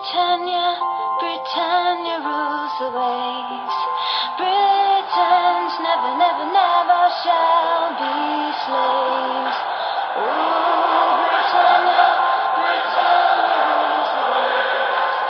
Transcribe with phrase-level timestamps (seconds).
[0.00, 0.80] Britannia,
[1.20, 3.76] Britannia rules the waves.
[4.40, 8.16] Britons never, never, never shall be
[8.64, 9.58] slaves.
[10.16, 12.08] Oh, Britannia,
[12.56, 15.20] Britannia rules the waves.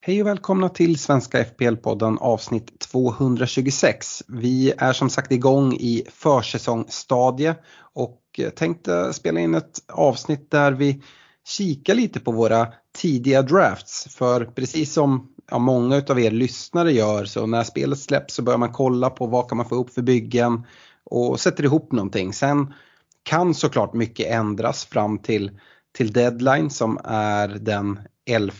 [0.00, 4.22] Hej och välkomna till Svenska FPL-podden avsnitt 226.
[4.28, 7.54] Vi är som sagt igång i försäsongsstadie
[7.94, 11.02] och Eh, tänkte spela in ett avsnitt där vi
[11.48, 14.16] kikar lite på våra tidiga drafts.
[14.16, 18.58] För precis som ja, många av er lyssnare gör så när spelet släpps så börjar
[18.58, 20.66] man kolla på vad kan man få upp för byggen
[21.04, 22.32] och sätter ihop någonting.
[22.32, 22.74] Sen
[23.22, 25.60] kan såklart mycket ändras fram till,
[25.96, 28.52] till deadline som är den 11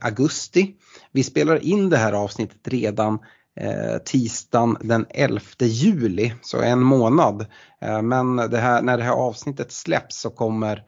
[0.00, 0.74] augusti.
[1.12, 3.18] Vi spelar in det här avsnittet redan
[3.60, 7.46] Eh, tisdagen den 11 juli, så en månad.
[7.80, 10.82] Eh, men det här, när det här avsnittet släpps så kommer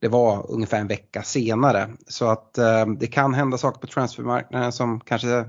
[0.00, 1.90] det vara ungefär en vecka senare.
[2.08, 5.44] Så att eh, det kan hända saker på transfermarknaden som kanske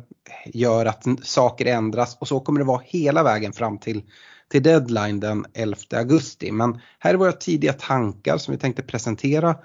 [0.45, 4.03] gör att saker ändras och så kommer det vara hela vägen fram till,
[4.51, 6.51] till deadline den 11 augusti.
[6.51, 9.55] Men här är våra tidiga tankar som vi tänkte presentera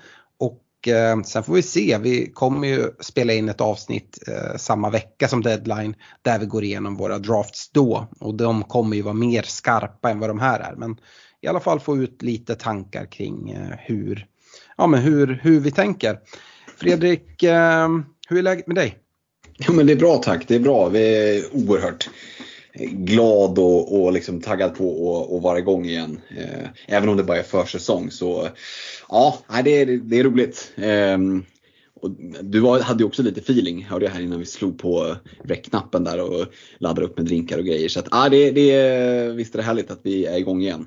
[0.88, 5.28] eh, sen får vi se, vi kommer ju spela in ett avsnitt eh, samma vecka
[5.28, 9.42] som deadline där vi går igenom våra drafts då och de kommer ju vara mer
[9.42, 10.74] skarpa än vad de här är.
[10.76, 10.96] Men
[11.40, 14.26] i alla fall få ut lite tankar kring eh, hur,
[14.76, 16.18] ja, men hur, hur vi tänker.
[16.76, 17.88] Fredrik, eh,
[18.28, 18.96] hur är läget med dig?
[19.58, 20.88] Ja men det är bra tack, det är bra.
[20.88, 22.08] Vi är oerhört
[22.92, 26.20] glad och, och liksom taggad på att vara igång igen.
[26.38, 28.48] Eh, även om det bara är försäsong så
[29.10, 30.72] ja, det är, det är roligt.
[30.76, 31.18] Eh,
[32.00, 32.10] och
[32.42, 36.04] du var, hade ju också lite feeling, hörde jag här innan vi slog på rec-knappen
[36.04, 36.46] där och
[36.78, 37.88] laddade upp med drinkar och grejer.
[37.88, 40.86] Så att, ja, det, det, visst är det härligt att vi är igång igen.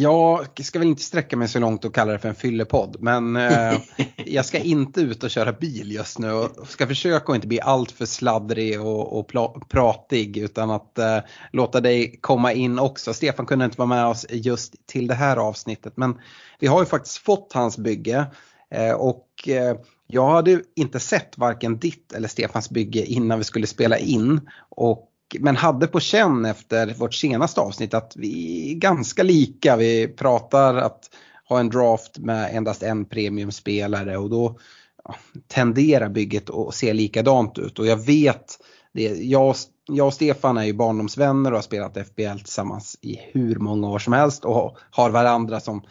[0.00, 3.36] Jag ska väl inte sträcka mig så långt och kalla det för en fyllepodd men
[3.36, 3.78] eh,
[4.16, 7.60] jag ska inte ut och köra bil just nu och ska försöka att inte bli
[7.60, 9.32] allt för sladdrig och, och
[9.68, 11.18] pratig utan att eh,
[11.52, 13.14] låta dig komma in också.
[13.14, 16.18] Stefan kunde inte vara med oss just till det här avsnittet men
[16.58, 18.26] vi har ju faktiskt fått hans bygge
[18.70, 23.66] eh, och eh, jag hade inte sett varken ditt eller Stefans bygge innan vi skulle
[23.66, 25.09] spela in och
[25.40, 29.76] men hade på känn efter vårt senaste avsnitt att vi är ganska lika.
[29.76, 31.10] Vi pratar att
[31.48, 34.58] ha en draft med endast en premiumspelare och då
[35.04, 35.14] ja,
[35.48, 37.78] tenderar bygget att se likadant ut.
[37.78, 38.58] Och jag vet,
[38.92, 39.54] det, jag,
[39.88, 43.98] jag och Stefan är ju barndomsvänner och har spelat FBL tillsammans i hur många år
[43.98, 45.82] som helst och har varandra som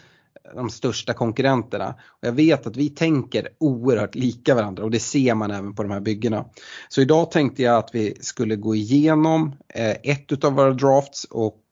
[0.54, 1.94] de största konkurrenterna.
[2.08, 5.82] Och jag vet att vi tänker oerhört lika varandra och det ser man även på
[5.82, 6.44] de här byggena.
[6.88, 9.56] Så idag tänkte jag att vi skulle gå igenom
[10.02, 11.64] ett utav våra drafts och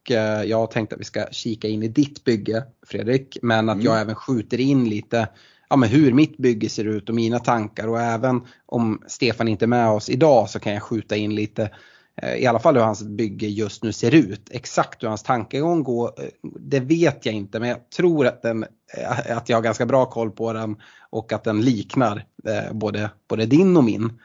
[0.44, 3.38] jag tänkte att vi ska kika in i ditt bygge Fredrik.
[3.42, 4.02] Men att jag mm.
[4.02, 5.28] även skjuter in lite
[5.70, 9.64] ja, men hur mitt bygge ser ut och mina tankar och även om Stefan inte
[9.64, 11.70] är med oss idag så kan jag skjuta in lite
[12.22, 14.50] Eh, i alla fall hur hans bygge just nu ser ut.
[14.50, 18.64] Exakt hur hans tankegång går, eh, det vet jag inte men jag tror att, den,
[18.96, 20.76] eh, att jag har ganska bra koll på den
[21.10, 22.24] och att den liknar
[22.72, 24.20] både, både din och min.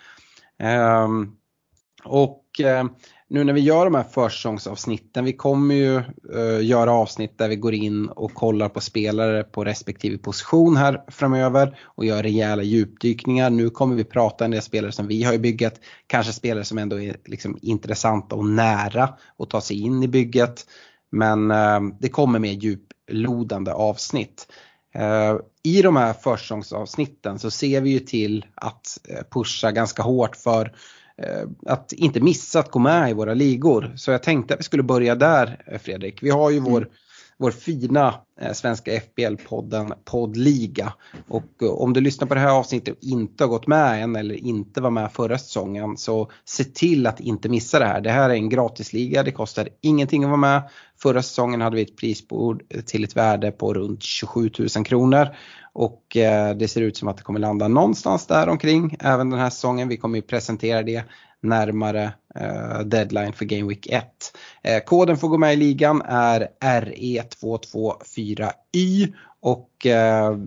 [0.59, 1.32] Ehm,
[2.03, 2.46] och
[3.34, 7.56] nu när vi gör de här försäsongsavsnitten, vi kommer ju eh, göra avsnitt där vi
[7.56, 13.50] går in och kollar på spelare på respektive position här framöver och gör rejäla djupdykningar.
[13.50, 16.78] Nu kommer vi prata en del spelare som vi har i bygget, kanske spelare som
[16.78, 20.66] ändå är liksom intressanta och nära att ta sig in i bygget.
[21.12, 24.48] Men eh, det kommer mer djuplodande avsnitt.
[24.96, 30.36] Eh, I de här försäsongsavsnitten så ser vi ju till att eh, pusha ganska hårt
[30.36, 30.74] för
[31.22, 33.94] Eh, att inte missa att gå med i våra ligor.
[33.96, 36.24] Så jag tänkte att vi skulle börja där eh, Fredrik.
[36.24, 36.78] Vi har ju vår.
[36.78, 36.90] Mm
[37.38, 40.94] vår fina eh, svenska FBL-podden Poddliga.
[41.28, 44.16] Och eh, om du lyssnar på det här avsnittet och inte har gått med än
[44.16, 48.02] eller inte var med förra säsongen så se till att inte missa det här.
[48.02, 50.70] Det här är en gratisliga, det kostar ingenting att vara med.
[51.02, 55.28] Förra säsongen hade vi ett prisbord till ett värde på runt 27 000 kronor.
[55.74, 59.40] Och eh, det ser ut som att det kommer landa någonstans där omkring även den
[59.40, 59.88] här säsongen.
[59.88, 61.03] Vi kommer ju presentera det
[61.43, 64.03] närmare eh, deadline för Game Week 1.
[64.63, 70.37] Eh, koden för att gå med i ligan är RE224Y och eh,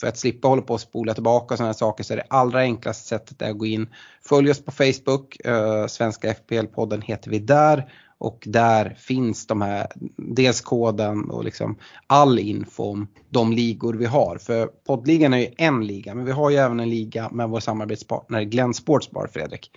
[0.00, 2.60] för att slippa hålla på och spola tillbaka och sådana saker så är det allra
[2.60, 3.88] enklaste sättet att gå in.
[4.28, 9.86] Följ oss på Facebook, eh, Svenska FPL-podden heter vi där och där finns de här,
[10.16, 14.38] dels koden och liksom all info om de ligor vi har.
[14.38, 17.60] För poddligan är ju en liga men vi har ju även en liga med vår
[17.60, 19.70] samarbetspartner Glenn Sportsbar Fredrik.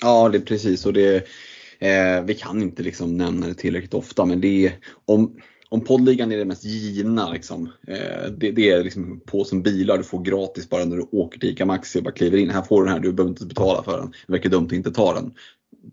[0.00, 1.16] Ja det är precis och det,
[1.78, 4.72] eh, vi kan inte liksom nämna det tillräckligt ofta men det är
[5.04, 5.36] om
[5.74, 9.98] om poddligan är det mest givna, liksom, eh, det, det, är liksom på som bilar
[9.98, 12.50] du får gratis bara när du åker till ICA Maxi och bara kliver in.
[12.50, 14.12] Här får du den här, du behöver inte betala för den.
[14.26, 15.32] Det verkar dumt att inte ta den.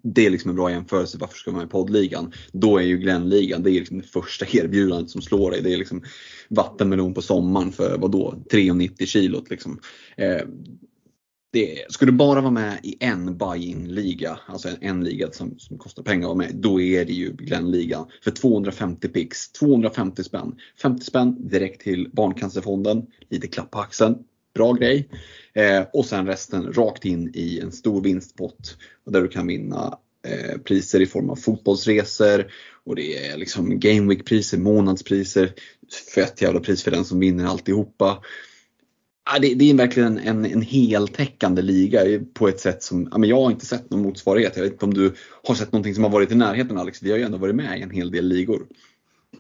[0.04, 2.34] Det är liksom en bra jämförelse, varför ska man vara i poddligan?
[2.52, 5.62] Då är ju Glennligan det är liksom det första erbjudandet som slår dig.
[5.62, 6.04] Det är liksom
[6.50, 8.36] vattenmelon på sommaren för vadå?
[8.52, 9.50] 3,90 kilot.
[9.50, 9.80] Liksom.
[10.18, 10.42] Eh,
[11.52, 15.78] det, ska du bara vara med i en buy-in-liga, alltså en, en liga som, som,
[15.78, 20.56] kostar pengar att vara med, då är det ju Glenligan för 250 pix, 250 spänn.
[20.82, 24.16] 50 spänn direkt till Barncancerfonden, lite klapp på axeln,
[24.54, 25.10] bra grej.
[25.54, 29.98] Eh, och sen resten rakt in i en stor vinstpott där du kan vinna
[30.28, 32.52] eh, priser i form av fotbollsresor
[32.84, 35.54] och det är liksom Game Week-priser, månadspriser,
[36.16, 38.24] fett jävla pris för den som vinner alltihopa.
[39.26, 42.00] Ja, det, det är verkligen en, en heltäckande liga
[42.34, 44.56] på ett sätt som ja, men jag har inte sett någon motsvarighet.
[44.56, 45.14] Jag vet inte om du
[45.44, 47.04] har sett någonting som har varit i närheten Alex?
[47.04, 48.66] Vi har ju ändå varit med i en hel del ligor.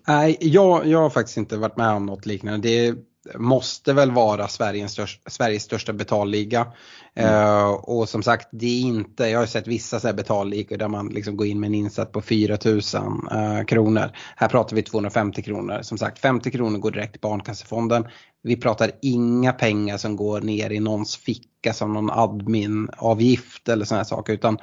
[0.07, 2.67] Nej, jag, jag har faktiskt inte varit med om något liknande.
[2.69, 2.95] Det
[3.35, 6.67] måste väl vara Sveriges största, Sveriges största betalliga.
[7.15, 7.33] Mm.
[7.33, 10.87] Uh, och som sagt, det är inte, jag har sett vissa så här betalligor där
[10.87, 14.11] man liksom går in med en insats på 4000 uh, eh, kronor.
[14.35, 15.81] Här pratar vi 250 kronor.
[15.81, 18.07] Som sagt, 50 kronor går direkt till Barncancerfonden.
[18.43, 24.05] Vi pratar inga pengar som går ner i någons ficka som någon adminavgift eller sådana
[24.05, 24.33] saker.
[24.33, 24.57] Utan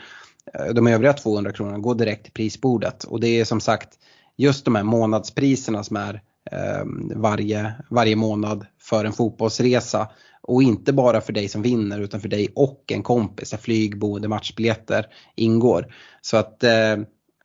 [0.60, 3.04] uh, de övriga 200 kronorna går direkt till prisbordet.
[3.04, 3.88] Och det är som sagt
[4.36, 6.22] just de här månadspriserna som är
[6.52, 10.08] Ehm, varje, varje månad för en fotbollsresa.
[10.42, 13.50] Och inte bara för dig som vinner utan för dig och en kompis.
[13.50, 15.06] Där flyg, boende, matchbiljetter
[15.36, 15.94] ingår.
[16.20, 16.96] Så att eh,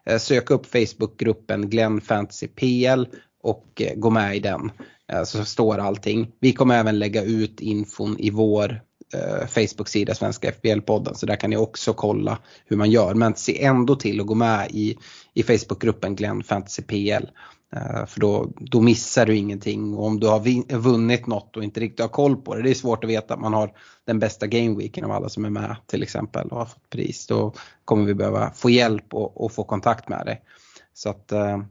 [0.05, 3.05] Eh, sök upp Facebookgruppen Glenn Fantasy PL
[3.43, 4.71] och eh, gå med i den.
[5.25, 6.31] Så står allting.
[6.39, 8.81] Vi kommer även lägga ut infon i vår
[9.13, 13.13] eh, Facebook-sida Svenska FBL-podden så där kan ni också kolla hur man gör.
[13.13, 14.97] Men se ändå till att gå med i,
[15.33, 17.25] i Facebookgruppen Glenn Fantasy PL.
[17.75, 21.79] Eh, för då, då missar du ingenting och om du har vunnit något och inte
[21.79, 23.71] riktigt har koll på det, det är svårt att veta att man har
[24.05, 27.27] den bästa gameweeken av alla som är med till exempel och har fått pris.
[27.27, 27.53] Då
[27.85, 30.41] kommer vi behöva få hjälp och, och få kontakt med dig.
[30.93, 31.61] Så att eh,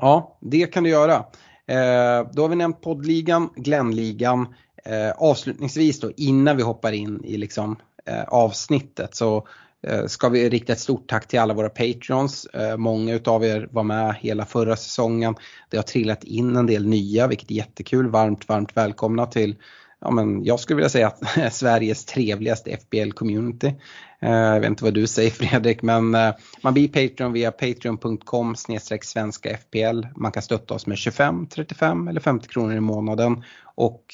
[0.00, 1.24] ja, det kan du göra.
[1.66, 4.54] Eh, då har vi nämnt poddligan, Glennligan.
[4.84, 9.46] Eh, avslutningsvis då innan vi hoppar in i liksom, eh, avsnittet så
[9.82, 12.44] eh, ska vi rikta ett stort tack till alla våra patreons.
[12.44, 15.34] Eh, många utav er var med hela förra säsongen.
[15.70, 18.08] Det har trillat in en del nya vilket är jättekul.
[18.08, 19.56] Varmt, varmt välkomna till
[20.00, 23.74] ja, men jag skulle vilja säga att Sveriges trevligaste FBL-community.
[24.20, 28.54] Eh, jag vet inte vad du säger Fredrik men eh, man blir Patreon via patreon.com
[29.02, 30.06] svenska FPL.
[30.16, 33.44] Man kan stötta oss med 25, 35 eller 50 kronor i månaden.
[33.74, 34.04] Och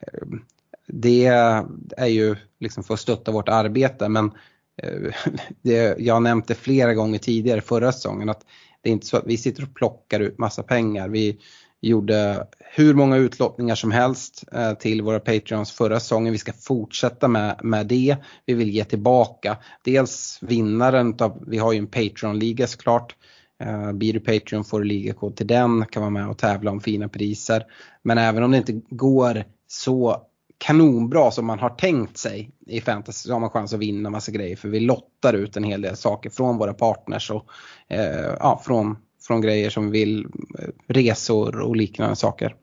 [0.00, 0.28] Eh,
[0.86, 1.26] det
[1.96, 4.32] är ju liksom för att stötta vårt arbete men
[4.82, 5.14] eh,
[5.62, 8.46] det, jag har nämnt det flera gånger tidigare förra säsongen att
[8.82, 11.08] det är inte så att vi sitter och plockar ut massa pengar.
[11.08, 11.38] Vi
[11.80, 16.32] gjorde hur många utlottningar som helst eh, till våra Patreons förra säsongen.
[16.32, 18.16] Vi ska fortsätta med, med det.
[18.46, 19.56] Vi vill ge tillbaka.
[19.84, 23.16] Dels vinnaren av, vi har ju en Patreon-liga såklart.
[23.94, 27.08] Blir du Patreon får du ligakod till den, kan vara med och tävla om fina
[27.08, 27.66] priser.
[28.02, 30.22] Men även om det inte går så
[30.58, 34.32] kanonbra som man har tänkt sig i fantasy så har man chans att vinna massa
[34.32, 37.46] grejer för vi lottar ut en hel del saker från våra partners och
[37.88, 40.26] eh, ja, från, från grejer som vi vill,
[40.58, 42.54] eh, resor och liknande saker.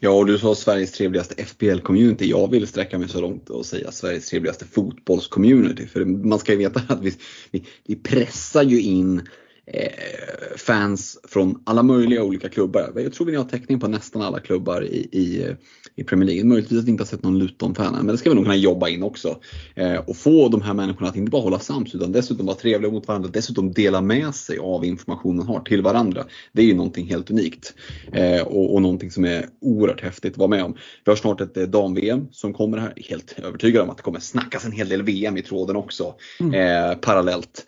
[0.00, 2.24] Ja, och du sa Sveriges trevligaste FPL-community.
[2.24, 5.86] Jag vill sträcka mig så långt och säga Sveriges trevligaste fotbolls-community.
[5.86, 7.12] För man ska ju veta att vi,
[7.50, 9.28] vi, vi pressar ju in
[9.72, 12.92] Eh, fans från alla möjliga olika klubbar.
[12.94, 15.56] Jag tror vi har täckning på nästan alla klubbar i, i,
[15.98, 16.44] i Premier League.
[16.44, 18.88] Möjligtvis att vi inte har sett någon Luton-fan men det ska vi nog kunna jobba
[18.88, 19.36] in också.
[19.74, 22.92] Eh, och få de här människorna att inte bara hålla sams utan dessutom vara trevliga
[22.92, 23.30] mot varandra.
[23.32, 26.24] Dessutom dela med sig av informationen har till varandra.
[26.52, 27.74] Det är ju någonting helt unikt.
[28.12, 30.76] Eh, och, och någonting som är oerhört häftigt att vara med om.
[31.04, 32.92] Vi har snart ett dam-VM som kommer här.
[32.96, 36.14] Helt övertygad om att det kommer snackas en hel del VM i tråden också.
[36.40, 36.98] Mm.
[37.00, 37.66] parallellt.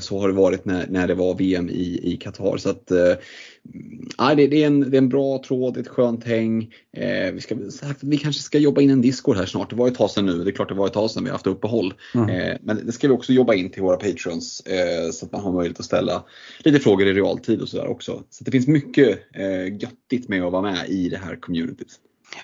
[0.00, 2.56] så har det varit när, när det var VM i, i Qatar.
[2.56, 2.92] Så att,
[4.18, 6.74] eh, det, det, är en, det är en bra tråd, ett skönt häng.
[6.96, 7.56] Eh, vi, ska,
[8.00, 9.70] vi kanske ska jobba in en Discord här snart.
[9.70, 11.30] Det var ett tag sedan nu, det är klart det var ett tag sedan vi
[11.30, 11.94] har haft uppehåll.
[12.14, 12.28] Mm.
[12.28, 15.40] Eh, men det ska vi också jobba in till våra patrons eh, så att man
[15.40, 16.24] har möjlighet att ställa
[16.58, 18.22] lite frågor i realtid och sådär också.
[18.30, 21.98] Så det finns mycket eh, göttigt med att vara med i det här communityt.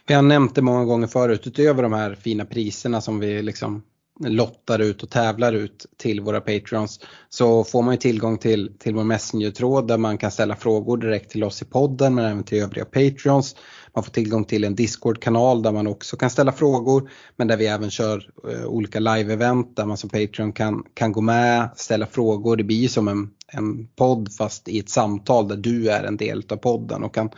[0.07, 3.83] Vi har nämnt det många gånger förut, utöver de här fina priserna som vi liksom
[4.19, 8.95] lottar ut och tävlar ut till våra Patreons så får man ju tillgång till, till
[8.95, 12.63] vår Messenger-tråd där man kan ställa frågor direkt till oss i podden men även till
[12.63, 13.57] övriga Patreons.
[13.95, 17.67] Man får tillgång till en Discord-kanal där man också kan ställa frågor men där vi
[17.67, 22.57] även kör eh, olika live-event där man som Patreon kan, kan gå med, ställa frågor.
[22.57, 26.43] Det blir som en, en podd fast i ett samtal där du är en del
[26.49, 27.31] av podden och kan,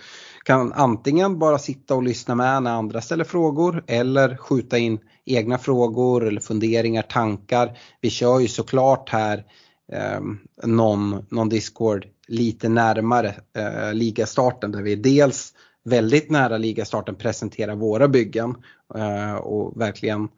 [0.44, 5.58] kan antingen bara sitta och lyssna med när andra ställer frågor eller skjuta in egna
[5.58, 7.78] frågor eller funderingar, tankar.
[8.00, 9.44] Vi kör ju såklart här
[9.92, 10.20] eh,
[10.64, 15.52] någon, någon Discord lite närmare eh, ligastarten där vi dels
[15.90, 18.54] väldigt nära ligastarten presentera våra byggen
[18.94, 20.28] eh, och verkligen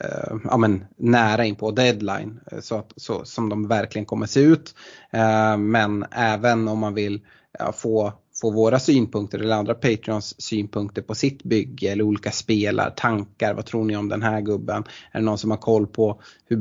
[0.00, 4.26] eh, ja, men, nära in på deadline eh, så, att, så som de verkligen kommer
[4.26, 4.74] se ut.
[5.10, 7.20] Eh, men även om man vill
[7.58, 12.90] ja, få få våra synpunkter eller andra Patreons synpunkter på sitt bygge eller olika spelar,
[12.90, 14.84] tankar, vad tror ni om den här gubben?
[15.12, 16.56] Är det någon som har koll på hur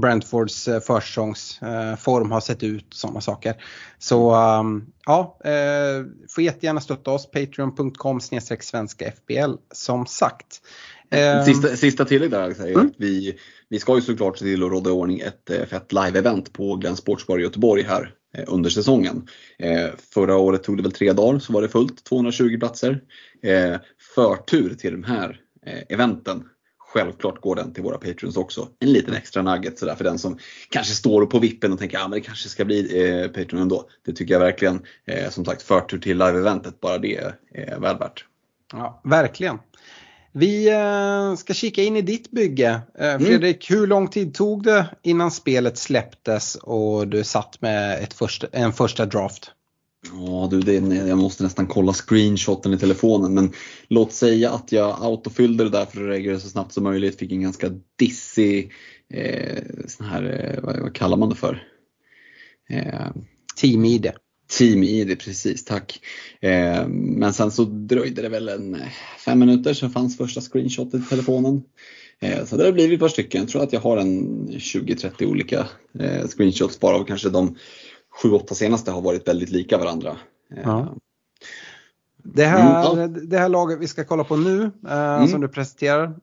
[0.00, 2.86] Brentfords eh, försäsongsform har sett ut?
[2.90, 3.54] Sådana saker.
[3.98, 8.20] Så um, ja, eh, får jättegärna stötta oss, patreon.com
[8.60, 10.62] svenska FBL som sagt.
[11.10, 12.92] Eh, sista, sista tillägg där Alex, mm.
[12.96, 13.38] vi,
[13.68, 16.76] vi ska ju såklart se till att råda i ordning ett eh, fett live-event på
[16.76, 19.28] Glenn Sportsbar i Göteborg här Eh, Eh, under säsongen.
[19.58, 23.00] Eh, förra året tog det väl tre dagar så var det fullt, 220 platser.
[23.42, 23.76] Eh,
[24.14, 25.40] förtur till de här
[25.88, 26.44] eventen
[26.92, 28.68] Självklart går den till våra patrons också.
[28.78, 30.38] En liten extra nugget sådär för den som
[30.70, 33.88] kanske står på vippen och tänker att ah, det kanske ska bli eh, Patreon ändå.
[34.06, 34.82] Det tycker jag verkligen.
[35.04, 37.16] Eh, som sagt förtur till live-eventet, bara det
[37.54, 38.24] är väl värt.
[38.72, 39.58] Ja, verkligen.
[40.32, 42.80] Vi eh, ska kika in i ditt bygge.
[42.98, 43.26] Eh, mm.
[43.26, 43.80] Fredrik, mm.
[43.80, 48.72] hur lång tid tog det innan spelet släpptes och du satt med ett första, en
[48.72, 49.50] första draft?
[50.12, 53.52] Ja du, det, jag måste nästan kolla screenshoten i telefonen men
[53.88, 57.18] låt säga att jag autofyllde det där för att reagera så snabbt som möjligt.
[57.18, 58.72] Fick en ganska dissig,
[59.12, 61.62] eh, sån här, eh, vad, vad, kallar man det för?
[62.68, 63.10] Eh,
[63.56, 64.12] Team-ID.
[64.50, 66.00] Team-id, precis, tack.
[66.40, 68.88] Eh, men sen så dröjde det väl en eh,
[69.24, 71.62] fem minuter så fanns första screenshotet i telefonen.
[72.20, 73.40] Eh, så det har blivit ett par stycken.
[73.40, 75.66] Jag tror att jag har en 20-30 olika
[75.98, 77.56] eh, screenshots varav kanske de
[78.22, 80.16] 7-8 senaste har varit väldigt lika varandra.
[80.56, 80.96] Eh, ja.
[82.22, 85.28] Det här, mm, det här laget vi ska kolla på nu eh, mm.
[85.28, 86.14] som du presenterar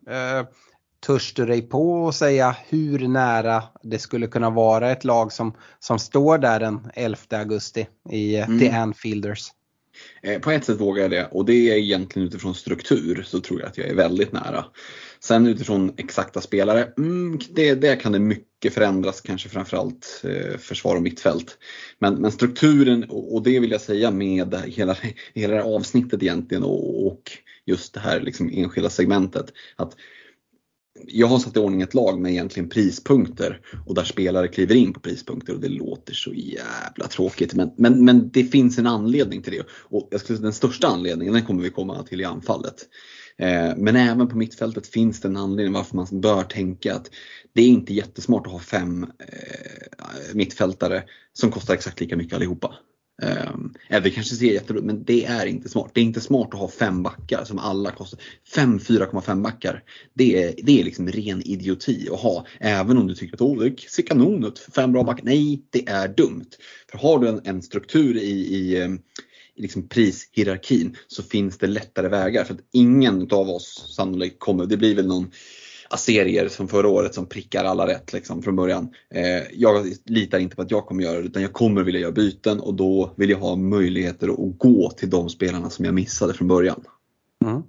[1.00, 5.54] Törs du dig på att säga hur nära det skulle kunna vara ett lag som,
[5.80, 8.60] som står där den 11 augusti i eh, mm.
[8.60, 9.52] The Anfielders?
[10.22, 13.60] Eh, på ett sätt vågar jag det och det är egentligen utifrån struktur så tror
[13.60, 14.66] jag att jag är väldigt nära.
[15.20, 20.96] Sen utifrån exakta spelare, mm, det, det kan det mycket förändras, kanske framförallt eh, försvar
[20.96, 21.58] och mittfält.
[22.00, 24.98] Men, men strukturen, och, och, det vill jag säga med hela,
[25.34, 27.32] hela det här avsnittet egentligen och, och
[27.66, 29.54] just det här liksom enskilda segmentet.
[29.76, 29.96] Att
[31.06, 34.94] jag har satt i ordning ett lag med egentligen prispunkter och där spelare kliver in
[34.94, 37.54] på prispunkter och det låter så jävla tråkigt.
[37.54, 40.88] Men, men, men det finns en anledning till det och jag skulle säga den största
[40.88, 42.76] anledningen den kommer vi komma till i anfallet.
[43.38, 47.10] Eh, men även på mittfältet finns det en anledning varför man bör tänka att
[47.54, 52.76] det är inte jättesmart att ha fem eh, mittfältare som kostar exakt lika mycket allihopa.
[53.22, 55.92] Um, det kanske ser jätteroligt men det är inte smart.
[55.94, 58.20] Det är inte smart att ha fem backar som alla kostar.
[58.56, 59.84] Fem 4,5 backar.
[60.14, 62.46] Det är, det är liksom ren idioti att ha.
[62.60, 65.24] Även om du tycker att oh, det ser kanon ut, fem bra backar.
[65.24, 66.50] Nej, det är dumt.
[66.92, 69.00] För har du en, en struktur i, i, ehm,
[69.56, 72.44] i liksom prishierarkin så finns det lättare vägar.
[72.44, 75.32] För att ingen av oss sannolikt kommer, det blir väl någon
[75.96, 78.90] serier som förra året som prickar alla rätt liksom, från början.
[79.14, 82.12] Eh, jag litar inte på att jag kommer göra det utan jag kommer vilja göra
[82.12, 86.34] byten och då vill jag ha möjligheter att gå till de spelarna som jag missade
[86.34, 86.84] från början.
[87.46, 87.64] Mm.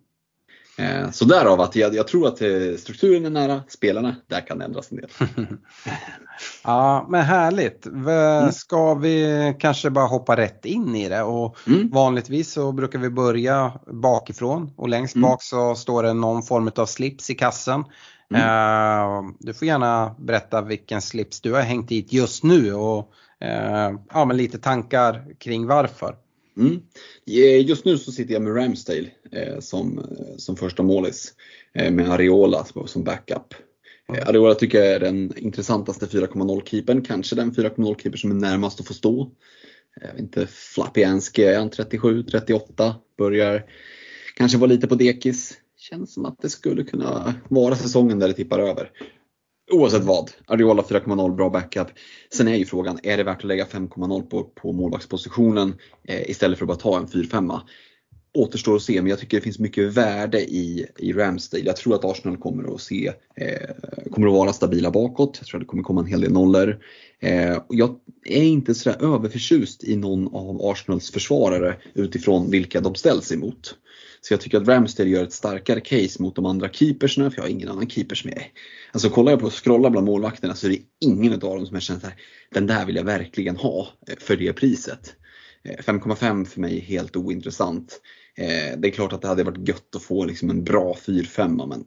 [0.79, 4.59] Eh, så därav att jag, jag, tror att eh, strukturen är nära, spelarna, där kan
[4.59, 5.11] det ändras en del.
[6.65, 7.87] ja men härligt.
[7.87, 8.53] Mm.
[8.53, 11.91] Ska vi kanske bara hoppa rätt in i det och mm.
[11.91, 15.31] vanligtvis så brukar vi börja bakifrån och längst mm.
[15.31, 17.85] bak så står det någon form av slips i kassen.
[18.35, 18.43] Mm.
[18.43, 23.13] Uh, du får gärna berätta vilken slips du har hängt dit just nu och
[24.13, 26.15] ja, men lite tankar kring varför.
[26.59, 26.81] Mm.
[27.27, 31.33] Eh, just nu så sitter jag med Ramsdale eh, som, som första målis
[31.75, 33.55] eh, med Areola som backup.
[34.09, 34.29] Mm.
[34.29, 38.81] Areola tycker jag är den intressantaste 4,0 keepern, kanske den 4,0 keeper som är närmast
[38.81, 39.31] att få stå.
[40.01, 43.65] Jag vet inte, Flapianski är han 37, 38, börjar
[44.37, 45.55] kanske vara lite på dekis.
[45.77, 48.91] Känns som att det skulle kunna vara säsongen där det tippar över.
[49.71, 51.87] Oavsett vad, Ariola 4,0 bra backup.
[52.33, 56.59] Sen är ju frågan, är det värt att lägga 5,0 på, på målvaktspositionen eh, istället
[56.59, 57.61] för att bara ta en 4-5?
[58.35, 61.65] Återstår att se, men jag tycker det finns mycket värde i, i Ramsdale.
[61.65, 65.37] Jag tror att Arsenal kommer att se, eh, kommer att vara stabila bakåt.
[65.41, 66.79] Jag tror att det kommer komma en hel del nollor.
[67.21, 73.33] Eh, jag är inte sådär överförtjust i någon av Arsenals försvarare utifrån vilka de ställs
[73.33, 73.75] emot.
[74.29, 77.45] Så jag tycker att Ramsdale gör ett starkare case mot de andra keepersna, för jag
[77.45, 78.43] har ingen annan keepers med.
[78.93, 81.75] Alltså kollar jag på och scrollar bland målvakterna så är det ingen av dem som
[81.75, 82.13] jag känner att
[82.55, 85.15] den där vill jag verkligen ha eh, för det priset.
[85.63, 88.01] Eh, 5,5 för mig är helt ointressant.
[88.37, 91.67] Eh, det är klart att det hade varit gött att få liksom en bra 4-5
[91.69, 91.85] men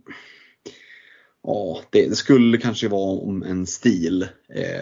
[1.43, 4.27] Ja, det, skulle kanske vara om en stil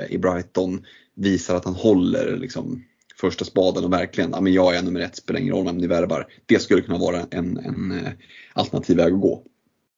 [0.09, 0.85] i Brighton
[1.15, 2.83] visar att han håller liksom,
[3.19, 5.88] första spaden och verkligen, ja men jag är nummer ett, spelar ingen roll vem ni
[5.88, 6.27] värvar.
[6.45, 8.11] Det skulle kunna vara en, en eh,
[8.53, 9.43] alternativ väg att gå.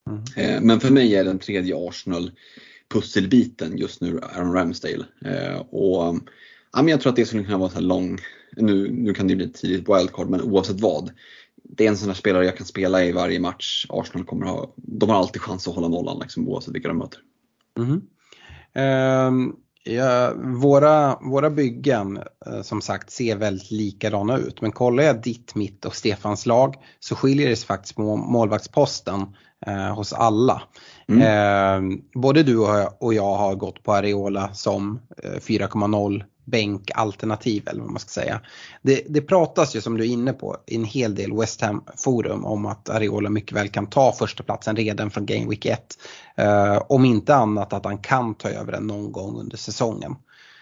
[0.10, 0.24] Mm.
[0.36, 2.32] Eh, men för mig är den tredje Arsenal
[2.90, 5.06] pusselbiten just nu Aaron Ramsdale.
[5.26, 6.20] Eh, och,
[6.74, 8.20] ja, men jag tror att det skulle kunna vara så lång,
[8.58, 11.12] nu, nu kan det bli ett tidigt wildcard men oavsett vad.
[11.64, 13.86] Det är en sån här spelare jag kan spela i varje match.
[13.90, 17.20] Arsenal kommer ha, de har alltid chans att hålla nollan liksom, oavsett vilka de möter.
[17.78, 18.02] Mm.
[18.74, 25.22] Um, Ja, våra, våra byggen eh, som sagt ser väldigt likadana ut men kollar jag
[25.22, 29.26] ditt, mitt och Stefans lag så skiljer det sig faktiskt på målvaktsposten
[29.66, 30.62] eh, hos alla.
[31.08, 31.22] Mm.
[31.22, 32.58] Eh, både du
[33.00, 38.42] och jag har gått på Areola som eh, 4,0 bänkalternativ eller vad man ska säga.
[38.82, 41.84] Det, det pratas ju som du är inne på i en hel del West Ham
[41.98, 45.98] forum om att Areola mycket väl kan ta första platsen redan från Game Week 1.
[46.40, 50.16] Uh, om inte annat att han kan ta över den någon gång under säsongen.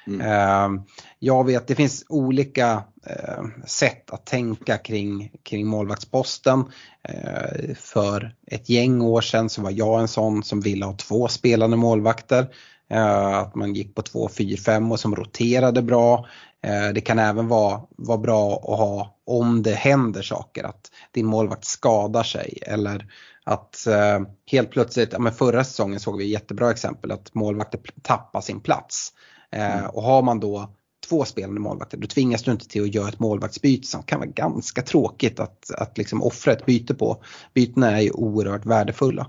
[0.07, 0.21] Mm.
[0.21, 0.81] Uh,
[1.19, 6.59] jag vet det finns olika uh, sätt att tänka kring, kring målvaktsposten.
[6.59, 11.27] Uh, för ett gäng år sedan så var jag en sån som ville ha två
[11.27, 12.47] spelande målvakter.
[12.89, 16.25] Eh, att man gick på 2, 4, 5 och som roterade bra.
[16.63, 21.25] Eh, det kan även vara, vara bra att ha om det händer saker, att din
[21.25, 23.05] målvakt skadar sig eller
[23.43, 24.19] att eh,
[24.51, 28.59] helt plötsligt, ja, men förra säsongen såg vi ett jättebra exempel att målvakter tappar sin
[28.59, 29.13] plats.
[29.51, 29.85] Mm.
[29.85, 30.73] Och har man då
[31.09, 34.29] två spelande målvakter då tvingas du inte till att göra ett målvaktsbyte som kan vara
[34.29, 37.23] ganska tråkigt att, att liksom offra ett byte på.
[37.53, 39.27] Bytena är ju oerhört värdefulla.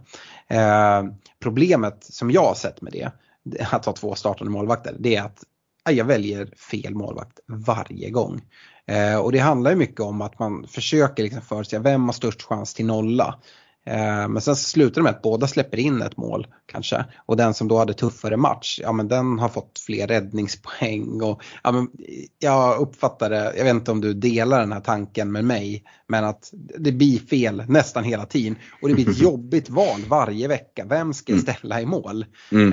[0.49, 1.05] Eh,
[1.39, 3.11] problemet som jag har sett med det
[3.71, 5.45] att ha två startande målvakter, det är att
[5.91, 8.41] jag väljer fel målvakt varje gång.
[8.87, 12.43] Eh, och det handlar ju mycket om att man försöker liksom förutsäga vem har störst
[12.43, 13.35] chans till nolla.
[13.87, 17.05] Eh, men sen slutar det med att båda släpper in ett mål kanske.
[17.27, 21.23] Och den som då hade tuffare match, ja men den har fått fler räddningspoäng.
[21.23, 21.89] Och, ja, men
[22.39, 26.25] jag uppfattar det, jag vet inte om du delar den här tanken med mig, men
[26.25, 28.57] att det blir fel nästan hela tiden.
[28.83, 31.43] Och det blir ett jobbigt val varje vecka, vem ska mm.
[31.43, 32.27] ställa i mål?
[32.53, 32.73] Mm.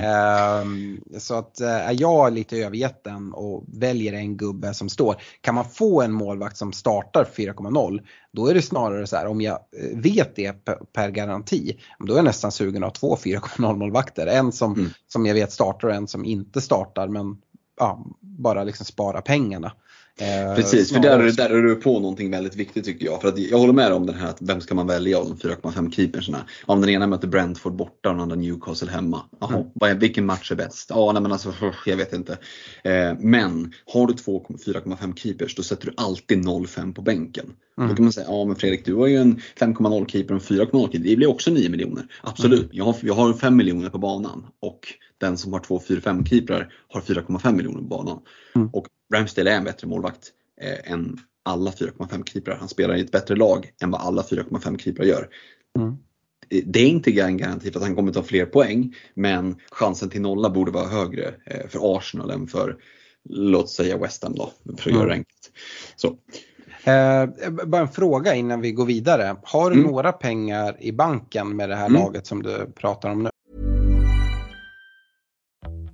[0.62, 5.15] Um, så att är uh, jag lite övergett den och väljer en gubbe som står,
[5.41, 8.00] kan man få en målvakt som startar 4,0
[8.38, 10.65] då är det snarare så här om jag eh, vet det
[10.98, 14.28] per garanti, då är jag nästan sugen att ha två 4,0 målvakter.
[14.28, 14.90] En som, mm.
[15.08, 17.38] som jag vet startar och en som inte startar men
[17.80, 19.72] ja, bara liksom spara pengarna.
[20.19, 23.21] Eh, Precis, för där, där är du på någonting väldigt viktigt tycker jag.
[23.21, 25.49] För att jag håller med om den här att vem ska man välja av de
[25.49, 26.45] 4,5 keepersna?
[26.65, 29.21] Om den ena möter Brentford borta och den andra Newcastle hemma.
[29.39, 29.99] Jaha, mm.
[29.99, 30.89] vilken match är bäst?
[30.89, 31.53] Ja, nej, men alltså,
[31.86, 32.38] jag vet inte.
[32.84, 37.45] Eh, men har du 4,5 keepers då sätter du alltid 0,5 på bänken.
[37.77, 37.89] Mm.
[37.89, 40.58] Då kan man säga, ja men Fredrik du har ju en 5,0 keeper och en
[40.58, 41.10] 4,0 keeper.
[41.10, 42.06] Det blir också 9 miljoner.
[42.21, 42.69] Absolut, mm.
[42.71, 44.45] jag, har, jag har 5 miljoner på banan.
[44.60, 44.80] Och
[45.17, 48.21] den som har två 4-5 keeprar har 4,5 miljoner på banan.
[48.56, 48.69] Mm.
[48.73, 52.56] Och Ramsdale är en bättre målvakt eh, än alla 4,5 keeprar.
[52.56, 55.30] Han spelar i ett bättre lag än vad alla 4,5 keeprar gör.
[55.77, 55.97] Mm.
[56.65, 60.21] Det är inte en garanti för att han kommer ta fler poäng men chansen till
[60.21, 62.77] nolla borde vara högre eh, för Arsenal än för
[63.30, 64.97] låt säga West Ham då, för att mm.
[64.97, 65.51] göra det enkelt.
[65.95, 66.08] Så.
[66.91, 69.36] Eh, bara en fråga innan vi går vidare.
[69.43, 69.91] Har du mm.
[69.91, 72.01] några pengar i banken med det här mm.
[72.01, 73.30] laget som du pratar om nu?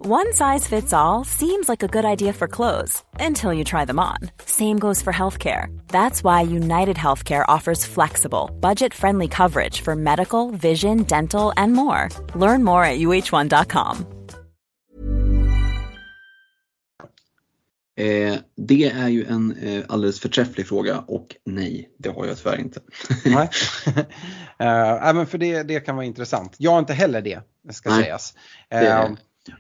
[0.05, 3.99] One size fits all seems like a good idea for clothes until you try them
[3.99, 4.17] on.
[4.45, 5.67] Same goes for healthcare.
[5.87, 12.09] That's why United Healthcare offers flexible, budget friendly coverage for medical, vision, dental, and more.
[12.35, 14.05] Learn more at uh1.com.
[17.97, 22.59] Eh, det är ju en eh, alldeles förträfflig fråga och nej, det har jag tyvärr
[22.59, 22.79] inte.
[23.25, 23.49] nej,
[25.07, 26.55] uh, men för det, det kan vara intressant.
[26.57, 27.39] Jag har inte heller det.
[27.67, 28.33] det ska Nej, sägas.
[28.69, 29.09] det- Eh,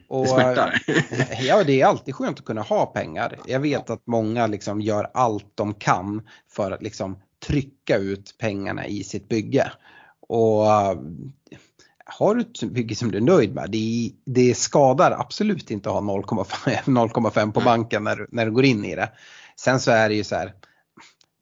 [0.07, 0.81] och, Det smärtar.
[1.41, 3.39] Ja, det är alltid skönt att kunna ha pengar.
[3.47, 7.17] Jag vet att många liksom gör allt de kan för att liksom
[7.47, 9.71] trycka ut pengarna i sitt bygge.
[10.27, 10.97] Och äh,
[12.05, 15.95] har du ett bygge som du är nöjd med, det, det skadar absolut inte att
[15.95, 19.09] ha 0,5 0,5 på banken när, du- när du går in i det.
[19.55, 20.53] Sen så är det ju så här,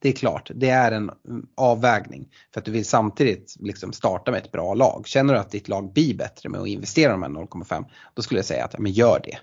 [0.02, 2.28] det är klart, det är en mm, avvägning.
[2.54, 5.04] För att du vill samtidigt liksom starta med ett bra lag.
[5.08, 8.38] Känner du att ditt lag blir bättre med att investera de här 0,5, då skulle
[8.38, 9.38] jag säga att ja, men gör det.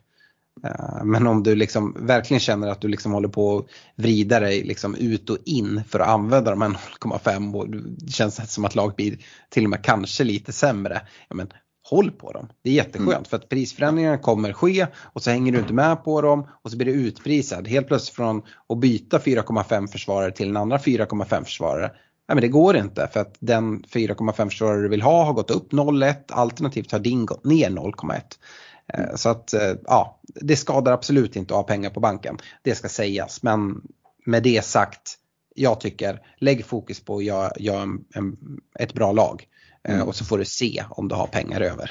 [0.69, 3.67] Eh, men om du liksom verkligen känner att du liksom håller på att
[3.97, 8.53] vrida dig liksom ut och in för att använda de här 0,5 och det känns
[8.53, 9.19] som att laget blir
[9.49, 11.01] till och med kanske lite sämre.
[11.29, 11.49] Ja, men
[11.91, 12.49] håll på dem.
[12.63, 13.25] Det är jätteskönt Mm.
[13.25, 16.77] för att prisförändringarna kommer ske och så hänger du inte med på dem och så
[16.77, 17.69] blir du utprisad.
[17.69, 21.91] Helt plötsligt från att byta 4,5 försvarare till en andra 4,5 försvarare.
[22.29, 25.51] Nej men det går inte för att den 4,5 försvarare du vill ha har gått
[25.51, 28.21] upp 0,1 alternativt har din gått ner 0,1.
[28.95, 32.39] Eh, Så att eh, ja, det skadar absolut inte att ha pengar på banken.
[32.63, 33.83] Det ska sägas men
[34.27, 35.15] med det sagt,
[35.55, 37.83] jag tycker lägg fokus på att göra, göra
[38.15, 38.37] en,
[38.79, 39.47] ett bra lag.
[39.89, 40.09] Eh, Mm.
[40.09, 41.91] Och så får du se om du har pengar över.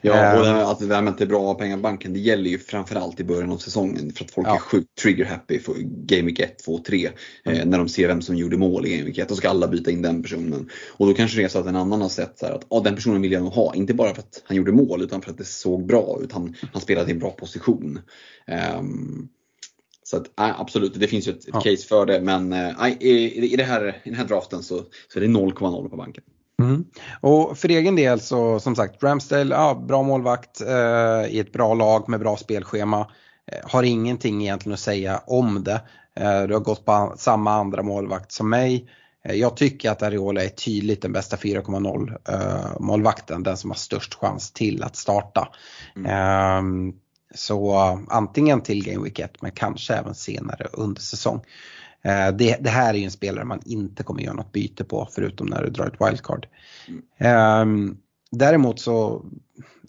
[0.00, 1.54] Ja, och Eh, det här, att det här med att det är bra att ha
[1.54, 4.12] pengar på banken, det gäller ju framförallt i början av säsongen.
[4.12, 4.54] För att folk Ja.
[4.54, 7.10] är sjukt trigger happy för Game Week 1, 2, 3.
[7.44, 7.58] Mm.
[7.60, 9.28] Eh, när de ser vem som gjorde mål i Game Week 1.
[9.28, 10.70] Då ska alla byta in den personen.
[10.88, 12.80] Och då kanske det är så att en annan har sett så här att ah,
[12.80, 13.74] den personen vill jag nog ha.
[13.74, 16.32] Inte bara för att han gjorde mål utan för att det såg bra ut.
[16.32, 17.98] Han, han spelade i en bra position.
[18.46, 19.28] Ehm,
[20.02, 21.60] så att, nej, absolut, det finns ju ett, Ja.
[21.60, 22.20] case för det.
[22.20, 25.88] Men nej, i, i, det här, i den här draften så, så är det 0,0
[25.88, 26.24] på banken.
[26.62, 26.84] Mm.
[27.20, 31.74] Och för egen del så som sagt Ramsdale, ja, bra målvakt eh, i ett bra
[31.74, 33.00] lag med bra spelschema.
[33.52, 35.80] Eh, har ingenting egentligen att säga om det.
[36.20, 38.88] Eh, du har gått på samma andra målvakt som mig.
[39.24, 43.76] Eh, jag tycker att Ariola är tydligt den bästa 4,0 eh, målvakten, den som har
[43.76, 45.48] störst chans till att starta.
[46.06, 46.92] Ehm,
[47.34, 47.76] så
[48.08, 51.40] antingen till Game Week 1 men kanske även senare under säsong.
[52.06, 55.08] Eh, Det, det här är ju en spelare man inte kommer göra något byte på
[55.12, 56.46] förutom när du drar ett wildcard.
[57.18, 57.96] Ehm,
[58.30, 59.24] Däremot så,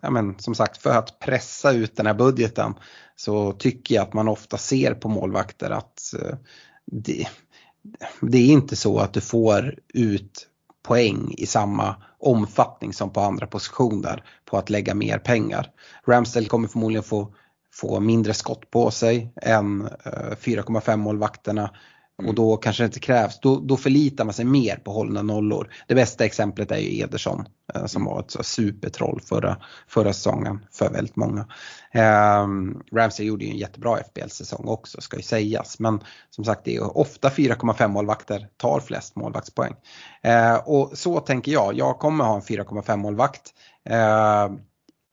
[0.01, 2.73] ja men, som sagt för att pressa ut den här budgeten
[3.15, 6.36] så tycker jag att man ofta ser på målvakter att eh,
[6.86, 7.27] det,
[8.21, 10.47] det är inte så att du får ut
[10.84, 15.71] poäng i samma omfattning som på andra positioner på att lägga mer pengar.
[16.08, 17.34] Ramsdale kommer förmodligen få,
[17.73, 21.71] få mindre skott på sig än eh, 4,5 målvakterna
[22.25, 25.69] och då kanske det inte krävs, då, då förlitar man sig mer på hållna nollor.
[25.88, 30.89] Det bästa exemplet är ju Ederson eh, som var ett supertroll förra, förra säsongen för
[30.89, 31.47] väldigt många.
[32.43, 35.99] Um, Ramsey gjorde ju en jättebra FBL-säsong också ska ju sägas men
[36.30, 39.75] som sagt det är ju ofta 4,5 målvakter tar flest målvaktspoäng.
[40.21, 43.53] Eh, och så tänker jag, jag kommer ha en 4,5 målvakt.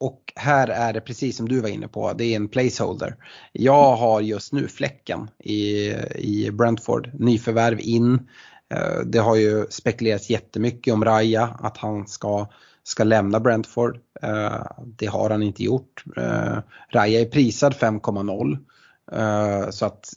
[0.05, 3.17] Och här är det precis som du var inne på, det är en placeholder.
[3.53, 8.29] Jag har just nu fläcken i, i Brentford, nyförvärv in.
[8.75, 12.47] Eh, det har ju spekulerats jättemycket om Raya, att han ska,
[12.83, 13.99] ska lämna Brentford.
[14.23, 16.05] Eh, det har han inte gjort.
[16.17, 16.59] Eh,
[16.93, 19.71] Raya är prisad 5,0.
[19.71, 20.13] Så att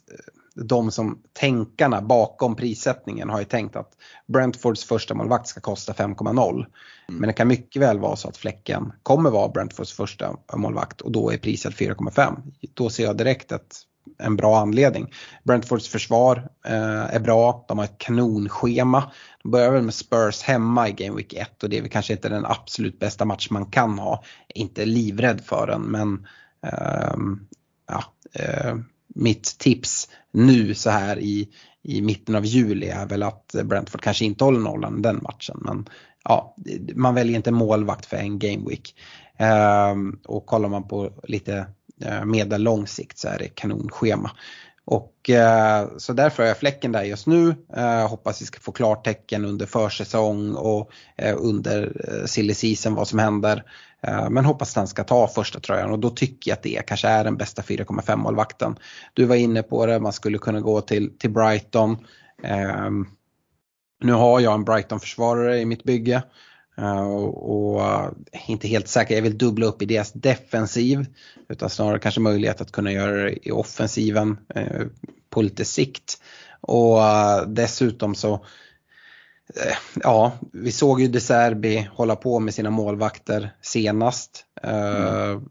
[0.64, 3.92] de som tänkarna bakom prissättningen har ju tänkt att
[4.26, 6.66] Brentfords första målvakt ska kosta 5,0.
[7.08, 11.12] Men det kan mycket väl vara så att Fläcken kommer vara Brentfords första målvakt och
[11.12, 12.36] då är priset 4,5.
[12.74, 13.76] Då ser jag direkt ett,
[14.18, 15.12] en bra anledning.
[15.44, 19.12] Brentfords försvar eh, är bra, de har ett kanonschema.
[19.42, 22.12] De börjar väl med Spurs hemma i Game Week 1 och det är väl kanske
[22.12, 24.24] inte den absolut bästa match man kan ha.
[24.48, 26.26] Inte livrädd för den men
[26.62, 27.46] ehm,
[27.88, 28.76] ja, eh,
[29.14, 31.48] mitt tips nu så här i,
[31.82, 35.58] i mitten av juli är väl att Brentford kanske inte håller nollan den matchen.
[35.60, 35.88] Men
[36.24, 36.56] ja,
[36.94, 38.94] man väljer inte målvakt för en game week.
[39.36, 41.66] Ehm, och kollar man på lite
[42.04, 44.30] eh, medellång sikt så är det kanonschema.
[44.90, 47.54] Och eh, så därför har jag fläcken där just nu.
[47.76, 53.08] Eh, hoppas vi ska få klartecken under försäsong och eh, under eh, silly season vad
[53.08, 53.64] som händer.
[54.02, 57.08] Eh, men hoppas den ska ta första tröjan och då tycker jag att det kanske
[57.08, 58.78] är den bästa 4,5 målvakten.
[59.14, 61.96] Du var inne på det, man skulle kunna gå till, till Brighton.
[62.42, 62.90] Eh,
[64.02, 66.22] nu har jag en Brighton-försvarare i mitt bygge.
[66.78, 68.10] Uh, och, uh,
[68.46, 71.06] inte helt säker, jag vill dubbla upp i deras defensiv.
[71.48, 74.86] Utan snarare kanske möjlighet att kunna göra det i offensiven uh,
[75.30, 76.22] på lite sikt.
[76.60, 76.98] Och
[77.46, 78.44] dessutom så
[79.94, 84.44] Ja, vi såg ju De Serbi hålla på med sina målvakter senast.
[84.62, 85.48] Mm.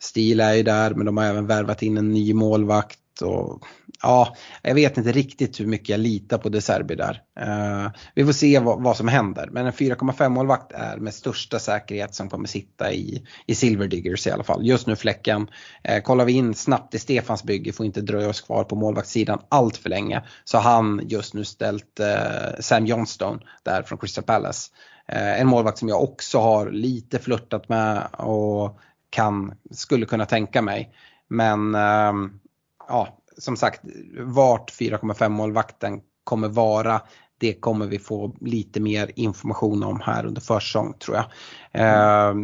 [0.00, 2.98] Stil är ju där men de har även värvat in en ny målvakt.
[3.22, 3.66] Och,
[4.02, 7.22] ja, jag vet inte riktigt hur mycket jag litar på De Serbi där.
[7.40, 9.48] Uh, vi får se vad, vad, som händer.
[9.52, 14.26] Men en 4,5 målvakt är med största säkerhet som kommer sitta i, i Silver Diggers
[14.26, 14.66] i alla fall.
[14.66, 15.48] Just nu fläcken.
[15.88, 19.40] Uh, kollar vi in snabbt i Stefans bygge, får inte dröja oss kvar på målvaktssidan
[19.48, 20.22] allt för länge.
[20.44, 24.70] Så han just nu ställt uh, Sam Johnstone där från Crystal Palace.
[25.10, 28.78] En målvakt som jag också har lite flörtat med och
[29.10, 30.92] kan, skulle kunna tänka mig.
[31.28, 32.40] Men ehm,
[32.88, 33.80] ja, som sagt,
[34.18, 37.02] vart 4,5 målvakten kommer vara
[37.38, 41.26] det kommer vi få lite mer information om här under försäsong tror jag.
[41.72, 42.34] Eh,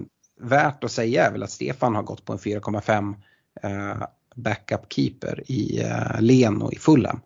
[0.41, 3.15] värt att säga är väl att Stefan har gått på en 4,5
[3.63, 7.21] eh, backup keeper i eh, Leno i Fulham.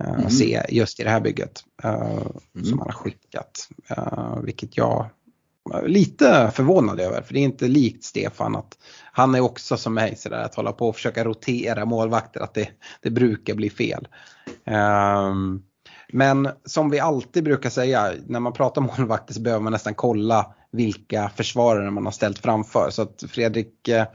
[0.00, 0.30] Eh, mm.
[0.30, 1.94] Se just i det här bygget eh,
[2.54, 2.64] mm.
[2.64, 3.68] som han har skickat.
[3.88, 5.10] Eh, vilket jag
[5.86, 7.22] lite förvånad över.
[7.22, 8.78] För det är inte likt Stefan att
[9.12, 12.40] han är också som mig sådär att hålla på och försöka rotera målvakter.
[12.40, 12.68] Att det,
[13.02, 14.08] det brukar bli fel.
[14.64, 15.62] Um,
[16.12, 20.54] men som vi alltid brukar säga när man pratar målvakter så behöver man nästan kolla
[20.72, 22.90] vilka försvarare man har ställt framför.
[22.90, 24.06] Så att Fredrik, eh,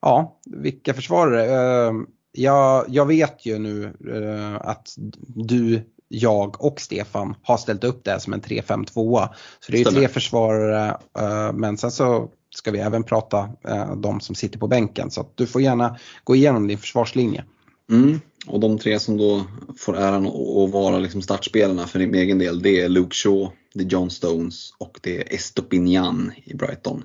[0.00, 1.44] ja vilka försvarare?
[1.44, 4.94] Ehm, uh, jag, jag vet ju nu uh, att
[5.26, 9.28] du jag och Stefan har ställt upp det som en 3-5-2.
[9.60, 14.20] Så det är tre försvarare eh, men sen så ska vi även prata eh, de
[14.20, 15.10] som sitter på bänken.
[15.10, 17.44] Så du får gärna gå igenom din försvarslinje.
[17.90, 18.20] Mm.
[18.46, 19.44] Och de tre som då
[19.78, 23.84] får äran att vara liksom startspelarna för min egen del det är Luke Shaw, det
[23.84, 27.04] är John Stones och det är Estopinian i Brighton.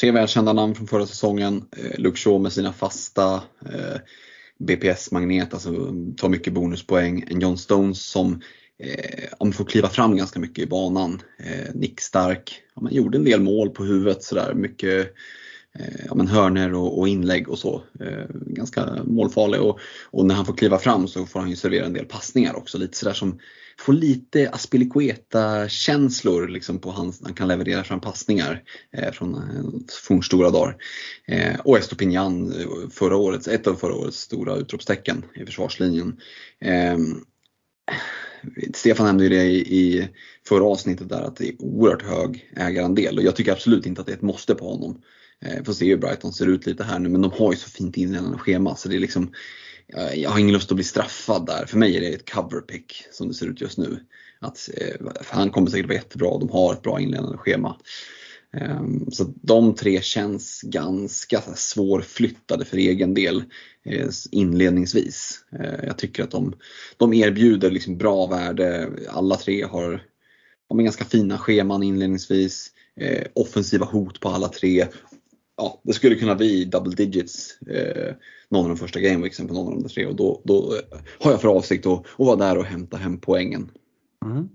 [0.00, 1.64] Tre välkända namn från förra säsongen.
[1.76, 3.42] Eh, Luke Shaw med sina fasta
[4.58, 7.24] BPS-magnet, alltså tar mycket bonuspoäng.
[7.28, 8.40] En John Stones som
[8.78, 11.22] eh, får kliva fram ganska mycket i banan.
[11.38, 14.54] Eh, nickstark, ja, man gjorde en del mål på huvudet sådär.
[14.54, 15.14] Mycket
[15.78, 17.82] Eh, ja, men hörner och, och, inlägg och så.
[18.00, 21.86] Eh, ganska målfarlig och, och, när han får kliva fram så får han ju servera
[21.86, 22.78] en del passningar också.
[22.78, 23.38] Lite sådär som
[23.78, 28.62] får lite Aspilicueta-känslor liksom på hans, han kan leverera fram passningar
[28.92, 29.40] eh, från eh,
[30.08, 30.76] fornstora dagar.
[31.26, 36.16] Eh, och Estopinian, eh, förra årets, ett av förra årets stora utropstecken i försvarslinjen.
[36.60, 36.98] Eh,
[38.74, 40.08] Stefan nämnde ju det i, i
[40.48, 44.06] förra avsnittet där att det är oerhört hög ägarandel och jag tycker absolut inte att
[44.06, 45.02] det är ett måste på honom.
[45.44, 47.70] Eh, får se hur Brighton ser ut lite här nu men de har ju så
[47.70, 49.32] fint inledande schema så det är liksom
[49.96, 51.66] eh, jag har ingen lust att bli straffad där.
[51.66, 54.00] För mig är det ett cover pick som det ser ut just nu.
[54.40, 57.76] Att, eh, han kommer säkert vara jättebra, de har ett bra inledande schema.
[58.52, 63.44] Ehm, så de tre känns ganska svårflyttade för egen del
[63.84, 65.44] eh, inledningsvis.
[65.82, 66.54] Jag tycker att de,
[66.96, 68.90] de erbjuder liksom bra värde.
[69.08, 70.02] Alla tre har,
[70.68, 72.70] har ganska fina scheman inledningsvis.
[73.34, 74.86] Offensiva hot på alla tre
[75.56, 78.14] ja, det skulle kunna bli double digits eh,
[78.48, 80.74] någon av de första gameweeksen på någon av de tre och då, då
[81.20, 83.70] har jag för avsikt att, att vara där och hämta hem poängen.
[84.24, 84.48] Mm.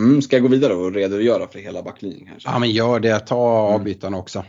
[0.00, 2.26] Mm, ska jag gå vidare och redogöra för hela backlinjen?
[2.26, 2.48] Kanske?
[2.48, 3.80] Ja men gör det, ta mm.
[3.80, 4.44] avbytarna också.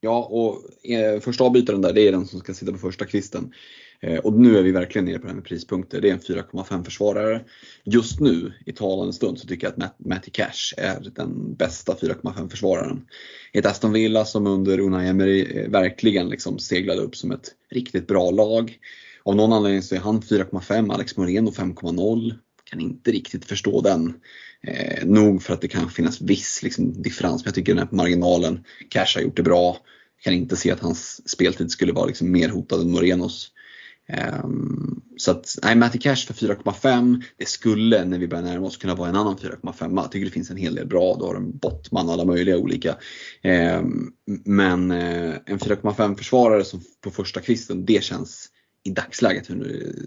[0.00, 3.52] Ja och eh, första avbytaren där det är den som ska sitta på första kvisten.
[4.02, 6.00] Eh, och nu är vi verkligen nere på det här med prispunkter.
[6.00, 7.44] Det är en 4,5 försvarare.
[7.84, 12.48] Just nu i talande stund så tycker jag att Matty Cash är den bästa 4,5
[12.48, 13.06] försvararen.
[13.52, 18.06] Ett Aston Villa som under Unai Emery eh, verkligen liksom seglade upp som ett riktigt
[18.06, 18.78] bra lag.
[19.22, 22.34] Av någon anledning så är han 4,5, Alex Moreno 5,0.
[22.64, 24.14] Kan inte riktigt förstå den.
[24.62, 27.96] Eh, nog för att det kan finnas viss liksom, differens, men jag tycker den här
[27.96, 29.76] marginalen, Cash har gjort det bra.
[30.22, 33.52] Kan inte se att hans speltid skulle vara liksom mer hotad än Morenos.
[34.18, 37.22] Um, så att, nej, Matty Cash för 4,5.
[37.36, 39.96] Det skulle när vi börjar närma oss kunna vara en annan 4,5.
[40.02, 41.16] Jag tycker det finns en hel del bra.
[41.18, 42.96] Du har en Bottman, alla möjliga olika.
[43.78, 44.12] Um,
[44.44, 48.48] men uh, en 4,5 försvarare som på första kvisten, det känns
[48.84, 49.48] i dagsläget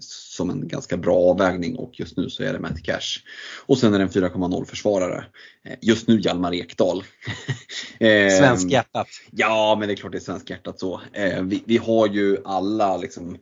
[0.00, 3.20] som en ganska bra avvägning och just nu så är det Matty Cash.
[3.66, 5.24] Och sen är det en 4,0 försvarare.
[5.64, 7.04] Eh, just nu Hjalmar Ekdal.
[8.38, 9.08] Svensk hjärtat.
[9.30, 11.00] Ja, men det är klart det är svensk hjärtat så.
[11.42, 13.36] Vi, vi har ju alla liksom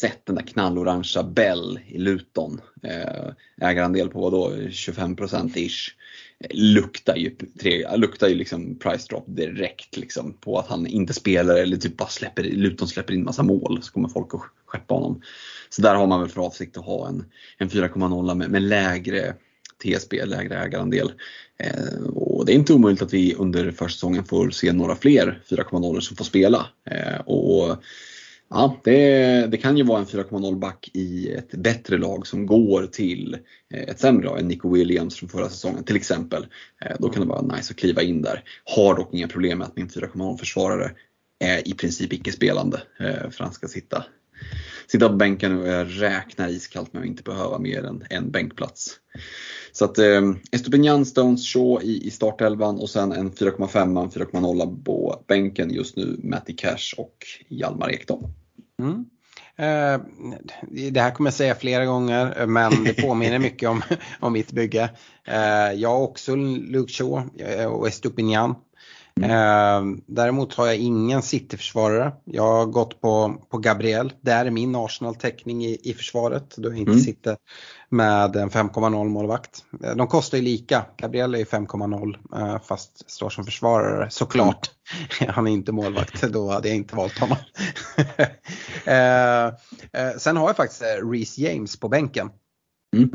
[0.00, 2.60] sett den där knallorangea Bell i Luton.
[2.82, 5.94] Eh, ägarandel på då 25% ish.
[6.40, 11.14] Eh, luktar ju, tre, luktar ju liksom price drop direkt liksom på att han inte
[11.14, 14.94] spelar eller typ bara släpper, Luton släpper in massa mål så kommer folk att skeppa
[14.94, 15.22] honom.
[15.68, 17.24] Så där har man väl för avsikt att ha en,
[17.58, 19.34] en 4,0 med, med lägre
[19.82, 21.12] TSB, lägre ägarandel.
[21.58, 26.00] Eh, och det är inte omöjligt att vi under försäsongen får se några fler 4,0
[26.00, 26.66] som får spela.
[26.90, 27.76] Eh, och
[28.56, 32.86] Ja, det, det, kan ju vara en 4,0 back i ett bättre lag som går
[32.86, 33.38] till
[33.74, 36.46] eh, ett sämre lag än Nico Williams från förra säsongen till exempel.
[36.84, 38.42] Eh, då kan det vara nice att kliva in där.
[38.64, 40.90] Har dock inga problem med att min 4,0 försvarare
[41.38, 44.04] är i princip icke-spelande eh, för han ska sitta
[44.86, 48.96] sitta på bänken och jag räknar iskallt med att inte behöva mer än en bänkplats.
[49.72, 55.24] Så att eh, Estopinian, Stones, Shaw i, i startelvan och sen en 4,5, 4,0 på
[55.28, 57.16] bänken just nu, Matti Cash och
[57.48, 58.28] Hjalmar Ekdal.
[58.82, 59.04] Mm.
[59.56, 60.00] Eh,
[60.90, 63.82] det här kommer jag säga flera gånger men det påminner mycket om,
[64.20, 64.90] om mitt bygge.
[65.24, 68.54] Eh, jag har också Luke Shaw eh, och Estupinian.
[69.20, 70.00] Mm.
[70.06, 72.12] Däremot har jag ingen City-försvarare.
[72.24, 74.12] Jag har gått på, på Gabriel.
[74.20, 77.04] Det är min Arsenal-täckning i, i försvaret då jag inte mm.
[77.04, 77.36] sitter
[77.94, 79.64] med en 5,0 målvakt.
[79.96, 80.84] De kostar ju lika.
[80.96, 84.70] Gabriel är ju 5,0 fast står som försvarare såklart.
[85.20, 85.34] Mm.
[85.34, 87.36] Han är inte målvakt, då hade jag inte valt honom.
[90.18, 92.30] Sen har jag faktiskt Reece James på bänken.
[92.96, 93.10] Mm.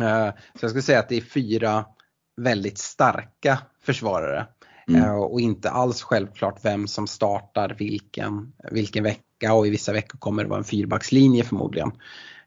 [0.60, 1.86] Så jag skulle säga att det är fyra
[2.42, 4.48] väldigt starka försvarare.
[4.90, 5.04] Mm.
[5.04, 10.18] Eh, och inte alls självklart vem som startar vilken, vilken vecka och i vissa veckor
[10.18, 11.92] kommer det vara en fyrbackslinje förmodligen.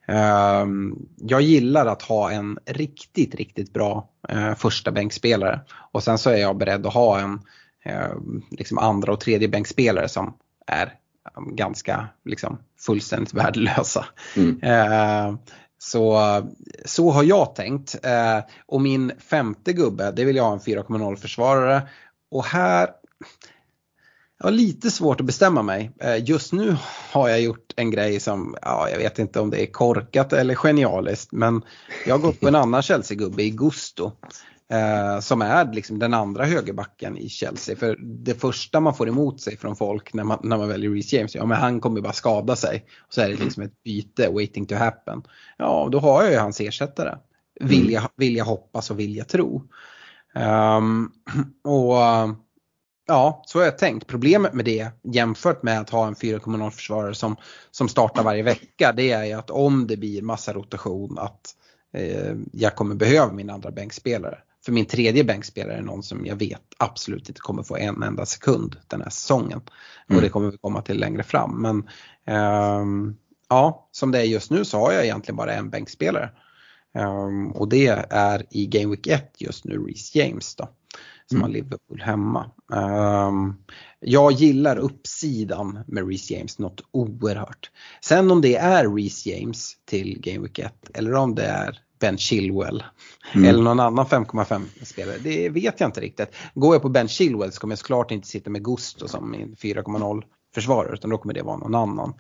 [0.07, 5.61] Ehm, jag gillar att ha en riktigt, riktigt bra eh, första bänkspelare
[5.93, 7.41] och sen så är jag beredd att ha en
[7.85, 8.15] eh,
[8.51, 10.35] liksom andra och tredje bänkspelare som
[10.67, 10.95] är
[11.53, 14.05] ganska liksom, fullständigt värdelösa.
[14.37, 14.61] Mm.
[14.63, 15.39] Ehm,
[15.79, 16.21] så,
[16.85, 17.97] så har jag tänkt.
[18.67, 21.83] och min femte gubbe, det vill jag ha en 4,0 försvarare
[22.31, 22.89] och här,
[24.43, 25.91] jag har lite svårt att bestämma mig.
[26.01, 26.77] Eh, just nu
[27.13, 30.55] har jag gjort en grej som, ja, jag vet inte om det är korkat eller
[30.55, 31.63] genialiskt, men
[32.07, 34.13] jag har gått på en annan Chelsea-gubbe i Gusto.
[34.73, 37.77] Eh, som är liksom den andra högerbacken i Chelsea.
[37.77, 41.13] För det första man får emot sig från folk när man, när man väljer Reece
[41.13, 42.85] James, ja men han kommer bara skada sig.
[43.01, 45.23] Och så är det liksom ett byte waiting to happen.
[45.59, 47.19] Ja, då har jag ju hans ersättare.
[47.61, 49.69] Vill jag, vill jag hoppas och vill jag tro.
[50.35, 51.13] Um,
[51.65, 51.97] och
[53.07, 54.07] ja, så har jag tänkt.
[54.07, 57.37] Problemet med det jämfört med att ha en 4,0 försvarare som,
[57.71, 61.55] som startar varje vecka det är ju att om det blir massa rotation att
[61.95, 64.39] eh, jag kommer behöva min andra bänkspelare.
[64.65, 68.27] För min tredje bänkspelare är någon som jag vet absolut inte kommer få en enda
[68.27, 69.61] sekund den här säsongen.
[70.09, 70.17] Mm.
[70.17, 71.63] Och det kommer vi komma till längre fram.
[71.63, 71.89] Men
[72.81, 73.17] um,
[73.49, 76.31] ja, som det är just nu så har jag egentligen bara en bänkspelare.
[76.99, 80.69] Um, och det är i Game Week 1 just nu Reece James då.
[81.33, 82.51] Som har Liverpool hemma.
[82.73, 83.57] Um,
[84.01, 87.71] jag gillar uppsidan med Reece James något oerhört.
[88.01, 92.19] Sen om det är Reece James till Game Week 1 eller om det är Ben
[92.19, 92.85] Chilwell
[93.35, 93.49] mm.
[93.49, 95.17] eller någon annan 5,5 spelare.
[95.23, 96.35] Det vet jag inte riktigt.
[96.55, 99.57] Går jag på Ben Chilwell så kommer jag såklart inte sitta med Gusto som min
[99.57, 100.23] 4,0
[100.55, 102.15] försvarare utan då kommer det vara någon annan.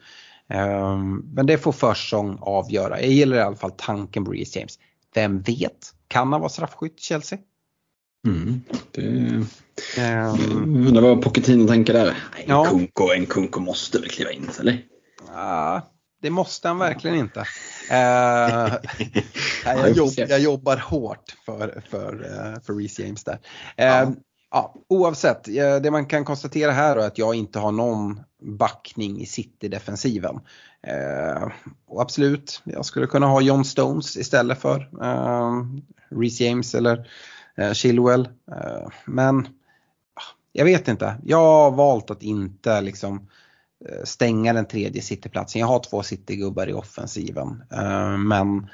[0.48, 3.01] Ehm, men det får försäsong avgöra.
[3.01, 4.79] Jag gillar i alla fall tanken på Reece James.
[5.14, 5.94] Vem vet?
[6.09, 7.38] Kan han vara straffskytt Chelsea?
[8.26, 9.00] Mm, det...
[9.98, 12.06] Um, undrar vad Pochettino tänker där.
[12.06, 12.14] En,
[12.46, 12.64] ja.
[12.64, 14.85] kunko, en kunko måste väl kliva in eller?
[15.35, 15.90] Ja,
[16.22, 17.44] det måste han verkligen inte.
[17.90, 18.74] Uh,
[19.64, 23.35] jag, jobb, jag, jobbar hårt för, för, uh, för Reece James där.
[23.35, 23.38] Uh,
[23.76, 24.12] ja.
[24.50, 25.44] Ja, oavsett,
[25.82, 30.40] det man kan konstatera här är att jag inte har någon backning i City-defensiven.
[30.87, 31.48] Eh,
[31.87, 35.62] och absolut, jag skulle kunna ha John Stones istället för eh,
[36.20, 37.08] Reece James eller
[37.57, 38.29] eh, Chilwell.
[38.53, 43.29] Eh, men ah, jag vet inte, jag har valt att inte liksom
[43.88, 45.61] eh, stänga den tredje cityplatsen.
[45.61, 47.62] Jag har två citygubbar i offensiven.
[47.73, 48.67] Eh, men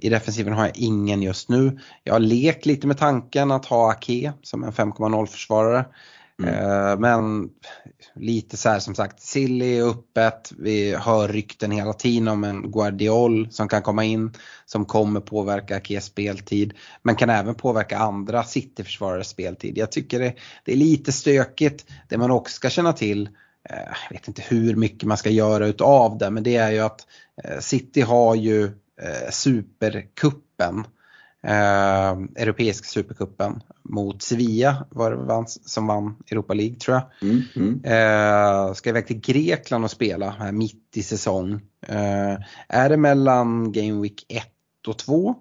[0.00, 1.78] i defensiven har jag ingen just nu.
[2.04, 5.84] Jag har lekt lite med tanken att ha Ake som en 5,0 försvarare.
[6.42, 6.54] Mm.
[6.54, 7.50] Eh, men
[8.14, 10.52] lite så här som sagt, Silly är öppet.
[10.58, 14.32] Vi hör rykten hela tiden om en Guardiol som kan komma in
[14.66, 16.74] som kommer påverka Akes speltid.
[17.02, 19.78] Men kan även påverka andra City-försvarares speltid.
[19.78, 21.86] Jag tycker det, det, är lite stökigt.
[22.08, 23.28] Det man också ska känna till
[23.70, 23.76] eh,
[24.08, 27.06] jag vet inte hur mycket man ska göra utav det men det är ju att
[27.44, 28.70] eh, City har ju
[29.30, 30.84] superkuppen.
[31.46, 37.30] Eh, Europeiska superkuppen mot Sevilla var det vann, som vann Europa League tror jag.
[37.30, 37.84] Mm, mm.
[37.84, 41.52] Eh, ska iväg till Grekland och spela här mitt i säsong.
[41.86, 42.36] Eh,
[42.68, 44.44] är det mellan Game Week 1
[44.88, 45.34] och 2?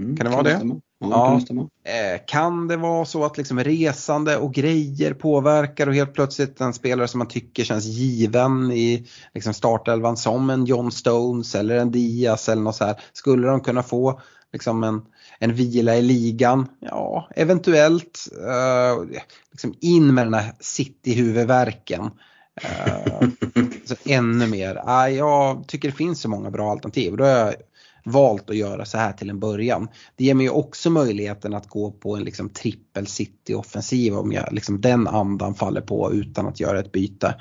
[0.00, 0.56] Mm, kan det vara det?
[0.56, 0.80] Stämma.
[1.00, 1.68] Ja, ja.
[1.92, 6.74] Eh, kan det vara så att liksom resande och grejer påverkar och helt plötsligt en
[6.74, 11.90] spelare som man tycker känns given i liksom startelvan som en John Stones eller en
[11.90, 13.00] Diaz eller något så här.
[13.12, 14.20] Skulle de kunna få
[14.52, 15.02] liksom en,
[15.38, 16.68] en vila i ligan?
[16.80, 18.28] Ja, eventuellt.
[18.38, 19.18] Uh,
[19.50, 22.10] liksom in med den här city-huvudvärken.
[22.64, 23.28] Uh,
[24.16, 24.74] ännu mer.
[24.74, 27.16] Uh, jag tycker det finns så många bra alternativ.
[27.16, 27.54] Då har jag
[28.04, 29.88] valt att göra så här till en början.
[30.16, 34.52] Det ger mig också möjligheten att gå på en liksom trippel city offensiv om jag,
[34.52, 37.34] liksom den andan faller på utan att göra ett byte.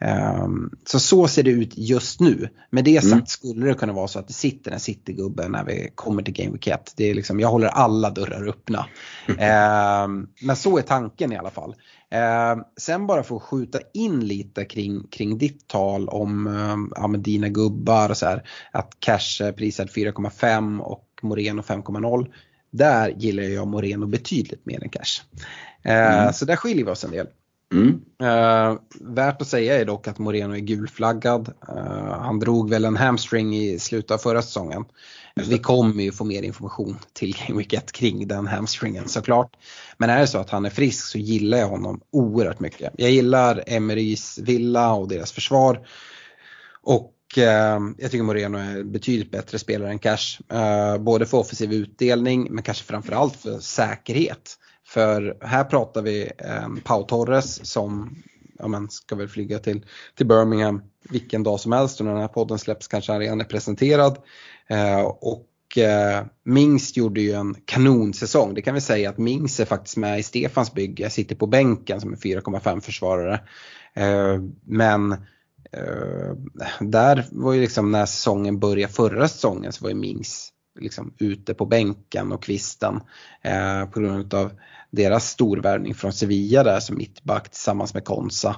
[0.00, 2.48] Ehm, så så ser det ut just nu.
[2.70, 3.26] Med det sagt Mm.
[3.26, 6.50] skulle det kunna vara så att det sitter en City-gubbe när vi kommer till Game
[6.52, 6.92] Week 1.
[6.96, 8.86] Det är liksom, jag håller alla dörrar öppna.
[9.38, 11.74] Ehm, men så är tanken i alla fall.
[12.10, 16.46] Ehm, sen bara för att skjuta in lite kring, kring ditt tal om
[16.96, 18.48] ja, men dina gubbar och så här.
[18.72, 22.26] Att Cash är prisad 4,5 och Moreno 5,0.
[22.70, 25.22] Där gillar jag Moreno betydligt mer än Cash.
[25.82, 26.32] Mm.
[26.32, 27.26] Så där skiljer vi oss en del.
[27.74, 28.00] Mm.
[28.22, 31.52] Eh, värt att säga är dock att Moreno är gulflaggad.
[31.68, 34.84] Eh, han drog väl en hamstring i slutet av förra säsongen.
[35.48, 39.56] Vi kommer ju få mer information till Game Week 1 kring den hamstringen såklart.
[39.98, 42.92] Men är det så att han är frisk så gillar jag honom oerhört mycket.
[42.98, 45.86] Jag gillar Emerys villa och deras försvar.
[46.82, 50.40] Och eh, jag tycker Moreno är betydligt bättre spelare än Cash.
[51.00, 54.58] Både för offensiv utdelning men kanske framförallt för säkerhet.
[54.86, 58.16] För här pratar vi eh, Pau Torres som
[58.58, 62.20] ja, men ska väl flyga till, till Birmingham vilken dag som helst och när den
[62.20, 64.18] här podden släpps kanske han redan är presenterad.
[64.66, 68.54] Eh, och eh, Mings gjorde ju en kanonsäsong.
[68.54, 72.00] Det kan vi säga att Mings är faktiskt med i Stefans bygge, sitter på bänken
[72.00, 73.40] som är 4,5 försvarare.
[73.94, 75.12] Eh, men
[75.72, 76.34] eh,
[76.80, 81.54] där var ju liksom när säsongen började förra säsongen så var ju Mings liksom ute
[81.54, 83.00] på bänken och kvisten
[83.42, 84.50] eh, på grund av
[84.90, 88.56] deras storvärvning från Sevilla där som mittback tillsammans med Konsa.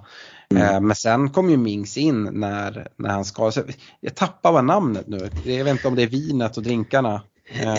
[0.55, 3.65] Eh, men sen kom ju Mings in när, när han skadade sig.
[4.01, 5.31] Jag tappar bara namnet nu.
[5.45, 7.23] Jag vet inte om det är vinet och drinkarna.
[7.51, 7.79] Eh,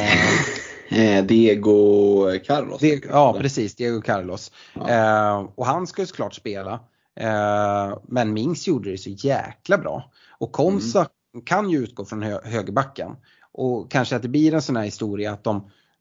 [0.92, 2.82] Eh, Diego Carlos.
[2.82, 4.52] det, ja precis, Diego Carlos.
[4.74, 4.90] Ja.
[4.90, 6.80] Eh, och han ska ju såklart spela.
[7.20, 10.12] Eh, men Mings gjorde det så jäkla bra.
[10.40, 11.08] Och Konsa
[11.46, 13.16] kan ju utgå från hö högerbacken.
[13.60, 15.56] Och kanske att det blir en sån här historia att de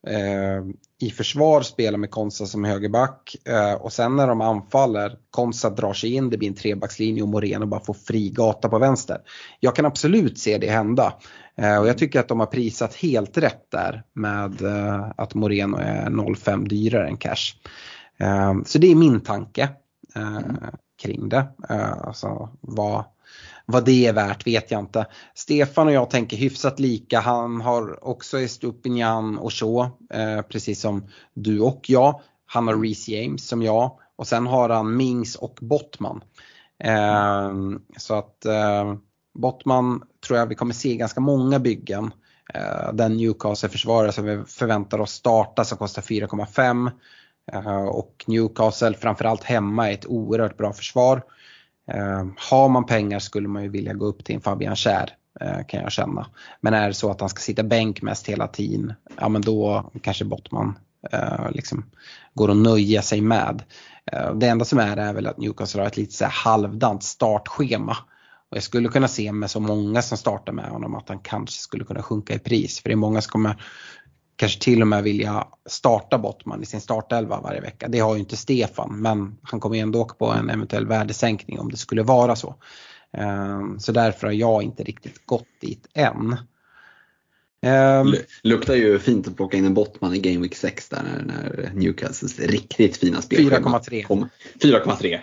[0.06, 0.64] eh,
[1.00, 5.92] i försvar spelar med Konsa som högerback eh, och sen när de anfaller, Konsa drar
[5.92, 9.18] sig in, det blir en trebackslinje och Moreno bara får fri gata på vänster.
[9.60, 11.14] Jag kan absolut se det hända.
[11.56, 15.76] Eh, och jag tycker att de har prisat helt rätt där med eh, att Moreno
[15.76, 17.54] är 0,5 dyrare än cash.
[18.18, 19.68] Eh, så det är min tanke
[20.16, 20.40] eh,
[21.02, 21.48] kring det.
[21.68, 23.04] Eh, alltså vad,
[23.66, 25.06] vad det är värt vet jag inte.
[25.34, 27.20] Stefan och jag tänker hyfsat lika.
[27.20, 32.20] Han har också Estupinjan och Shaw, eh, precis som du och jag.
[32.46, 36.20] Han har Reece James som jag och sen har han Mings och Bottman.
[36.84, 37.52] Eh,
[37.96, 38.94] så att eh,
[39.34, 42.10] Bottman tror jag vi kommer se ganska många byggen.
[42.54, 46.90] Eh, den Newcastle-försvarare som vi förväntar oss starta som kostar 4,5.
[47.52, 51.22] Eh, och Newcastle framförallt hemma är ett oerhört bra försvar.
[51.88, 55.10] Eh, har man pengar skulle man ju vilja gå upp till en Fabian Kär
[55.40, 56.26] eh, kan jag känna.
[56.60, 59.90] Men är det så att han ska sitta bänk mest hela tiden, ja men då
[60.02, 60.78] kanske Bottman
[61.12, 61.84] eh, liksom
[62.34, 63.62] går att nöja sig med.
[64.34, 67.96] Det enda som är är väl att Newcastle har ett lite så här halvdant startschema.
[68.50, 71.60] Och jag skulle kunna se med så många som startar med honom att han kanske
[71.60, 72.80] skulle kunna sjunka i pris.
[72.80, 73.62] För det är många som kommer
[74.38, 77.88] kanske till och med vilja starta Bottman i sin startelva varje vecka.
[77.88, 81.58] Det har ju inte Stefan men han kommer ju ändå åka på en eventuell värdesänkning
[81.60, 82.54] om det skulle vara så.
[83.12, 86.36] Ehm, Så därför har jag inte riktigt gått dit än.
[87.62, 91.22] Ehm, Luktar ju fint att plocka in en Bottman i Game Week 6 där när,
[91.24, 94.02] när Newcastles riktigt fina spelschema 4,3.
[94.02, 94.28] kom.
[94.62, 95.18] 4,3.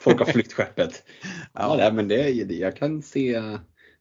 [0.00, 1.02] Folk har flytt skeppet.
[1.52, 1.90] Ja.
[1.92, 3.42] men det, jag kan se,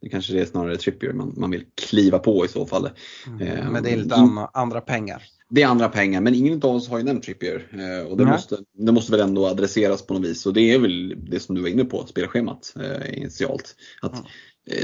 [0.01, 2.85] det kanske det är snarare Trippier man, man vill kliva på i så fall.
[2.85, 5.23] Eh, Men det är lite in- andra, pengar.
[5.49, 8.25] Det är andra pengar men ingen av oss har ju nämnt Trippier eh, och det
[8.25, 11.55] måste, det måste väl ändå adresseras på något vis och det är väl det som
[11.55, 13.75] du var inne på, spelschemat eh, initialt.
[14.01, 14.25] Att, Mm.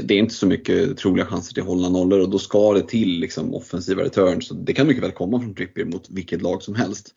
[0.04, 2.88] Det är inte så mycket troliga chanser till att hålla nollor och då ska det
[2.88, 4.48] till liksom, offensiva returns.
[4.48, 7.14] Så det kan mycket väl komma från Trippier mot vilket lag som helst.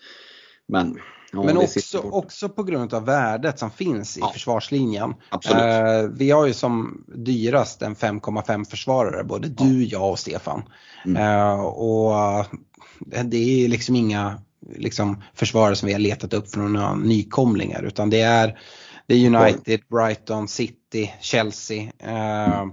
[0.68, 0.98] Men,
[1.32, 4.32] ja, Men också, också på grund av värdet som finns i Ja.
[4.34, 5.14] försvarslinjen.
[5.50, 10.64] Eh, vi har ju som dyrast en 5,5 försvarare, både du, jag och Stefan.
[11.06, 11.24] Mm.
[11.24, 14.42] Eh, och eh, det är liksom inga
[14.76, 18.60] liksom, försvarare som vi har letat upp från några nykomlingar utan det är,
[19.08, 22.66] det är United, Brighton, City, Chelsea, eh,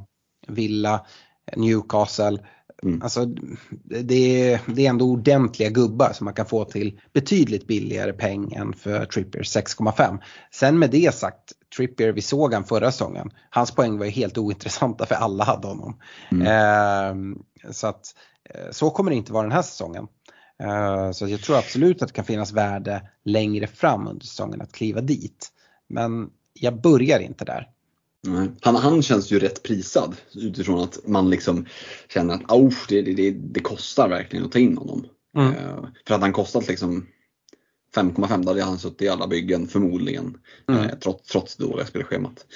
[0.49, 1.07] Villa,
[1.57, 2.39] Newcastle.
[2.83, 3.03] Mm.
[3.03, 3.25] Alltså,
[3.85, 8.53] det, är, det är ändå ordentliga gubbar som man kan få till betydligt billigare peng
[8.53, 10.19] än för Trippier 6,5.
[10.51, 13.31] Sen med det sagt, Trippier, vi såg han förra säsongen.
[13.51, 16.01] Hans poäng var ju helt ointressanta för alla hade honom.
[16.31, 16.47] Mm.
[16.47, 18.15] Eh, så att
[18.51, 20.07] eh, så kommer det inte vara den här säsongen.
[20.63, 24.73] Eh, så jag tror absolut att det kan finnas värde längre fram under säsongen att
[24.73, 25.49] kliva dit.
[25.89, 27.69] Men jag börjar inte där.
[28.63, 31.67] Han, han känns ju rätt prisad utifrån att man liksom
[32.09, 35.07] känner att det, det, det, det kostar verkligen att ta in honom.
[35.37, 35.53] Mm.
[35.53, 37.07] Eh, för att han kostat liksom
[37.97, 40.39] 5,5 då hade han suttit i alla byggen förmodligen.
[40.69, 40.83] Mm.
[40.83, 42.47] Eh, trots, trots det dåliga spelschemat.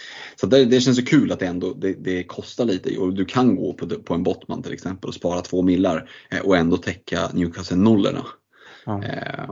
[0.41, 3.25] Så det, det känns ju kul att det ändå det, det kostar lite och du
[3.25, 6.77] kan gå på, på en Bottman till exempel och spara två millar eh, och ändå
[6.77, 8.27] täcka Newcastle-nollorna.
[8.97, 9.51] Eh,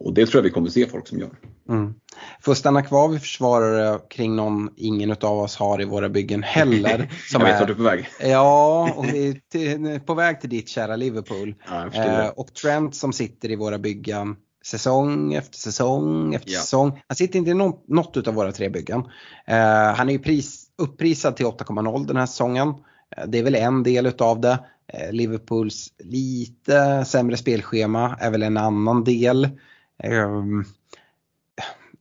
[0.00, 1.30] och det tror jag vi kommer se folk som gör.
[1.68, 1.94] Mm.
[2.40, 7.10] Får stanna kvar vid försvarare kring någon ingen av oss har i våra byggen heller.
[7.32, 8.08] jag vet vart du är på väg.
[8.20, 11.54] Ja, och vi är till, på väg till ditt kära Liverpool.
[11.68, 11.92] Ja.
[11.92, 16.60] Eh, och Trent som sitter i våra byggen säsong efter säsong efter Ja.
[16.60, 17.02] säsong.
[17.08, 19.00] Han sitter inte i något, något av våra tre byggen.
[19.46, 22.68] Eh, han är ju pris, upprisad till 8,0 den här säsongen.
[23.16, 24.58] Eh, det är väl en del utav det.
[24.92, 29.48] Eh, Liverpools lite sämre spelschema är väl en annan del.
[30.02, 30.64] Ehm,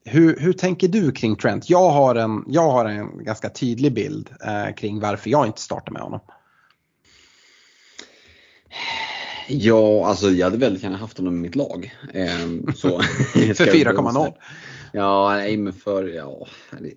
[0.05, 1.69] hur, hur tänker du kring Trent?
[1.69, 5.91] Jag har en, jag har en ganska tydlig bild eh, kring varför jag inte startar
[5.91, 6.19] med honom.
[9.47, 11.95] Ja, alltså jag hade väldigt gärna haft honom i mitt lag.
[12.13, 13.01] Eh, så,
[13.33, 14.33] För Ska jag 4,0.
[14.93, 16.47] Ja, nej men för, ja.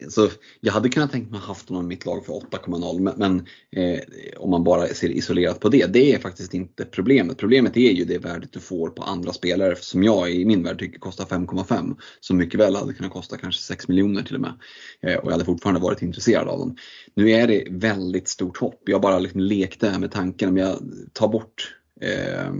[0.08, 0.28] Så
[0.60, 3.46] jag hade kunnat tänkt mig haft honom i mitt lag för 8,0 men, men
[3.84, 4.00] eh,
[4.36, 7.38] om man bara ser isolerat på det, det är faktiskt inte problemet.
[7.38, 10.78] Problemet är ju det värdet du får på andra spelare som jag i min värld
[10.78, 11.96] tycker kostar 5,5.
[12.20, 14.54] Som mycket väl hade kunnat kosta kanske 6 miljoner till och med.
[15.02, 16.76] Eh, och jag hade fortfarande varit intresserad av dem.
[17.14, 18.82] Nu är det väldigt stort hopp.
[18.86, 20.78] Jag bara liksom lekte med tanken om jag
[21.12, 22.52] tar bort eh,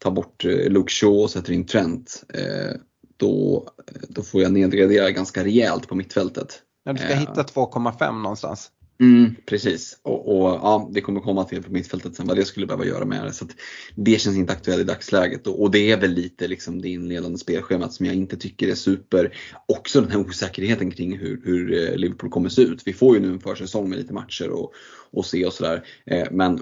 [0.00, 2.24] tar bort eh, Luke Shaw och sätter in Trent.
[2.34, 2.80] Eh,
[3.20, 3.66] då,
[4.08, 6.62] då får jag nedgradera ganska rejält på mittfältet.
[6.84, 7.18] Ja, du ska Eh.
[7.18, 8.70] hitta 2,5 någonstans.
[9.00, 9.98] Mm, precis.
[10.02, 13.04] Och, och ja, det kommer komma till på mittfältet sen vad det skulle behöva göra
[13.04, 13.32] med det.
[13.32, 13.46] Så
[13.94, 15.46] det känns inte aktuellt i dagsläget.
[15.46, 18.74] Och, och det är väl lite liksom det inledande spelschemat som jag inte tycker är
[18.74, 19.34] super.
[19.68, 22.82] Också den här osäkerheten kring hur, hur eh, Liverpool kommer se ut.
[22.86, 24.72] Vi får ju nu en försäsong med lite matcher och,
[25.12, 25.84] och se och sådär.
[26.06, 26.60] Eh, men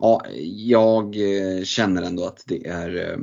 [0.00, 1.16] ja, jag
[1.64, 3.18] känner ändå att det är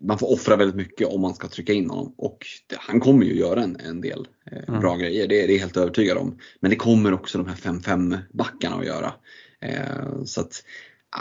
[0.00, 3.26] man får offra väldigt mycket om man ska trycka in honom och det, han kommer
[3.26, 4.80] ju göra en, en del eh, Mm.
[4.80, 6.38] bra grejer, det, det är jag helt övertygad om.
[6.60, 9.14] Men det kommer också de här 5-5 backarna att göra.
[9.60, 10.62] Eh, så att,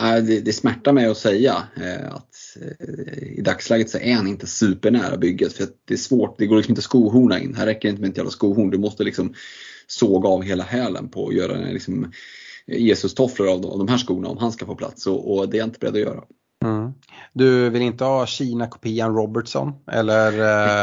[0.01, 2.35] eh, det, det smärtar mig att säga eh, att
[2.79, 6.55] eh, i dagsläget så är han inte supernära bygget för det är svårt, det går
[6.57, 7.55] liksom inte att skohorna in.
[7.55, 9.33] Här räcker det inte med ett jävla skohorn, du måste liksom
[9.87, 12.11] såga av hela hälen på att göra liksom,
[12.67, 15.57] Jesus-tofflor av, de- av de här skorna om han ska få plats och, och det
[15.57, 16.23] är jag inte beredd att göra.
[16.63, 16.93] Mm.
[17.33, 20.31] Du vill inte ha Kina-kopian Robertson eller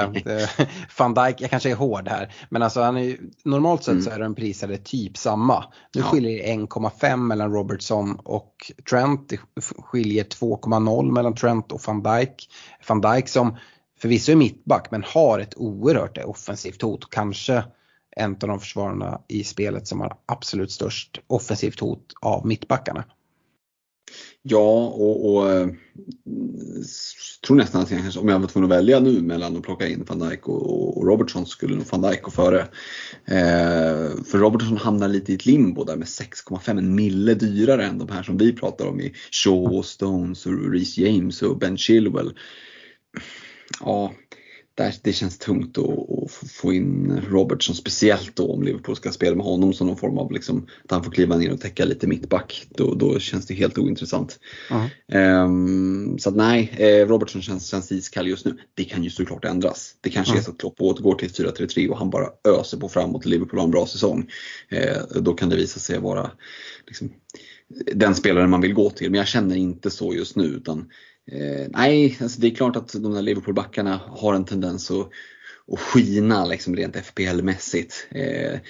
[0.04, 0.48] eh,
[0.98, 2.34] van Dijk, jag kanske är hård här.
[2.48, 5.64] Men alltså han är, normalt sett så är de prisade typ samma.
[5.94, 6.06] Nu Ja.
[6.06, 9.28] skiljer det 1,5 mellan Robertson och Trent.
[9.28, 9.38] Det
[9.78, 12.48] skiljer 2,0 mellan Trent och van Dijk.
[12.88, 13.56] Van Dijk som
[14.00, 17.10] förvisso är mittback men har ett oerhört offensivt hot.
[17.10, 17.64] Kanske
[18.16, 23.04] en av de försvararna i spelet som har absolut störst offensivt hot av mittbackarna.
[24.42, 25.68] Ja, och, och eh,
[27.46, 29.88] tror nästan att jag kanske, om jag var tvungen att välja nu mellan att plocka
[29.88, 32.60] in van Dijk och, och, Robertson skulle nog van Dijk gå före.
[33.24, 37.98] Eh, för Robertson hamnar lite i ett limbo där med 6,5 en mille dyrare än
[37.98, 42.34] de här som vi pratar om i Shaw, Stones, och Reece James och Ben Chilwell.
[43.80, 44.12] Ja,
[44.74, 49.46] där, det känns tungt att, få- in Robertson, speciellt då om Liverpool ska spela med
[49.46, 52.66] honom som någon form av, liksom, att han får kliva ner och täcka lite mittback.
[52.70, 54.38] Då, då känns det helt ointressant.
[54.70, 54.88] Mm.
[55.12, 58.58] Ehm, så att nej, eh, Robertson känns, känns iskall just nu.
[58.74, 59.94] Det kan ju såklart ändras.
[60.00, 60.44] Det kanske är Mm.
[60.44, 63.64] så att Klopp återgår till 4-3-3 och han bara öser på framåt och Liverpool har
[63.64, 64.26] en bra säsong.
[64.68, 66.30] Eh, då kan det visa sig vara
[66.86, 67.12] liksom,
[67.94, 69.10] den spelaren man vill gå till.
[69.10, 70.44] Men jag känner inte så just nu.
[70.44, 70.88] Utan,
[71.30, 75.08] eh, nej, alltså det är klart att de där Liverpool-backarna har en tendens att,
[75.72, 77.92] att skina liksom, rent FPL-mässigt.
[78.10, 78.60] Eh,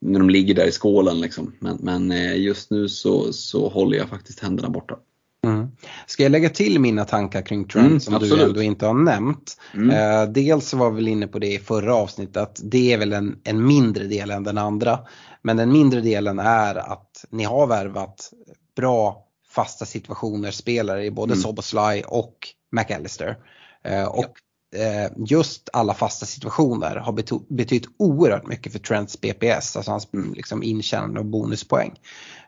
[0.00, 1.20] när de ligger där i skålen.
[1.20, 1.52] Liksom.
[1.58, 4.96] Men, men eh, just nu så, så håller jag faktiskt händerna borta.
[5.44, 5.68] Mm.
[6.06, 8.38] Ska jag lägga till mina tankar kring Trent Mm, som absolut.
[8.38, 9.56] du ändå inte har nämnt?
[9.74, 9.90] Mm.
[9.90, 13.12] Eh, dels var vi väl inne på det i förra avsnittet att det är väl
[13.12, 14.98] en, en mindre del än den andra.
[15.42, 18.30] Men den mindre delen är att ni har värvat
[18.76, 19.24] bra
[19.58, 21.42] fasta situationer spelare i både Mm.
[21.42, 23.36] Soboslaj och McAllister.
[23.84, 24.32] Eh, och
[24.76, 27.12] eh, just alla fasta situationer har
[27.54, 30.34] betytt oerhört mycket för Trents BPS, alltså hans Mm.
[30.34, 31.94] liksom, intjänande av bonuspoäng.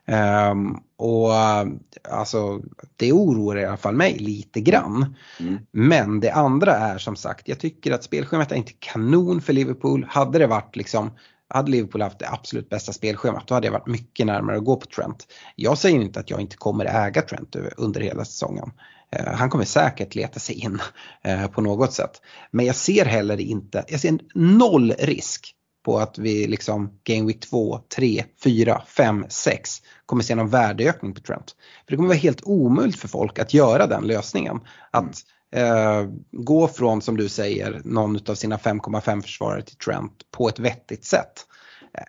[0.06, 1.66] Ehm, och eh,
[2.10, 2.60] alltså
[2.96, 5.14] det oroar i alla fall mig lite grann.
[5.40, 5.58] Mm.
[5.72, 10.06] Men det andra är som sagt, jag tycker att spelschemat är inte kanon för Liverpool.
[10.08, 11.10] Hade det varit liksom
[11.50, 14.76] hade Liverpool haft det absolut bästa spelschemat då hade jag varit mycket närmare att gå
[14.76, 15.26] på Trent.
[15.56, 18.70] Jag säger inte att jag inte kommer äga Trent under hela säsongen.
[19.12, 20.80] Eh, han kommer säkert leta sig in
[21.24, 22.20] eh, på något sätt.
[22.50, 27.40] Men jag ser heller inte, jag ser noll risk på att vi liksom Game Week
[27.40, 31.56] 2, 3, 4, 5, 6 kommer se någon värdeökning på Trent.
[31.84, 34.60] För det kommer vara helt omöjligt för folk att göra den lösningen.
[34.90, 35.12] Att mm
[35.52, 40.58] eh, gå från, som du säger, någon av sina 5,5 försvarare till Trent på ett
[40.58, 41.46] vettigt sätt.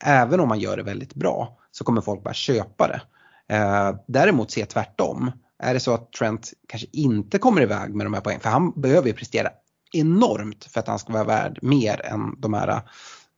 [0.01, 3.01] Även om man gör det väldigt bra så kommer folk bara köpa det.
[3.55, 5.31] Eh, däremot se tvärtom.
[5.63, 8.81] Är det så att Trent kanske inte kommer iväg med de här poängen, för han
[8.81, 9.49] behöver ju prestera
[9.93, 12.81] enormt för att han ska vara värd mer än de här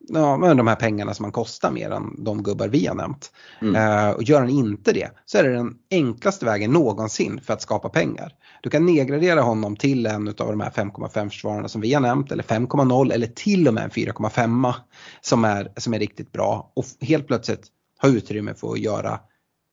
[0.08, 3.32] ja, de här pengarna som han kostar mer än de gubbar vi har nämnt.
[3.62, 3.76] Mm.
[3.76, 7.62] Uh, och gör han inte det så är det den enklaste vägen någonsin för att
[7.62, 8.34] skapa pengar.
[8.62, 12.32] Du kan nedgradera honom till en av de här 5,5 försvararna som vi har nämnt
[12.32, 14.74] eller 5,0 eller till och med en 4,5
[15.22, 17.68] som är, som är riktigt bra och helt plötsligt
[18.02, 19.20] ha utrymme för att göra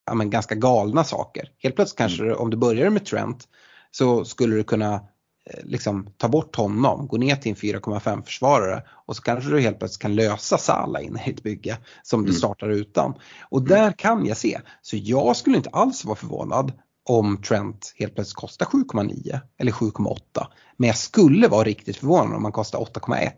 [0.07, 1.49] ja, men ganska galna saker.
[1.59, 2.37] Helt plötsligt kanske mm.
[2.37, 3.49] om du börjar med Trent
[3.91, 5.01] så skulle du kunna Eh,
[5.63, 9.79] liksom ta bort honom, gå ner till en 4,5 försvarare och så kanske du helt
[9.79, 12.39] plötsligt kan lösa Sala in i ett bygge som du mm.
[12.39, 13.15] startar utan.
[13.49, 13.71] Och mm.
[13.71, 16.73] där kan jag se, så jag skulle inte alls vara förvånad
[17.09, 20.17] om Trent helt plötsligt kostar 7,9 eller 7,8.
[20.77, 23.31] Men jag skulle vara riktigt förvånad om han kostar 8,1.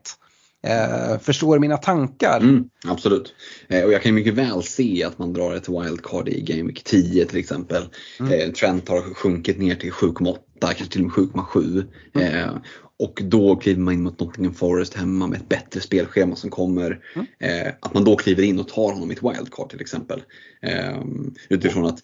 [0.67, 2.41] Eh, förstår mina tankar?
[2.41, 3.35] Mm, absolut.
[3.69, 6.85] Eh, och jag kan mycket väl se att man drar ett wildcard i Game Week
[6.85, 7.83] 10 till exempel.
[8.21, 8.33] Mm.
[8.33, 10.37] Eh, Trent har sjunkit ner till 7,8
[10.67, 11.85] kanske till och med 7,7.
[12.15, 12.35] Mm.
[12.35, 12.55] Eh,
[12.99, 17.01] och då kliver man in mot Nottingham Forest hemma med ett bättre spelschema som kommer.
[17.15, 17.27] Mm.
[17.39, 20.23] Eh, att man då kliver in och tar honom i ett wildcard till exempel.
[20.63, 21.03] Eh,
[21.49, 22.01] utifrån att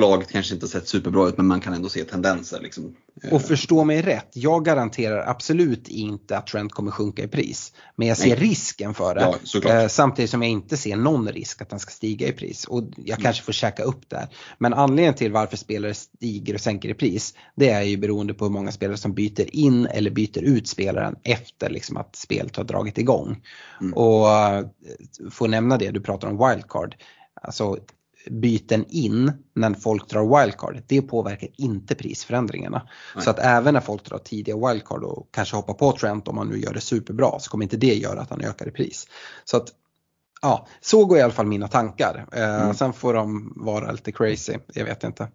[0.00, 2.60] laget kanske inte sett superbra ut men man kan ändå se tendenser.
[2.62, 2.96] Liksom.
[3.22, 3.32] Eh.
[3.32, 7.72] Och förstå mig rätt, jag garanterar absolut inte att Trent kommer sjunka i pris.
[7.96, 8.38] Men jag ser Nej.
[8.38, 9.38] risken för det.
[9.54, 12.64] Ja, eh, samtidigt som jag inte ser någon risk att han ska stiga i pris.
[12.64, 13.22] Och jag mm.
[13.22, 14.28] kanske får käka upp där.
[14.58, 18.44] Men anledningen till varför spelare stiger och sänker i pris det är ju beroende på
[18.44, 22.64] hur många spelare som byter in eller byter ut spelaren efter liksom att spelet har
[22.64, 23.42] dragit igång.
[23.80, 23.94] Mm.
[23.94, 24.66] Och eh,
[25.30, 26.96] får nämna det, du pratar om wildcard.
[27.42, 27.78] Alltså
[28.30, 32.88] byten in när folk drar wildcard, det påverkar inte prisförändringarna.
[33.14, 33.24] Nej.
[33.24, 36.48] Så att även när folk drar tidiga wildcard och kanske hoppar på Trent om man
[36.48, 39.06] nu gör det superbra så kommer inte det göra att han ökar i pris.
[39.44, 39.68] Så att
[40.42, 42.26] Ja, så går i alla fall mina tankar.
[42.32, 42.74] Eh, mm.
[42.74, 45.28] Sen får de vara lite crazy, jag vet inte.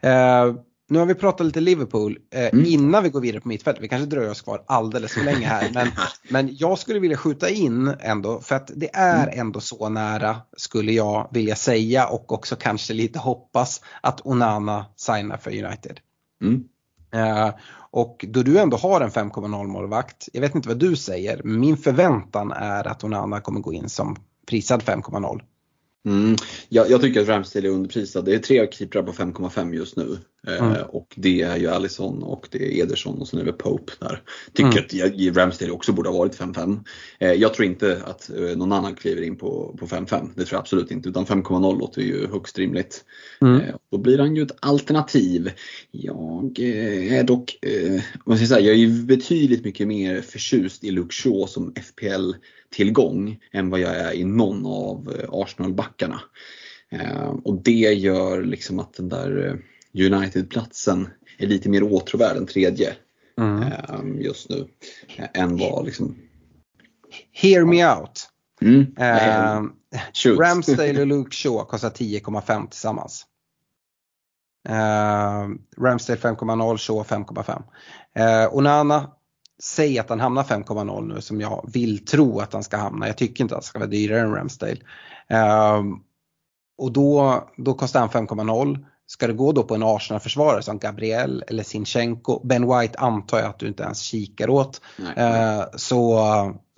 [0.00, 0.54] Eh,
[0.88, 2.64] nu har vi pratat lite Liverpool eh, mm.
[2.66, 3.84] innan vi går vidare på mittfältet.
[3.84, 5.70] Vi kanske dröjer oss kvar alldeles för länge här.
[5.74, 5.88] Men,
[6.30, 9.40] men jag skulle vilja skjuta in ändå för att det är mm.
[9.40, 15.36] ändå så nära skulle jag vilja säga och också kanske lite hoppas att Onana signar
[15.36, 16.00] för United.
[16.42, 16.64] Mm.
[17.14, 17.54] Eh,
[17.90, 21.76] och då du ändå har en 5,0 målvakt, jag vet inte vad du säger, min
[21.76, 24.16] förväntan är att Onana kommer gå in som
[24.46, 25.40] prisad 5,0.
[26.06, 26.36] Mm.
[26.68, 28.24] Jag, jag, tycker att Ramsdale är underprisad.
[28.24, 30.18] Det är tre keeprar på 5,5 just nu.
[30.46, 30.82] Eh, mm.
[30.88, 34.22] och det är ju Allison och det är Ederson och sen är det Pope där.
[34.52, 35.30] Tycker mm.
[35.30, 36.80] att Ramsdale också borde ha varit 5-5.
[37.18, 40.30] Eh, jag tror inte att eh, någon annan kliver in på, på 5-5.
[40.34, 41.08] Det tror jag absolut inte.
[41.08, 43.04] Utan 5,0 låter ju högst rimligt.
[43.40, 43.62] Mm.
[43.90, 45.50] Då blir han ju ett alternativ.
[45.90, 47.58] Jag är dock,
[48.26, 53.70] man ska säga, jag är betydligt mycket mer förtjust i Luke Shaw som FPL-tillgång än
[53.70, 56.20] vad jag är i någon av Arsenal-backarna.
[57.42, 59.58] Och det gör liksom att den där
[59.96, 62.96] United-platsen är lite mer åtråvärd än tredje
[63.40, 63.62] mm.
[63.62, 64.68] Ehm, just nu.
[65.34, 66.16] Än vad liksom...
[67.32, 68.28] Hear me out.
[68.60, 68.80] Mm.
[70.26, 73.26] Uh, Ramsdale och Luke Shaw kostar 10,5 tillsammans.
[74.68, 77.62] Uh, Ramsdale 5,0, Shaw 5,5.
[78.18, 79.10] Uh, Onana,
[79.62, 83.06] säg att han hamnar 5,0 nu som jag vill tro att han ska hamna.
[83.06, 84.80] Jag tycker inte att han ska vara dyrare än Ramsdale.
[85.32, 85.82] Uh,
[86.78, 88.84] och då, då kostar han 5,0.
[89.08, 93.46] Ska det gå då på en Arsenal-försvarare som Gabriel eller Sinchenko, Ben White antar jag
[93.46, 94.80] att du inte ens kikar åt,
[95.16, 96.20] eh, så,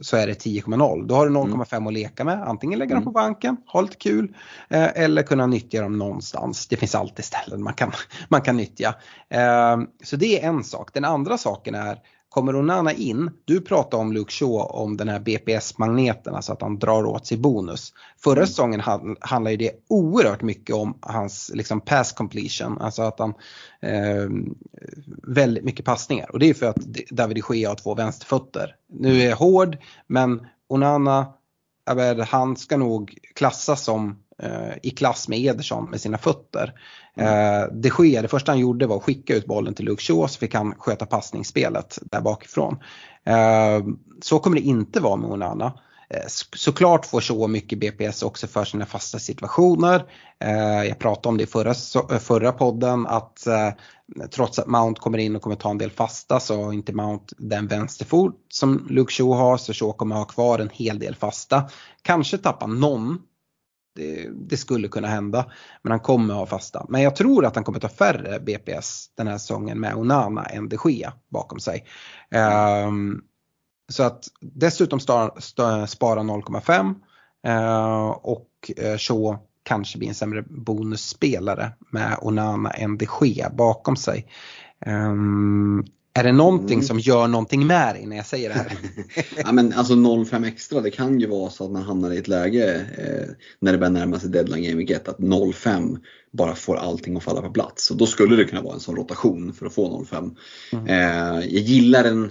[0.02, 1.06] så är det 10,0.
[1.06, 1.86] Då har du 0,5 mm.
[1.86, 3.22] att leka med, antingen lägga dem på mm.
[3.22, 4.36] banken, ha lite kul,
[4.68, 6.66] eh, eller kunna nyttja dem någonstans.
[6.66, 7.92] Det finns alltid ställen man kan,
[8.28, 8.94] man kan nyttja.
[9.30, 10.90] Eh, så det är en sak.
[10.94, 11.98] Den andra saken är
[12.28, 16.78] Kommer Onana in, du pratade om Luke Shaw om den här BPS-magneten, alltså att han
[16.78, 17.92] drar åt sig bonus.
[18.22, 18.46] Förra mm.
[18.46, 18.82] säsongen
[19.20, 23.34] handlade det oerhört mycket om hans liksom, pass completion, alltså att han
[23.80, 24.28] eh,
[25.22, 26.76] väldigt mycket passningar och det är för att
[27.10, 28.76] David de Gea har två vänsterfötter.
[28.92, 29.76] Nu är jag hård
[30.06, 31.32] men Onana,
[32.28, 34.18] han ska nog klassas som
[34.82, 36.72] i klass med Ederson med sina fötter.
[37.16, 37.62] Mm.
[37.62, 40.26] Eh, det sker, det första han gjorde var att skicka ut bollen till Luke Shaw
[40.28, 42.78] så fick han sköta passningsspelet där bakifrån.
[43.24, 43.86] Eh,
[44.22, 45.72] så kommer det inte vara med Onana.
[46.56, 50.04] Såklart får Shaw mycket BPS också för sina fasta situationer.
[50.88, 51.74] Jag pratade om det i förra,
[52.18, 53.46] förra podden att
[54.30, 57.34] trots att Mount kommer in och kommer ta en del fasta så har inte Mount
[57.38, 61.68] den vänsterfot som Luke Shaw har så Shaw kommer ha kvar en hel del fasta.
[62.02, 63.18] Kanske tappa någon
[63.98, 65.50] det, det, skulle kunna hända.
[65.82, 66.86] Men han kommer ha fasta.
[66.88, 70.68] Men jag tror att han kommer ta färre BPS den här säsongen med Onana än
[70.68, 71.84] de Gea bakom sig.
[72.86, 73.22] Um,
[73.88, 76.94] så att dessutom spara 0,5
[77.46, 78.70] uh, eh, och
[79.10, 84.26] uh, kanske blir en sämre bonusspelare med Onana än de Gea bakom sig.
[84.86, 85.84] Um,
[86.18, 86.86] är det någonting mm.
[86.86, 88.78] som gör någonting med dig när jag säger det här?
[89.36, 92.28] ja, men alltså 0,5 extra, det kan ju vara så att man hamnar i ett
[92.28, 95.98] läge eh, när det börjar närma sig deadline game 1 att 0,5
[96.32, 97.90] bara får allting att falla på plats.
[97.90, 100.36] Och då skulle det kunna vara en sån rotation för att få 0,5.
[100.72, 100.86] Mm.
[100.86, 102.24] Eh, jag gillar den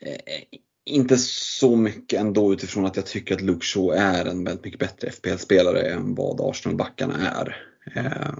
[0.00, 4.64] eh, inte så mycket ändå utifrån att jag tycker att Luke Shaw är en väldigt
[4.64, 7.56] mycket bättre FPL-spelare än vad Arsenal-backarna är.
[7.96, 8.30] Eh,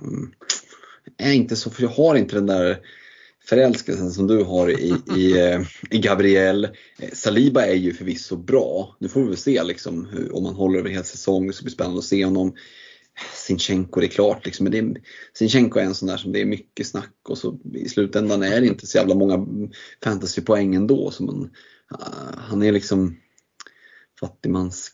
[1.18, 2.78] är inte så, för jag har inte den där
[3.44, 6.64] förälskelsen som du har i, i, eh, i Gabriel.
[6.98, 8.96] Eh, Saliba är ju förvisso bra.
[8.98, 11.46] Nu får vi väl se liksom, hur, om han håller över hela säsongen.
[11.46, 12.54] Det ska bli spännande att se honom.
[13.34, 14.46] Sinchenko, det är klart.
[14.46, 15.02] Liksom, men det är,
[15.34, 18.60] Sinchenko är en sån där som det är mycket snack och så i slutändan är
[18.60, 19.46] det inte så jävla många
[20.04, 21.10] fantasypoäng ändå.
[21.10, 21.42] Så man,
[21.92, 23.16] uh, han är liksom
[24.20, 24.92] fattigmans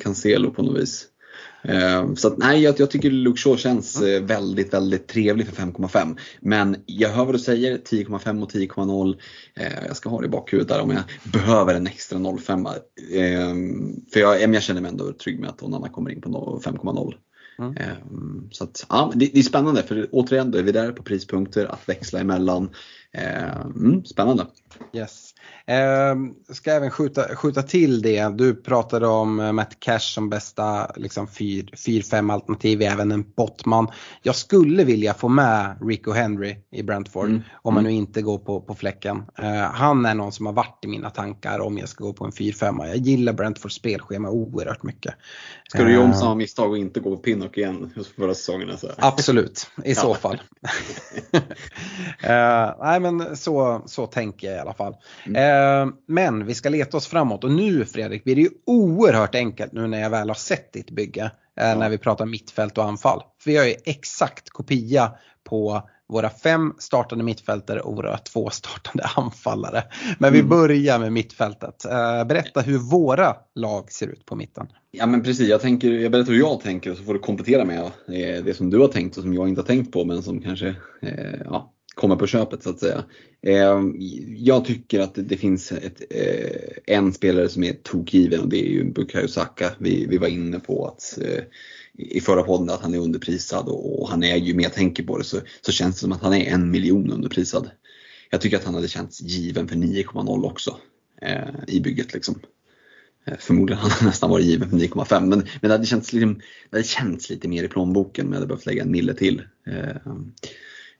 [0.00, 1.08] Cancelo på något vis.
[1.64, 4.26] Ehm, så att, nej, jag, jag tycker Luke Shaw känns mm.
[4.26, 6.16] väldigt, väldigt trevlig för 5,5.
[6.40, 9.16] Men jag hör vad du säger, 10,5 och 10,0.
[9.54, 11.02] Eh, jag ska ha det i bakhuvudet där om jag
[11.32, 12.74] behöver en extra 0,5.
[13.14, 17.14] Ehm, för jag, jag känner mig ändå trygg med att Onana kommer in på 5,0.
[17.58, 18.48] Mm.
[18.50, 21.66] Så att, ja, det, det, är spännande för återigen då är vi där på prispunkter
[21.66, 22.70] att växla emellan.
[23.14, 24.46] Mm, spännande.
[24.92, 25.34] Yes.
[25.66, 26.14] Eh,
[26.54, 28.28] ska även skjuta, skjuta till det.
[28.28, 33.88] Du pratade om eh, Matt Cash som bästa liksom 4-5 alternativ, även en Bottman.
[34.22, 37.42] Jag skulle vilja få med Rico Henry i Brentford mm.
[37.62, 39.22] om man nu inte går på, på fläcken.
[39.38, 42.24] Eh, han är någon som har varit i mina tankar om jag ska gå på
[42.24, 42.86] en 4-5.
[42.86, 45.14] Jag gillar Brentfords spelschema oerhört mycket.
[45.68, 48.70] Ska du göra om samma misstag och inte gå på Pinnock igen förra säsongen?
[48.70, 48.92] Alltså?
[48.98, 50.42] Absolut, i så fall.
[51.34, 51.40] uh,
[52.82, 54.96] nej men så, så tänker jag i alla fall.
[55.26, 55.88] Mm.
[55.88, 59.72] Eh, men vi ska leta oss framåt och nu Fredrik blir det ju oerhört enkelt
[59.72, 61.30] nu när jag väl har sett ditt bygge.
[61.60, 61.74] Eh, ja.
[61.74, 63.22] När vi pratar mittfält och anfall.
[63.42, 65.12] För vi har ju exakt kopia
[65.48, 69.84] på våra fem startande mittfältare och våra två startande anfallare.
[70.18, 70.48] Men vi mm.
[70.48, 71.84] börjar med mittfältet.
[71.84, 74.66] Eh, berätta hur våra lag ser ut på mitten.
[74.90, 77.90] Ja men precis, jag, tänker, jag berättar hur jag tänker så får du komplettera med
[78.44, 80.74] det som du har tänkt och som jag inte har tänkt på men som kanske
[81.44, 83.04] ja, kommer på köpet så att säga.
[83.42, 83.80] Eh,
[84.36, 88.70] jag tycker att det finns ett, eh, en spelare som är tokgiven och det är
[88.70, 89.70] ju Bukayo Saka.
[89.78, 91.44] Vi, vi var inne på att eh,
[91.98, 95.18] i förra podden att han är underprisad och han är ju, mer jag tänker på
[95.18, 97.70] det så, så känns det som att han är en miljon underprisad.
[98.30, 100.78] Jag tycker att han hade känts given för 9,0 också
[101.22, 102.40] eh, i bygget liksom.
[103.24, 106.34] Eh, förmodligen hade han nästan varit given för 9,5 men, men det, hade känts, liksom,
[106.70, 109.42] det hade känts lite mer i plånboken men jag hade behövt lägga en mille till.
[109.66, 110.12] Eh,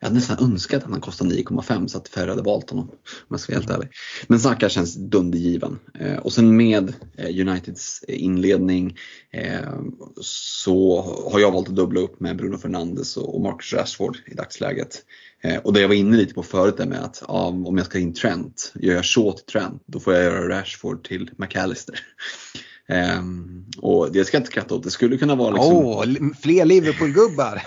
[0.05, 2.89] jag hade nästan önskat att han kostade 9,5 så att färre hade valt honom.
[2.89, 2.97] Om
[3.29, 3.89] jag ska vara helt ärlig.
[4.27, 5.79] Men Saka känns dundergiven.
[6.01, 8.97] Eh, och sen med eh, Uniteds eh, inledning
[9.31, 9.71] eh,
[10.21, 11.03] så
[11.33, 15.03] har jag valt att dubbla upp med Bruno Fernandes och Marcus Rashford i dagsläget.
[15.43, 17.87] Eh, och det jag var inne lite på förut är med att ja, om jag
[17.87, 22.01] ska in Trent, gör jag så till Trent, då får jag göra Rashford till McAllister.
[22.89, 24.82] Um, och det ska jag inte skratta åt.
[24.82, 25.76] Det skulle kunna vara liksom...
[25.76, 27.62] oh, fler Liverpool-gubbar!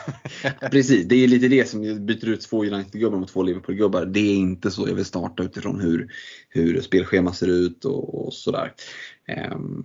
[0.71, 4.05] Precis, det är lite det som byter ut två United-gubbar mot två Liverpool-gubbar.
[4.05, 6.11] Det är inte så jag vill starta utifrån hur,
[6.49, 8.73] hur spelschema ser ut och, och sådär.
[9.55, 9.83] Um...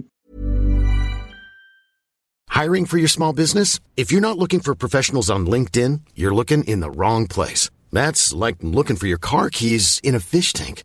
[2.62, 3.80] Hiring for your small business?
[3.96, 7.70] If you're not looking for professionals on LinkedIn, you're looking in the wrong place.
[7.92, 10.84] That's like looking for your car keys in a fish tank.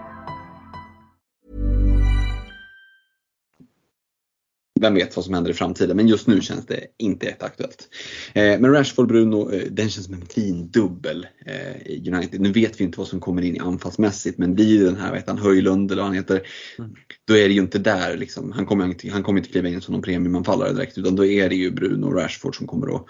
[4.81, 5.97] Vem vet vad som händer i framtiden.
[5.97, 7.87] Men just nu känns det inte jätteaktuellt.
[8.33, 12.41] Eh, men Rashford Bruno, eh, den känns som en fin dubbel eh, i United.
[12.41, 15.31] Nu vet vi inte vad som kommer in i anfallsmässigt men blir den här, heter
[15.31, 16.47] han, Höjlund eller vad han heter.
[16.79, 16.91] Mm.
[17.27, 18.51] Då är det ju inte där liksom.
[18.51, 21.49] Han kommer inte, han kommer inte kliva in som någon premiumanfallare direkt utan då är
[21.49, 23.05] det ju Bruno och Rashford som kommer att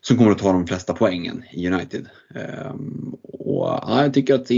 [0.00, 2.08] som kommer att ta de flesta poängen i United.
[2.34, 4.50] Ehm, och, ja, jag tycker att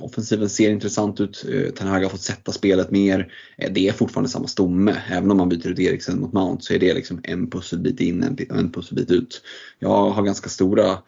[0.00, 1.46] offensiven ser intressant ut.
[1.52, 3.32] Eh, Ten Hag har fått sätta spelet mer.
[3.58, 4.96] Eh, det är fortfarande samma stomme.
[5.10, 8.22] Även om man byter ut Eriksen mot Mount så är det liksom en pusselbit in,
[8.22, 9.42] en, en pusselbit ut.
[9.78, 10.98] Jag har ganska stora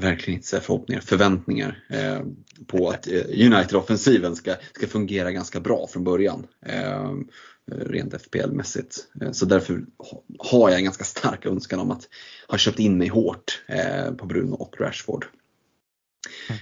[0.00, 2.20] verkligen inte säga förhoppningar, förväntningar eh,
[2.66, 6.46] på att eh, United-offensiven ska, ska fungera ganska bra från början.
[6.66, 7.12] Eh,
[7.70, 8.96] rent FPL-mässigt.
[9.20, 9.84] Eh, så därför
[10.38, 12.08] har jag en ganska stark önskan om att
[12.48, 15.26] ha köpt in mig hårt eh, på Bruno och Rashford.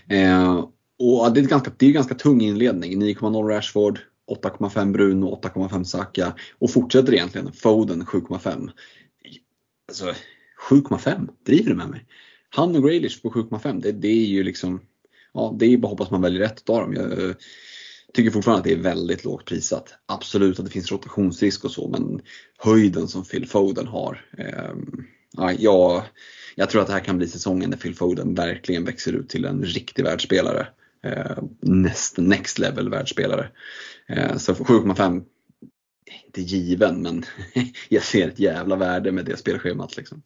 [0.09, 0.57] Mm.
[0.98, 3.02] Och det är, ganska, det är ganska tung inledning.
[3.02, 4.00] 9,0 Rashford,
[4.42, 8.70] 8,5 Bruno, 8,5 Saka och fortsätter egentligen Foden 7,5.
[9.88, 10.14] Alltså
[10.70, 12.07] 7,5, driver du med mig?
[12.48, 14.80] Han och Graylish på 7,5, det, det, är ju liksom,
[15.32, 16.94] ja det är bara hoppas man väljer rätt av dem.
[16.94, 17.34] Jag,
[18.14, 19.94] tycker fortfarande att det är väldigt lågt prisat.
[20.06, 22.20] Absolut att det finns rotationsrisk och så men
[22.58, 24.26] höjden som Phil Foden har.
[24.38, 24.74] Eh,
[25.32, 26.02] ja, jag,
[26.54, 29.44] jag tror att det här kan bli säsongen där Phil Foden verkligen växer ut till
[29.44, 30.66] en riktig världsspelare.
[31.04, 33.48] Eh, next, next level världsspelare.
[34.08, 35.24] Eh, så 7,5
[36.26, 37.24] inte given men
[37.88, 39.96] jag ser ett jävla värde med det spelschemat.
[39.96, 40.22] Liksom.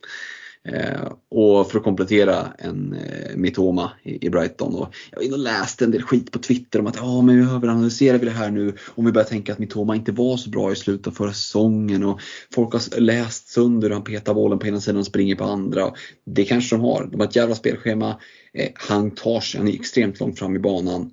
[0.72, 4.74] Eh, och för att komplettera en eh, Mitoma i, i, Brighton.
[4.74, 7.36] Och jag var inne och läste en del skit på Twitter om att ja, men
[7.36, 10.50] vi överanalyserar vi det här nu om vi börjar tänka att Mitoma inte var så
[10.50, 12.20] bra i slutet av förra säsongen och
[12.54, 15.92] folk har läst sönder hur han petar bollen på ena sidan och springer på andra.
[16.26, 17.08] Det kanske de har.
[17.12, 18.20] De har ett jävla spelschema.
[18.52, 21.10] Eh, han tar sig, han är extremt långt fram i banan.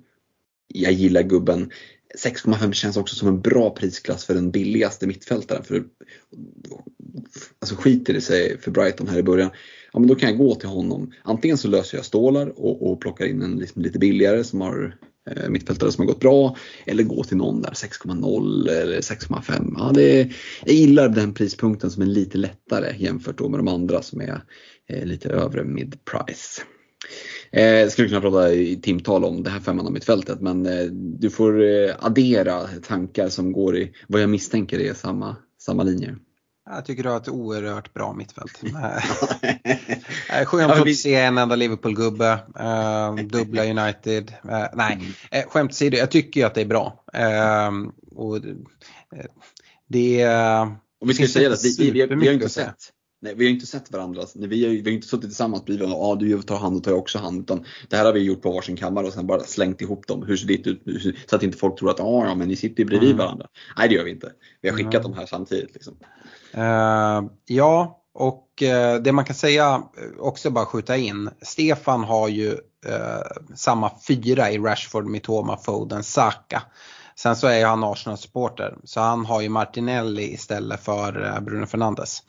[0.68, 1.70] Jag gillar gubben.
[2.14, 5.64] 6,5 känns också som en bra prisklass för den billigaste mittfältaren.
[5.64, 5.84] För,
[7.58, 9.50] alltså skiter det sig för Brighton här i början,
[9.92, 11.12] ja men då kan jag gå till honom.
[11.22, 14.96] Antingen så löser jag stålar och, och plockar in en liksom lite billigare som har
[15.30, 16.56] eh, mittfältare som har gått bra.
[16.86, 19.74] Eller gå till någon där 6,0 eller 6,5.
[19.78, 20.32] Ja, det,
[20.64, 24.40] jag gillar den prispunkten som är lite lättare jämfört med de andra som är
[24.88, 26.62] eh, lite övre mid price.
[27.56, 31.62] Eh, skulle kunna prata i timtal om det här femman mittfältet men eh, du får
[31.62, 36.16] eh, addera tankar som går i vad jag misstänker är samma, samma linjer.
[36.70, 38.62] Jag tycker du har ett oerhört bra mittfält.
[40.46, 44.32] Skönt att se en enda Liverpool-gubbe, uh, dubbla United.
[44.72, 44.98] Nej,
[45.34, 47.04] uh, skämt åsido, jag tycker ju att det är bra.
[47.14, 48.40] Uh, och,
[49.88, 50.26] det,
[51.00, 52.92] och vi ska säga vi, vi, vi, vi har inte sett
[53.26, 54.22] Nej, vi har inte sett varandra.
[54.34, 56.90] Vi har, vi har inte suttit tillsammans bredvid och ah, du tar hand och tar
[56.90, 57.40] jag också hand.
[57.40, 60.22] Utan det här har vi gjort på varsin kammare och sen bara slängt ihop dem.
[60.22, 60.82] Hur ser ditt ut?
[61.26, 63.18] Så att inte folk tror att ah, ja, men ni sitter ju bredvid mm.
[63.18, 63.46] varandra.
[63.76, 64.32] Nej det gör vi inte.
[64.60, 65.02] Vi har skickat mm.
[65.02, 65.74] dem här samtidigt.
[65.74, 65.94] Liksom.
[66.54, 71.30] Uh, ja, och uh, det man kan säga, eh, också bara skjuta in.
[71.42, 76.62] Stefan har ju uh, samma fyra i Rashford, Mitoma, Foden, Saka.
[77.18, 82.22] Sen så är han Arsenal-supporter så han har ju Martinelli istället för Bruno Fernandes.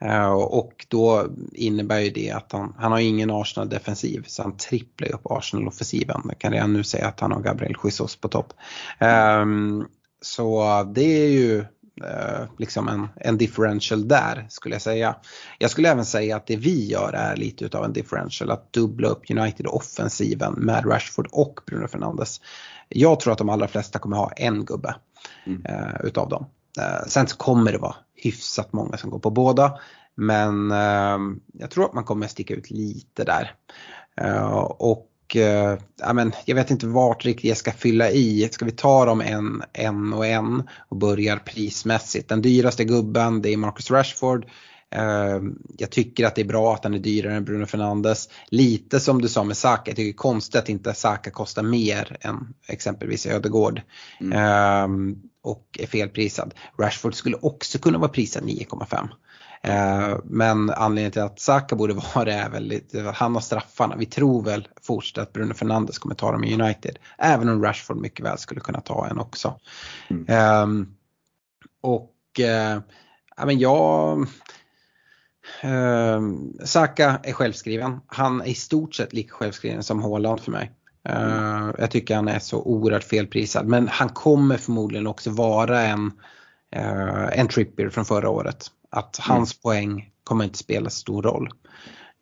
[0.00, 5.14] Eh, och då innebär ju det att han, han har ingen Arsenal-defensiv så han tripplar
[5.14, 6.22] upp Arsenal-offensiven.
[6.28, 8.52] Jag kan redan nu säga att han har Gabriel Jesus på topp.
[9.00, 9.88] Um,
[10.22, 11.58] så det är ju
[12.02, 15.16] uh, liksom en, en differential där skulle jag säga.
[15.58, 19.08] Jag skulle även säga att det vi gör är lite utav en differential, att dubbla
[19.08, 22.40] upp United-offensiven med Rashford och Bruno Fernandes.
[22.88, 24.94] Jag tror att de allra flesta kommer ha en gubbe
[25.46, 25.66] mm.
[25.70, 26.46] uh, utav dem.
[26.78, 29.78] Eh, sen så kommer det vara hyfsat många som går på båda.
[30.14, 31.18] Men eh,
[31.52, 33.54] jag tror att man kommer sticka ut lite där.
[34.20, 38.48] Eh, och eh, ja, men, jag vet inte vart riktigt jag ska fylla i.
[38.52, 42.28] Ska vi ta dem en, en och en och börjar prismässigt.
[42.28, 44.46] Den dyraste gubben det är Marcus Rashford.
[45.78, 48.28] Jag tycker att det är bra att han är dyrare än Bruno Fernandes.
[48.48, 51.62] Lite som du sa med Saka, jag tycker det är konstigt att inte Saka kostar
[51.62, 53.82] mer än exempelvis Ödegård.
[54.20, 56.54] Mm och är felprisad.
[56.78, 59.08] Rashford skulle också kunna vara prisad 9,5.
[59.62, 63.96] Eh, men anledningen till att Saka borde vara det är väl lite, han har straffarna.
[63.96, 66.98] Vi tror väl fortsatt att Bruno Fernandes kommer ta dem i United.
[67.18, 69.60] Även om Rashford mycket väl skulle kunna ta en också.
[70.08, 70.62] Mm.
[70.62, 70.94] Um,
[71.82, 72.80] och uh,
[73.36, 74.26] ja, men jag
[75.64, 76.20] uh,
[76.64, 78.00] Saka är självskriven.
[78.06, 80.72] Han är i stort sett lika självskriven som Haaland för mig.
[81.08, 86.12] Uh, jag tycker han är så oerhört felprisad men han kommer förmodligen också vara en,
[86.76, 88.66] uh, en tripper från förra året.
[88.90, 89.36] Att mm.
[89.36, 89.62] hans mm.
[89.62, 91.50] poäng kommer inte spela stor roll.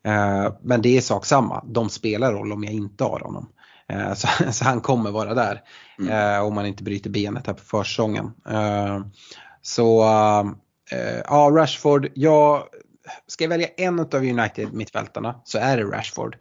[0.07, 3.49] Uh, men det är sak samma, de spelar roll om jag inte har honom.
[4.15, 5.61] Så, så, han kommer vara där
[5.99, 6.45] mm.
[6.45, 8.31] om man inte bryter benet här på försäsongen.
[9.61, 10.03] Så
[10.93, 12.63] uh, ja, Rashford, jag
[13.27, 16.37] ska jag välja en av United-mittfältarna så är det Rashford.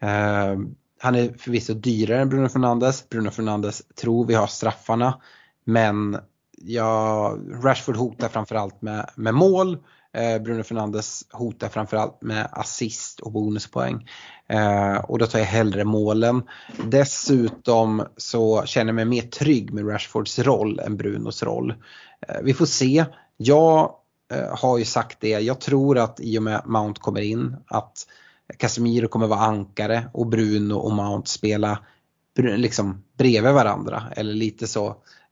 [0.00, 0.56] Eh,
[1.02, 3.08] han är förvisso dyrare än Bruno Fernandes.
[3.08, 5.20] Bruno Fernandes tror vi har straffarna.
[5.64, 6.18] Men
[6.56, 9.78] ja, Rashford hotar framförallt med, med mål.
[10.12, 14.08] Eh, Bruno Fernandes hotar framförallt med assist och bonuspoäng.
[14.48, 16.42] Eh, och då tar jag hellre målen.
[16.84, 21.74] Dessutom så känner jag mig mer trygg med Rashfords roll än Brunos roll.
[22.42, 23.04] Vi får se.
[23.36, 23.94] Jag
[24.30, 28.06] Eh, har ju sagt det, jag tror att i och med Mount kommer in att
[28.56, 31.78] Casemiro kommer vara ankare och Bruno och Mount spela
[32.36, 34.86] liksom bredvid varandra eller lite så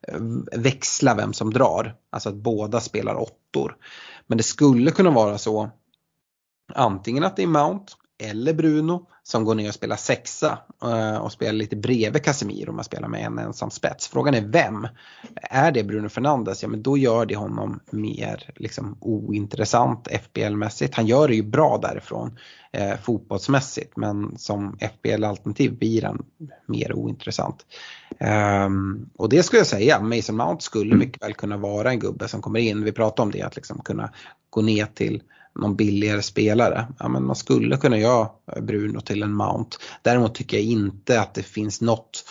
[0.07, 0.19] eh,
[0.51, 1.95] växla vem som drar.
[2.09, 3.77] Alltså att båda spelar åttor.
[4.27, 5.69] Men det skulle kunna vara så
[6.73, 11.31] antingen att det är Mount eller Bruno som går ner och spelar sexa eh, och
[11.31, 14.07] spelar lite bredvid Casemiro om man spelar med en ensam spets.
[14.07, 14.87] Frågan är vem?
[15.35, 16.63] Är det Bruno Fernandes?
[16.63, 20.95] Ja men då gör det honom mer liksom, ointressant FBL-mässigt.
[20.95, 22.37] Han gör det ju bra därifrån
[22.71, 26.25] eh, fotbollsmässigt men som FBL-alternativ blir han
[26.65, 27.65] mer ointressant.
[28.65, 32.27] Um, och det skulle jag säga, Mason Mount skulle mycket väl kunna vara en gubbe
[32.27, 32.83] som kommer in.
[32.83, 34.11] Vi pratade om det att liksom kunna
[34.49, 35.21] gå ner till
[35.55, 36.87] någon billigare spelare.
[36.99, 38.29] Ja, men man skulle kunna göra
[38.61, 39.77] Bruno till en Mount.
[40.01, 42.23] Däremot tycker jag inte att det finns något,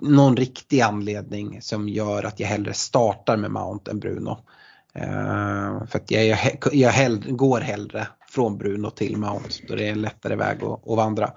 [0.00, 4.38] någon riktig anledning som gör att jag hellre startar med Mount än Bruno.
[4.96, 6.40] Uh, för att jag, jag,
[6.72, 10.88] jag hellre, går hellre från Bruno till Mount då det är en lättare väg att,
[10.88, 11.30] att vandra.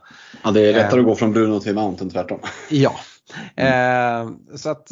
[0.43, 2.39] Ja, det är lättare uh, att gå från Bruno till Mount än tvärtom.
[2.69, 2.95] Ja,
[3.59, 4.91] uh, så att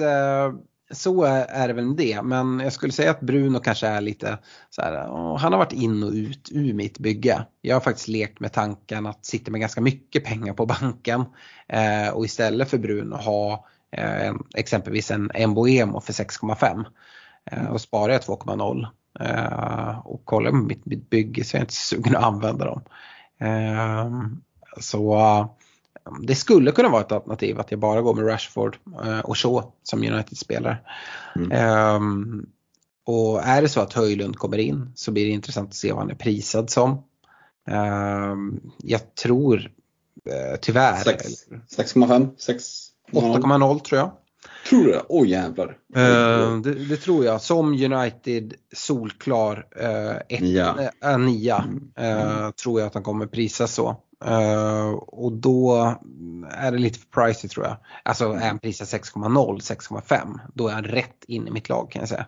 [0.92, 2.22] så är det väl det.
[2.22, 4.38] Men jag skulle säga att Bruno kanske är lite
[4.70, 4.94] så här,
[5.38, 7.46] han har varit in och ut ur mitt bygge.
[7.62, 11.26] Jag har faktiskt lekt med tanken att sitta med ganska mycket pengar på banken
[11.68, 16.86] eh, och istället för Bruno ha eh, exempelvis en Emboemo för 6,5
[17.52, 18.88] eh, och sparar jag 2,0
[19.20, 22.82] eh, och kollar på mitt, mitt bygge så är jag inte sugen att använda dem.
[23.40, 24.12] Eh,
[24.80, 25.16] så
[26.20, 29.64] det skulle kunna vara ett alternativ att jag bara går med Rashford eh, och Shaw
[29.84, 30.78] som United-spelare.
[31.36, 31.96] Mm.
[31.96, 32.46] Um,
[33.06, 36.02] och är det så att Höjlund kommer in så blir det intressant att se vad
[36.02, 37.04] han är prisad som.
[37.70, 42.30] Um, jag tror uh, tyvärr 6,5?
[43.12, 44.12] 8,0 tror jag.
[44.70, 45.04] Tror du det?
[45.10, 45.78] Oj oh, jävlar.
[45.98, 47.42] Uh, det, det, tror jag.
[47.42, 50.92] Som United solklar uh, ett, nia.
[51.04, 52.54] Äh, nia mm.
[52.54, 53.96] tror jag att han kommer prisas så.
[54.26, 55.96] Uh, och då
[56.52, 57.78] är det lite för pricey tror jag.
[58.04, 62.00] Alltså är han prisad 6,0, 6,5 då är han rätt in i mitt lag kan
[62.00, 62.26] jag säga.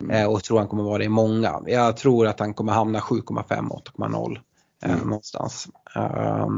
[0.00, 0.22] Mm.
[0.22, 1.60] Uh, och tror han kommer vara det i många.
[1.66, 3.68] Jag tror att han kommer hamna 7,5,
[3.98, 4.30] 8,0
[4.84, 5.08] uh, mm.
[5.08, 5.68] någonstans.
[5.96, 6.48] Uh,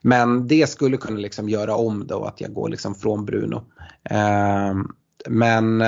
[0.00, 3.64] men det skulle kunna liksom göra om då att jag går liksom från Bruno.
[4.04, 4.88] Ehm,
[5.28, 5.82] men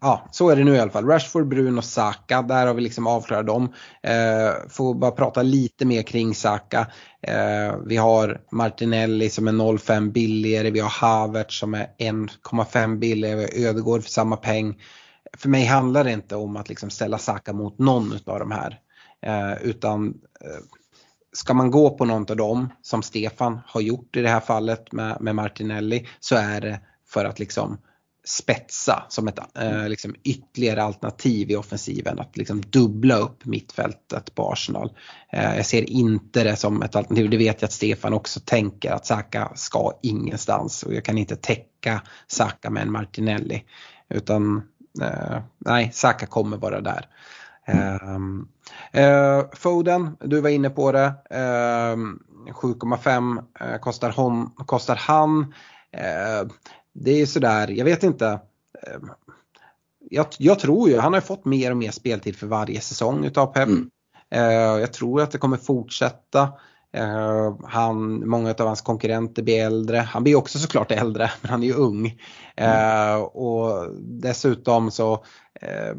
[0.00, 1.06] ja, så är det nu i alla fall.
[1.06, 3.74] Rashford, Bruno, Saka, där har vi liksom avklarat dem.
[4.02, 6.86] Eh, får bara prata lite mer kring Saka.
[7.22, 13.36] Eh, vi har Martinelli som är 0,5 billigare, vi har Havertz som är 1,5 billigare,
[13.36, 14.82] vi har Ödegård för samma peng.
[15.36, 18.78] För mig handlar det inte om att liksom ställa Saka mot någon av de här.
[19.26, 20.08] Eh, utan
[20.40, 20.64] eh,
[21.32, 24.92] ska man gå på någon av dem som Stefan har gjort i det här fallet
[24.92, 27.78] med, med Martinelli så är det för att liksom
[28.28, 32.18] spetsa som ett eh, liksom ytterligare alternativ i offensiven.
[32.18, 34.92] Att liksom dubbla upp mittfältet på Arsenal.
[35.32, 37.30] Eh, jag ser inte det som ett alternativ.
[37.30, 41.36] Det vet jag att Stefan också tänker att Saka ska ingenstans och jag kan inte
[41.36, 43.64] täcka Saka med en Martinelli.
[44.08, 44.62] Utan
[45.02, 47.06] eh, nej, Saka kommer vara där.
[47.66, 48.48] Mm.
[48.96, 51.06] Uh, Foden, du var inne på det.
[51.06, 51.96] Uh,
[52.52, 55.54] 7,5 uh, kostar, hon, kostar han.
[57.00, 58.26] Det är sådär, jag vet inte.
[58.82, 59.10] Ehm,
[60.10, 63.46] jag, jag, tror ju, han har fått mer och mer speltid för varje säsong utav
[63.46, 63.68] Pep.
[63.68, 63.90] Mm.
[64.30, 66.52] Eh, jag tror att det kommer fortsätta.
[66.92, 69.98] Eh, han, många av hans konkurrenter blir äldre.
[69.98, 72.20] Han blir också såklart äldre, men han är ju ung.
[72.56, 73.22] Mm.
[73.22, 75.24] Och dessutom så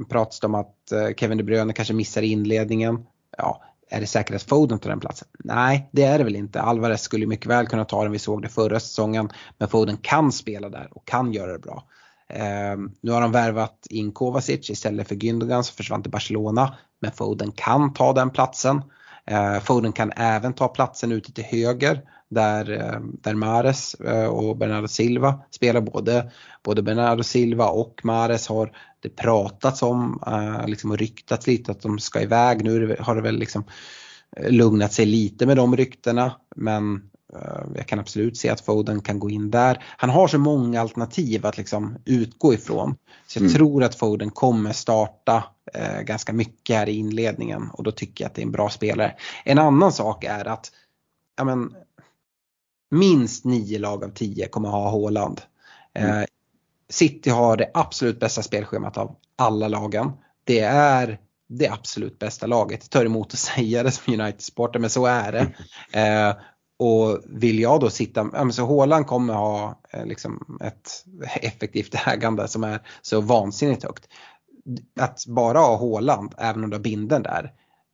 [0.09, 0.75] pratas det om att
[1.17, 3.05] Kevin De Bruyne kanske missar inledningen.
[3.37, 5.27] Ja, är det säkert att Foden tar den platsen?
[5.39, 6.61] Nej, det är det väl inte.
[6.61, 9.29] Alvarez skulle mycket väl kunna ta den, vi såg det förra säsongen.
[9.57, 11.83] Men Foden kan spela där och kan göra det bra.
[12.29, 16.77] Eh, nu har de värvat in Kovacic istället för Gündogan som försvann till Barcelona.
[16.99, 18.81] Men Foden kan ta den platsen.
[19.25, 24.57] Eh, Foden kan även ta platsen ute till höger där, eh, där Mares eh, och
[24.57, 25.81] Bernardo Silva spelar.
[25.81, 26.31] Både,
[26.63, 31.81] både Bernardo Silva och Mares har det pratats om eh, liksom och ryktats lite att
[31.81, 32.63] de ska iväg.
[32.63, 33.63] Nu har det väl liksom
[34.47, 39.19] lugnat sig lite med de ryktena men eh, jag kan absolut se att Foden kan
[39.19, 39.83] gå in där.
[39.97, 42.95] Han har så många alternativ att liksom utgå ifrån.
[43.27, 43.53] Så jag Mm.
[43.53, 45.43] tror att Foden kommer starta
[45.73, 48.69] eh, ganska mycket här i inledningen och då tycker jag att det är en bra
[48.69, 49.15] spelare.
[49.45, 50.71] En annan sak är att
[51.37, 51.75] ja, men,
[52.91, 55.41] minst nio lag av tio kommer ha Haaland.
[55.93, 56.23] Eh,
[56.89, 60.11] City har det absolut bästa spelschemat av alla lagen.
[60.43, 61.19] Det är
[61.49, 62.89] det absolut bästa laget.
[62.89, 65.53] Tar emot att säga det som United-supporter men så är det.
[65.99, 66.35] Eh,
[66.79, 71.05] och vill jag då sitta, ja, men så Haaland kommer ha eh, liksom ett
[71.41, 74.07] effektivt ägande som är så vansinnigt högt.
[74.99, 77.51] Att bara ha Haaland, även om du har binden där,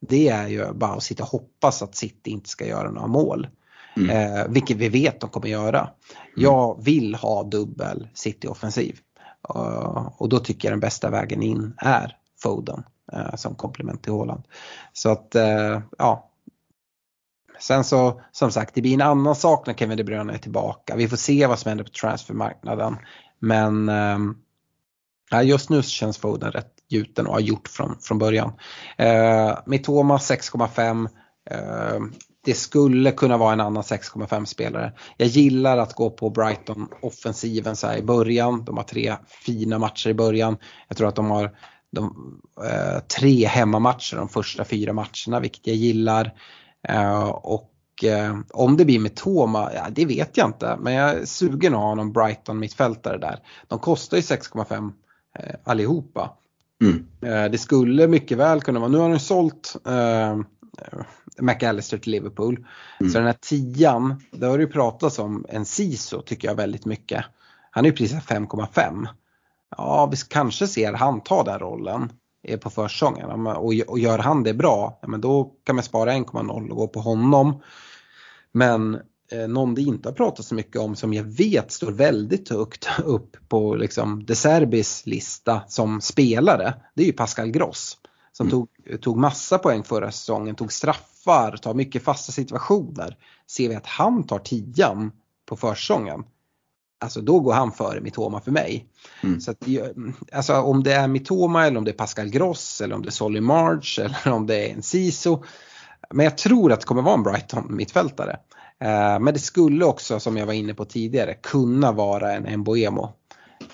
[0.08, 3.48] det är ju bara att sitta och hoppas att City inte ska göra några mål.
[3.98, 4.10] Mm.
[4.10, 5.89] Eh, vilket vi vet de kommer göra.
[6.36, 9.00] Jag vill ha dubbel City-offensiv.
[9.56, 12.84] Uh, och då tycker jag den bästa vägen in är Foden
[13.14, 14.43] eh, som komplement till Haaland.
[14.93, 16.32] Så att eh, ja.
[17.60, 20.96] Sen så som sagt det blir en annan sak när Kevin De Bruyne är tillbaka.
[20.96, 22.98] Vi får se vad som händer på transfermarknaden.
[23.39, 24.38] Men ehm,
[25.43, 28.54] just nu känns Foden rätt gjuten och har gjort från, från början.
[29.66, 31.10] Mitoma 6,5.
[31.52, 32.00] Eh,
[32.46, 34.93] det skulle kunna vara en annan 6,5 spelare.
[35.18, 38.66] Jag gillar att gå på Brighton offensiven så i början.
[38.66, 40.58] De har tre fina matcher i början.
[40.88, 41.52] Jag tror att de har
[41.91, 46.34] de, eh, tre hemmamatcher de första fyra matcherna vilket jag gillar.
[46.88, 47.72] Eh, och
[48.04, 50.78] eh, om det blir med Toma, ja, det vet jag inte.
[50.80, 53.39] Men jag är sugen att ha någon Brighton mittfältare där.
[53.68, 54.91] De kostar ju 6,5
[55.39, 56.32] eh, allihopa.
[56.82, 57.06] Mm.
[57.22, 60.39] Eh, det skulle mycket väl kunna vara, nu har de sålt eh,
[61.40, 62.66] McAllister till Liverpool.
[63.00, 63.12] Mm.
[63.12, 67.26] Så den här tian, det har ju pratats om en Siso tycker jag väldigt mycket.
[67.72, 69.08] Han är ju prisat 5,5.
[69.78, 72.12] Ja, vi kanske ser han ta den rollen
[72.44, 76.70] eh, på försäsongen och gör han det bra, ja, men då kan man spara 1,0
[76.70, 77.62] och gå på honom.
[78.52, 78.96] Men
[79.32, 82.88] eh, någon det inte har pratat så mycket om som jag vet står väldigt högt
[83.04, 87.98] upp på liksom De Serbis lista som spelare, det är ju Pascal Gross.
[88.38, 88.70] Som tog,
[89.02, 93.18] tog massa poäng förra säsongen, tog straffar, tar mycket fasta situationer.
[93.48, 95.12] Ser vi att han tar tian
[95.46, 96.24] på försäsongen,
[97.00, 98.86] alltså då går han före Mitoma för mig.
[99.24, 99.42] Mm.
[99.42, 99.58] Så att,
[100.32, 103.12] alltså om det är Mitoma eller om det är Pascal Gross eller om det är
[103.12, 105.44] Solly March eller om det är en Siso.
[106.10, 108.40] Men jag tror att det kommer vara en Brighton mittfältare.
[108.80, 113.14] Eh, men det skulle också, som jag var inne på tidigare, kunna vara en Mboemo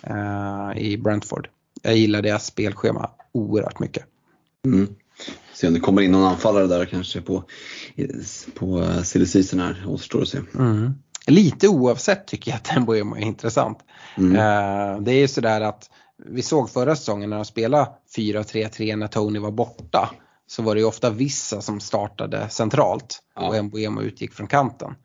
[0.04, 1.50] eh, i Brentford.
[1.82, 4.06] Jag gillar deras spelschema oerhört mycket.
[4.66, 4.96] Mm.
[5.54, 7.44] Se om det kommer in någon anfallare där kanske på,
[8.56, 9.26] på uh, silly
[9.60, 10.40] här, återstår att se.
[10.56, 10.94] Mm.
[11.28, 13.80] Lite oavsett tycker jag att Mboemo är intressant.
[14.18, 14.36] Mm.
[14.36, 15.90] Eh, det är ju sådär att
[16.26, 20.10] vi såg förra säsongen när de spelade 4-3-3 när Tony var borta.
[20.48, 23.48] Så var det ju ofta vissa som startade centralt Ja.
[23.48, 24.96] och Mboemo utgick från kanten.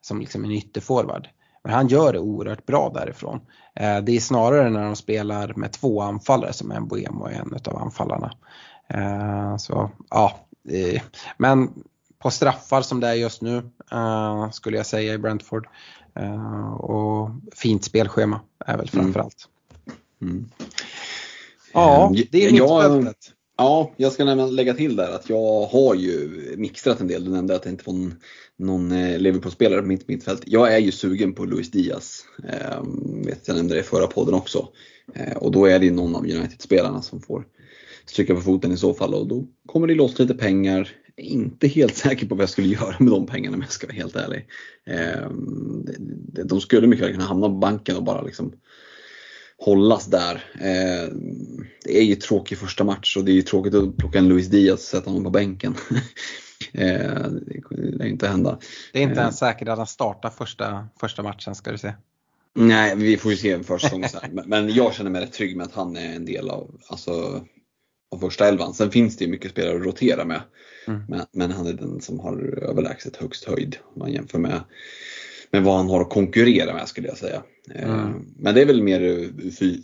[0.00, 1.28] Som liksom en ytterforward.
[1.64, 3.40] Men han gör det oerhört bra därifrån.
[3.74, 7.76] Eh, det är snarare när de spelar med två anfallare som Mboemo är en av
[7.82, 8.32] anfallarna.
[8.94, 10.46] Eh, så ja,
[11.38, 11.68] men
[12.18, 13.56] på straffar som det är just nu
[13.92, 15.68] eh, skulle jag säga i Brentford.
[16.14, 19.04] Eh, och fint spelschema är väl Mm.
[19.04, 19.48] framförallt.
[20.22, 20.50] Mm.
[21.72, 23.32] Ja, Eh, det är mittfältet.
[23.56, 27.24] Ja, jag ska nämligen lägga till där att jag har ju mixtrat en del.
[27.24, 28.14] Du nämnde att det inte var någon,
[28.56, 28.88] någon
[29.18, 30.42] Liverpool-spelare på mitt mittfält.
[30.46, 32.24] Jag är ju sugen på Luis Diaz.
[32.48, 32.82] Eh,
[33.26, 34.68] vet, jag nämnde det i förra podden också.
[35.14, 37.44] Eh, och då är det ju någon av United-spelarna som får
[38.10, 39.14] stryka på foten i så fall.
[39.14, 40.88] Och då kommer det loss lite pengar.
[41.16, 43.72] Jag är inte helt säker på vad jag skulle göra med de pengarna om jag
[43.72, 44.46] ska vara helt ärlig.
[44.86, 45.30] Eh,
[46.44, 48.52] de- skulle mycket väl kunna hamna på banken och bara liksom
[49.58, 50.34] hållas där.
[50.54, 51.12] Eh,
[51.84, 54.46] det är ju tråkig första match och det är ju tråkigt att plocka en Luis
[54.46, 55.74] Diaz och sätta honom på bänken.
[56.72, 57.22] eh,
[57.70, 58.58] det lär inte hända.
[58.92, 61.92] Det är inte ens säkert att han startar första, första matchen ska du se.
[62.54, 64.20] Nej, vi får ju se en försäsong sen.
[64.32, 67.44] Men- Men jag känner mig rätt trygg med att han är en del av, alltså,
[68.10, 68.74] av första elvan.
[68.74, 70.40] Sen finns det ju mycket spelare att rotera med.
[70.86, 71.02] Mm.
[71.08, 74.60] Men, men han är den som har överlägset högst höjd om man jämför med,
[75.50, 77.42] med vad han har att konkurrera med skulle jag säga.
[77.74, 78.26] Eh, Mm.
[78.36, 79.28] Men det är väl mer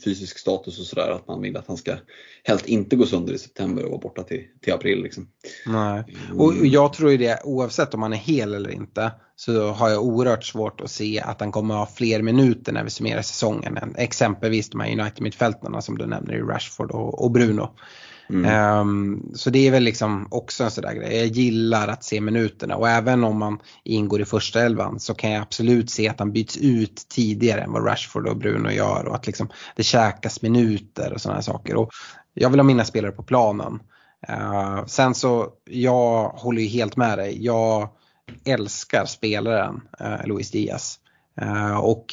[0.04, 1.94] fysisk status och sådär att man vill att han ska
[2.42, 5.02] helst inte gå sönder i september och vara borta till, till april.
[5.02, 5.28] Liksom.
[5.66, 6.04] Nej.
[6.36, 9.90] Och och jag tror ju det oavsett om han är hel eller inte så har
[9.90, 13.76] jag oerhört svårt att se att han kommer ha fler minuter när vi summerar säsongen
[13.76, 17.76] än exempelvis de här United-mittfältarna som du nämner i Rashford och, och Bruno.
[18.28, 18.80] Mm.
[18.80, 21.16] Um, så det är väl liksom också en sådär grej.
[21.16, 25.30] Jag gillar att se minuterna och även om man ingår i första elvan så kan
[25.30, 29.14] jag absolut se att han byts ut tidigare än vad Rashford och Bruno gör och
[29.14, 31.76] att liksom det käkas minuter och sådana saker.
[31.76, 31.90] Och
[32.34, 33.78] jag vill ha mina spelare på planen.
[34.30, 37.44] Uh, sen så, jag håller ju helt med dig.
[37.44, 37.88] Jag
[38.44, 40.98] älskar spelaren uh, Luis Diaz.
[41.42, 42.06] Uh, och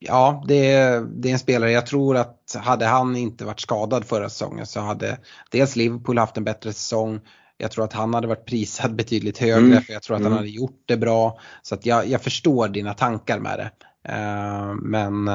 [0.00, 4.04] Ja, det är, det är en spelare, jag tror att hade han inte varit skadad
[4.04, 5.18] förra säsongen så hade
[5.50, 7.20] dels Liverpool haft en bättre säsong.
[7.56, 9.82] Jag tror att han hade varit prisad betydligt högre mm.
[9.82, 10.36] för jag tror att han mm.
[10.36, 11.38] hade gjort det bra.
[11.62, 13.70] Så att jag, jag förstår dina tankar med det.
[14.08, 15.26] Uh, men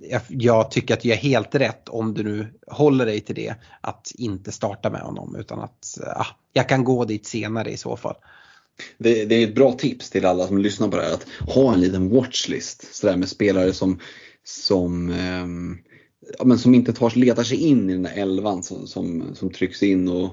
[0.00, 3.54] jag, jag, tycker att du är helt rätt om du nu håller dig till det.
[3.80, 7.96] Att inte starta med honom utan att uh, jag kan gå dit senare i så
[7.96, 8.16] fall.
[8.98, 11.74] Det, det, är ett bra tips till alla som lyssnar på det här att ha
[11.74, 14.00] en liten watchlist sådär med spelare som,
[14.44, 15.46] som, eh,
[16.38, 19.50] ja, men som inte tar, letar sig in i den där elvan som, som, som
[19.50, 20.30] trycks in och,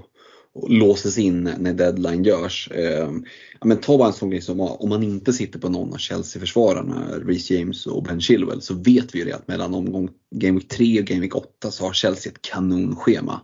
[0.55, 2.69] och låses in när deadline görs.
[2.71, 3.11] Eh,
[3.59, 5.97] ja, men ta bara en sån grej som om man inte sitter på någon av
[5.97, 10.59] Chelsea-försvararna, Reece James och Ben Chilwell, så vet vi ju det att mellan omgång Game
[10.59, 13.41] Week 3 och Game Week 8 så har Chelsea ett kanonschema.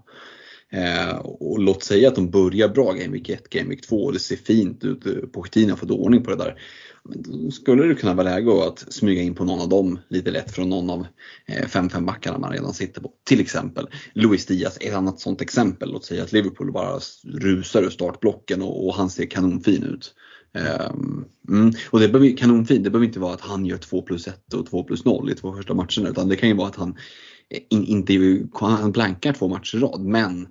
[0.72, 4.14] Eh, och låt säga att de börjar bra Game Week 1, Game Week 2 och
[4.14, 5.32] det ser fint ut.
[5.34, 6.62] Pochettino har fått ordning på det där.
[7.04, 10.32] Men då skulle det kunna vara läge att smyga in på någon av dem lite
[10.32, 11.08] lätt från någon av
[11.46, 13.12] eh, 5-5 backarna man redan sitter på.
[13.24, 15.92] Till exempel Luis Diaz, ett annat sånt exempel.
[15.92, 20.14] Låt säga att Liverpool bara rusar ur startblocken och, och han ser kanonfin ut.
[20.54, 21.74] Um, mm.
[21.90, 24.70] Och det behöver, kanonfin, det behöver inte vara att han gör 2 plus 1 och
[24.70, 26.98] 2 plus 0 i två första matcherna utan det kan ju vara att han
[27.70, 30.48] in, inte han blankar två matcher i rad men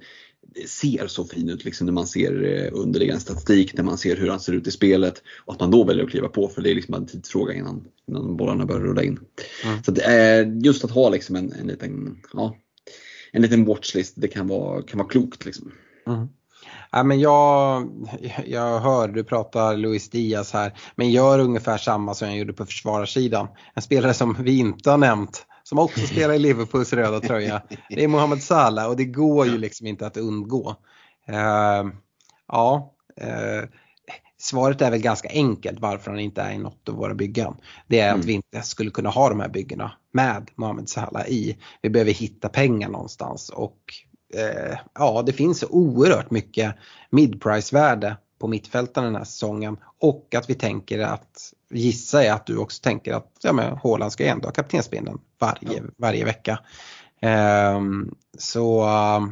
[0.66, 4.30] ser så fin ut liksom när man ser eh, underliggande statistik, när man ser hur
[4.30, 6.70] han ser ut i spelet och att man då väljer att kliva på för det
[6.70, 9.18] är liksom en tidsfråga innan, innan bollarna börjar rulla in.
[9.64, 9.82] Mm.
[9.82, 12.56] Så det är just att ha liksom en, en, liten, ja,
[13.32, 15.44] en liten watchlist, det kan vara, kan vara klokt.
[15.44, 15.72] Liksom.
[16.06, 16.28] Mm.
[16.90, 17.88] Ja, men jag,
[18.46, 22.66] jag hör du pratar Luis Diaz här, men gör ungefär samma som jag gjorde på
[22.66, 23.48] försvararsidan.
[23.74, 27.62] En spelare som vi inte har nämnt som också spelar i Liverpools röda tröja.
[27.88, 30.76] Det är Mohamed Salah och det går ju liksom inte att undgå.
[31.28, 31.92] Uh,
[32.48, 33.68] ja, uh,
[34.38, 37.54] svaret är väl ganska enkelt varför han inte är i något av våra byggen.
[37.86, 38.20] Det är mm.
[38.20, 41.58] att vi inte skulle kunna ha de här byggena med Mohamed Salah i.
[41.82, 43.78] Vi behöver hitta pengar någonstans och
[44.36, 46.74] uh, ja, det finns oerhört mycket
[47.10, 52.56] midprice-värde på mittfälten den här säsongen och att vi tänker att, gissar jag att du
[52.56, 55.82] också tänker att ja, men Håland ska ändå ha kaptensbindeln varje, ja.
[55.96, 56.58] varje vecka.
[57.76, 58.86] Um, så,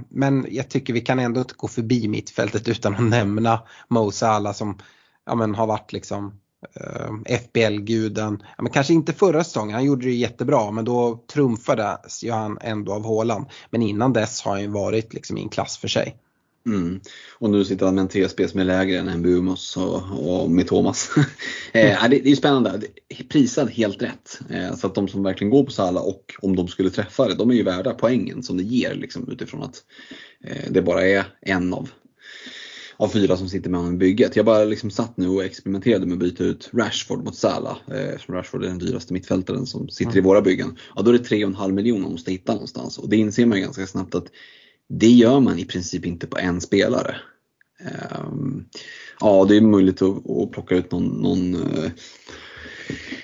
[0.08, 4.52] men jag tycker vi kan ändå inte gå förbi mittfältet utan att nämna Mo Salah
[4.52, 4.78] som
[5.26, 6.40] ja, men har varit liksom
[6.74, 8.42] ehm, FBL-guden.
[8.56, 12.58] Ja, men kanske inte förra säsongen, han gjorde det jättebra men då trumfades ju han
[12.60, 13.46] ändå av Håland.
[13.70, 16.16] Men innan dess har han ju varit liksom i en klass för sig.
[16.66, 17.00] Mm.
[17.38, 20.66] Och nu sitter han med en TSB som är lägre än Mbumos och, och med
[20.66, 21.10] Thomas.
[21.72, 22.80] eh, det, det är spännande.
[23.28, 24.40] Prisad helt rätt.
[24.50, 27.34] Eh, så att de som verkligen går på Sala och om de skulle träffa det,
[27.34, 29.84] de är ju värda poängen som det ger liksom, utifrån att
[30.44, 31.90] eh, det bara är en av,
[32.96, 34.36] av fyra som sitter med honom i bygget.
[34.36, 37.76] Jag bara liksom satt nu och experimenterade med att byta ut Rashford mot Salah.
[37.90, 40.18] Eh, eftersom Rashford är den dyraste mittfältaren som sitter mm.
[40.18, 40.76] i våra byggen.
[40.96, 42.98] Ja, då är det 3,5 miljoner man måste hitta någonstans.
[42.98, 44.26] Och det inser man ju ganska snabbt att
[44.88, 47.16] det gör man i princip inte på en spelare.
[47.80, 48.64] Ehm,
[49.20, 51.90] ja, det är möjligt att, plocka ut någon, någon eh,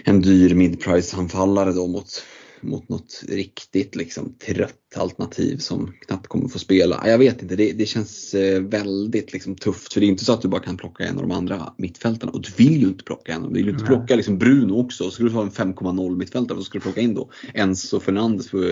[0.04, 2.22] en dyr midprice-anfallare då mot
[2.62, 7.02] mot något riktigt liksom, trött alternativ som knappt kommer få spela.
[7.08, 10.32] Jag vet inte, det, det känns eh, väldigt liksom, tufft för det är inte så
[10.32, 13.04] att du bara kan plocka en av de andra mittfältarna och du vill ju inte
[13.04, 13.42] plocka en.
[13.42, 15.10] Du vill ju inte plocka liksom, Bruno också.
[15.10, 18.64] Skulle du ha en 5,0 mittfältare så skulle du plocka in då Enzo Fernandes på,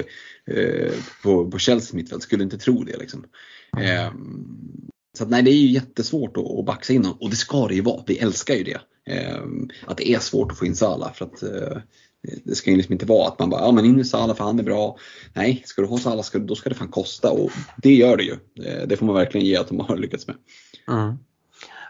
[0.46, 0.92] eh,
[1.22, 2.22] på, på Chelsea mittfält.
[2.22, 3.24] Skulle inte tro det liksom.
[3.76, 4.12] Eh,
[5.18, 7.74] så att, nej, det är ju jättesvårt att, att baxa in och det ska det
[7.74, 8.04] ju vara.
[8.06, 8.80] Vi älskar ju det.
[9.06, 9.42] Eh,
[9.86, 11.82] att det är svårt att få in Salah för att eh,
[12.44, 14.44] det ska ju liksom inte vara att man bara, ja men in med Salah för
[14.44, 14.96] han är bra.
[15.32, 18.22] Nej, ska du ha Salah ska, då ska det fan kosta och det gör det
[18.22, 18.36] ju.
[18.86, 20.36] Det får man verkligen ge att de har lyckats med.
[20.88, 21.18] Mm.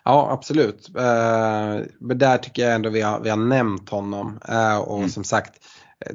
[0.05, 0.89] Ja absolut.
[0.97, 5.11] Eh, men där tycker jag ändå vi har, vi har nämnt honom eh, och mm.
[5.11, 5.53] som sagt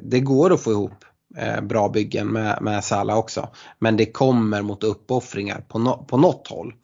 [0.00, 1.04] det går att få ihop
[1.36, 3.48] eh, bra byggen med, med Salah också.
[3.78, 6.74] Men det kommer mot uppoffringar på, no, på något håll.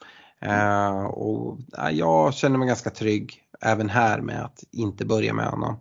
[1.08, 1.58] och
[1.92, 5.76] jag känner mig ganska trygg även här med att inte börja med honom.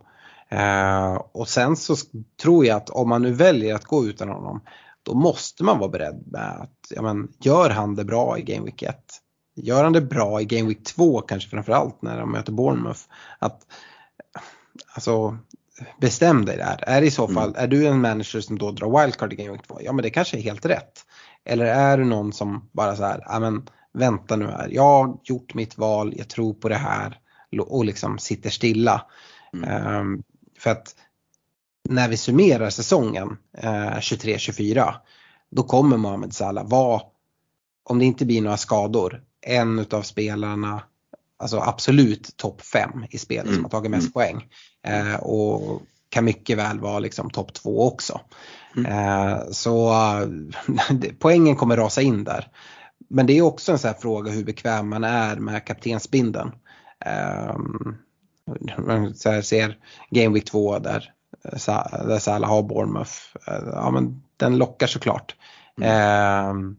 [0.52, 1.96] Eh, och sen så
[2.42, 4.60] tror jag att om man nu väljer att gå utan honom
[5.02, 8.64] då måste man vara beredd med att, ja men gör han det bra i Game
[8.64, 8.96] Week 1?
[9.54, 13.00] Gör han det bra i Game Week 2 kanske framförallt när de möter Bournemouth?
[13.38, 13.66] Att,
[14.94, 15.38] alltså
[16.00, 16.84] bestäm dig där.
[16.86, 17.64] Är i så fall, mm.
[17.64, 19.78] är du en manager som då drar wildcard i Game Week 2?
[19.80, 21.06] Ja men det kanske är helt rätt.
[21.44, 25.18] Eller är du någon som bara så här, ja men vänta nu här, jag har
[25.22, 27.18] gjort mitt val, jag tror på det här
[27.60, 29.06] och liksom sitter stilla.
[29.54, 29.96] Mm.
[29.96, 30.22] Um,
[30.62, 30.94] för att
[31.88, 34.94] när vi summerar säsongen eh, 23-24
[35.50, 37.02] då kommer Mohamed Salah vara,
[37.84, 40.82] om det inte blir några skador, en utav spelarna
[41.42, 43.54] alltså absolut topp 5 i spelet Mm.
[43.54, 44.48] som har tagit mest poäng.
[44.86, 48.20] Eh, och kan mycket väl vara liksom topp 2 också.
[48.76, 48.92] Mm.
[48.92, 49.94] Eh, så
[51.18, 52.48] poängen kommer rasa in där.
[53.08, 56.52] Men det är också en sån här fråga hur bekväm man är med kaptensbindeln.
[57.54, 57.96] Um,
[59.24, 59.78] här ser
[60.10, 61.12] Game Week 2 där,
[61.44, 63.12] eh, där Salah har Bournemouth.
[63.48, 65.36] Eh, ja, men den lockar såklart.
[65.80, 66.76] Ehm,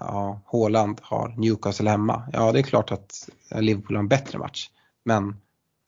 [0.00, 2.28] ja, Haaland har Newcastle hemma.
[2.32, 4.68] Ja, det är klart att Liverpool har en bättre match.
[5.04, 5.36] Men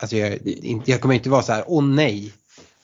[0.03, 0.39] alltså, jag,
[0.85, 2.33] jag kommer inte vara så här, åh nej,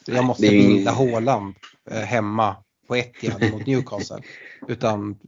[0.06, 1.54] jag måste det binda Haaland
[1.90, 2.56] eh, hemma
[2.88, 4.22] på Etihad mot Newcastle.
[4.68, 5.18] Utan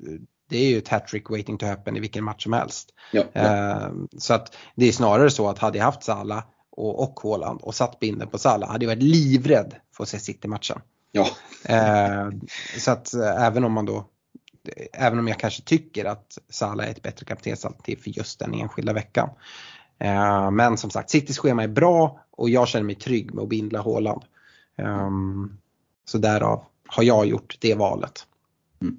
[0.51, 2.91] det är ju ett hattrick waiting to happen i vilken match som helst.
[3.13, 3.41] Ja, ja.
[3.41, 7.61] Eh, Så att det är snarare så att hade jag haft Salah och, och Haaland
[7.63, 10.81] och satt binden på Salah hade jag varit livrädd för att se City-matchen.
[11.13, 11.27] ja.
[11.65, 12.29] Eh,
[12.79, 14.07] Så att eh, även om man då
[14.93, 18.93] Även om jag kanske tycker att Salah är ett bättre kaptensalternativ för just den enskilda
[18.93, 19.29] veckan.
[19.99, 23.49] Eh, Men som sagt, Citys schema är bra och jag känner mig trygg med att
[23.49, 24.23] bindla Haaland.
[24.77, 25.59] Ehm,
[26.05, 28.27] Så därav har jag gjort det valet.
[28.83, 28.97] Mm.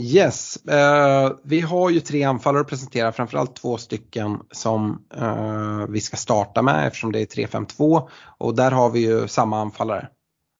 [0.00, 6.00] Yes, eh, vi har ju tre anfallare att presentera, framförallt två stycken som eh, vi
[6.00, 8.08] ska starta med eftersom det är 3-5-2
[8.38, 10.08] och där har vi ju samma anfallare.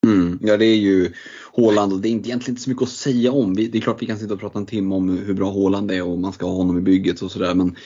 [0.07, 1.13] Mm, ja det är ju
[1.57, 3.55] Haaland och det är egentligen inte så mycket att säga om.
[3.55, 5.91] Vi, det är klart vi kan sitta och prata en timme om hur bra Haaland
[5.91, 7.77] är och man ska ha honom i bygget och sådär men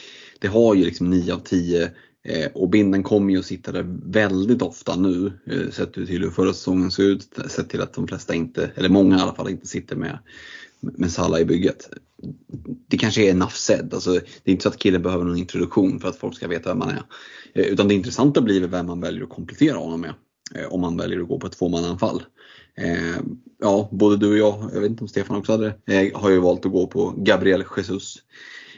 [0.40, 1.82] det har ju liksom 9 av 10
[2.28, 6.30] eh, och binden kommer ju att sitta där väldigt ofta nu eh, sett till hur
[6.30, 7.38] förra säsongen såg ut.
[7.48, 10.18] Sett till att de flesta inte, eller många i alla fall inte sitter med,
[10.94, 11.90] med Salah i bygget.
[12.88, 13.94] Det kanske är enough said.
[13.94, 16.68] Alltså, det är inte så att killen behöver någon introduktion för att folk ska veta
[16.68, 17.02] vem man är.
[17.54, 20.14] Eh, utan det intressanta blir väl vem man väljer att komplettera honom med.
[20.54, 22.22] Eh, om man väljer att gå på ett tvåmannaanfall.
[22.76, 23.16] Eh,
[23.60, 26.38] ja, både du och jag, jag vet inte om Stefan också hade det, har ju
[26.38, 28.16] valt att gå på Gabriel Jesus.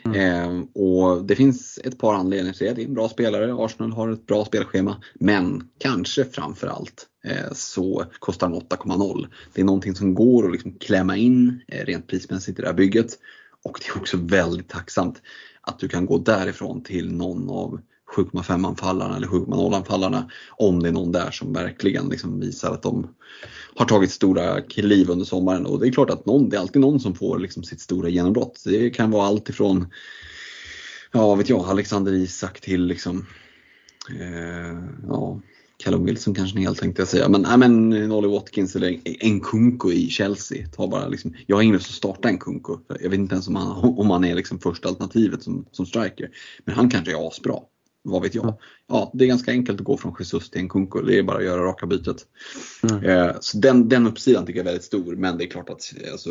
[0.04, 2.72] Eh, och det finns ett par anledningar till det.
[2.72, 5.02] Det är en bra spelare, Arsenal har ett bra spelschema.
[5.14, 9.26] Men kanske framförallt eh, så kostar den 8,0.
[9.54, 12.74] Det är någonting som går att liksom klämma in eh, rent prismässigt i det här
[12.74, 13.18] bygget.
[13.64, 15.22] Och det är också väldigt tacksamt
[15.60, 17.80] att du kan gå därifrån till någon av
[18.16, 22.82] 7,5 anfallarna eller 7,0 anfallarna om det är någon där som verkligen liksom visar att
[22.82, 23.14] de
[23.74, 25.66] har tagit stora kliv under sommaren.
[25.66, 28.08] Och det är klart att någon, det är alltid någon som får liksom sitt stora
[28.08, 28.62] genombrott.
[28.64, 29.86] Det kan vara allt ifrån
[31.12, 33.26] ja, vad vet jag, Alexander Isak till liksom
[34.20, 34.78] eh,
[35.08, 35.40] ja,
[35.84, 37.28] Callum Wilson kanske helt tänkte jag säga.
[37.28, 40.68] Men, nej, men Nolly Watkins eller Nkunku i Chelsea.
[40.68, 42.76] Ta bara liksom, jag har ingen lust att starta Nkunku.
[43.00, 46.30] Jag vet inte ens om han, om han är liksom första alternativet som, som striker.
[46.64, 47.58] Men han kanske är asbra.
[48.08, 48.58] Vad vet jag.
[48.88, 51.00] Ja, det är ganska enkelt att gå från Jesus till en Kunko.
[51.00, 52.26] Det är bara att göra raka bytet.
[53.04, 55.16] Eh, så den, den uppsidan tycker jag är väldigt stor.
[55.16, 56.30] Men det är klart att alltså,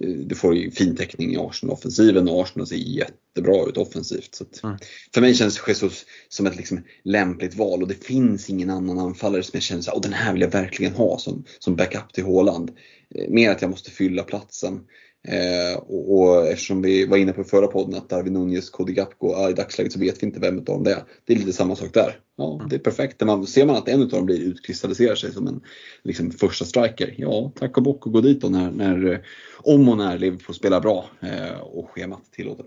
[0.00, 4.34] eh, du får ju fin täckning i Arsenal-offensiven och Arsenal ser jättebra ut offensivt.
[4.34, 4.80] Så att,
[5.14, 9.42] För mig känns Jesus som ett liksom lämpligt val och det finns ingen annan anfallare
[9.42, 12.24] som jag känner så och den här vill jag verkligen ha som, som backup till
[12.24, 12.70] Haaland.
[13.14, 14.80] Eh, mer att jag måste fylla platsen.
[15.28, 19.32] Eh, och, och eftersom vi var inne på förra podden att Darwin Nunez, Cody Gakpo,
[19.32, 21.02] ja, i dagsläget så vet vi inte vem av dem det är.
[21.24, 22.18] Det är lite samma sak där.
[22.36, 23.20] Ja, det är perfekt.
[23.20, 25.60] Man, ser man att en av dem blir utkristalliserar sig som en
[26.02, 29.18] liksom, första striker, ja tack och bock och gå dit då när, när, eh,
[29.62, 32.66] om och när Liverpool spelar bra eh, och schemat tillåter.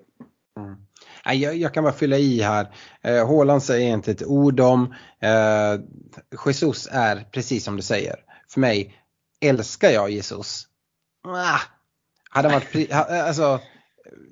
[1.25, 2.75] Nej, Jag, jag kan bara fylla i här.
[3.01, 4.95] Eh, Haaland säger inte ett ord om.
[5.19, 5.81] Eh,
[6.45, 8.15] Jesus är precis som du säger.
[8.47, 8.95] För mig
[9.41, 10.67] älskar jag Jesus.
[11.27, 11.59] Ah,
[12.33, 13.59] hade han varit, pri- eh, alltså,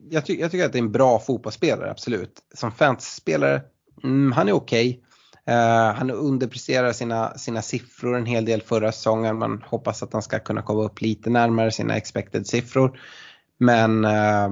[0.10, 2.40] jag, ty- jag tycker att det är en bra fotbollsspelare, absolut.
[2.56, 3.62] Som fantasyspelare,
[4.04, 5.04] mm, han är okej.
[5.46, 9.40] Eh, han underpresterar sina, sina siffror en hel del förra säsongen.
[9.40, 13.00] Man hoppas att han ska kunna komma upp lite närmare sina expected siffror.
[13.58, 14.50] Men uh,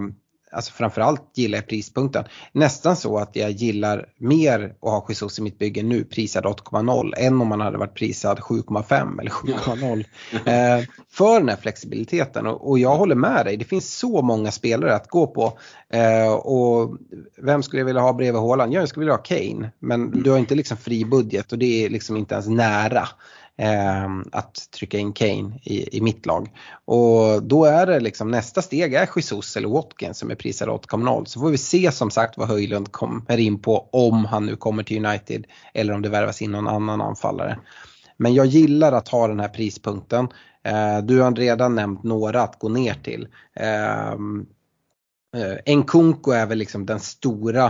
[0.51, 2.23] alltså framförallt gillar jag prispunkten.
[2.51, 7.13] Nästan så att jag gillar mer att ha Jesus i mitt bygge nu prisad 8,0
[7.17, 10.05] än om man hade varit prisad 7,5 eller 7,0.
[10.33, 13.57] Eh, för den här flexibiliteten och, och jag håller med dig.
[13.57, 15.59] Det finns så många spelare att gå på.
[15.93, 16.97] Eh, och
[17.37, 18.73] vem skulle jag vilja ha bredvid Haaland?
[18.73, 19.71] Ja, jag skulle vilja ha Kane.
[19.79, 23.07] Men du har inte liksom fri budget och det är liksom inte ens nära
[23.59, 26.49] eh, att trycka in Kane i, i mitt lag.
[26.85, 31.25] Och då är det liksom nästa steg är Jesus eller Watkins som är prisade 8,0.
[31.25, 34.83] Så får vi se som sagt vad Höjlund kommer in på om han nu kommer
[34.83, 37.59] till United eller om det värvas in någon annan anfallare.
[38.17, 40.27] Men jag gillar att ha den här prispunkten.
[40.63, 43.27] Eh, du har redan nämnt några att gå ner till.
[43.55, 44.45] Ehm,
[45.35, 47.65] eh, Nkunku är väl liksom den stora,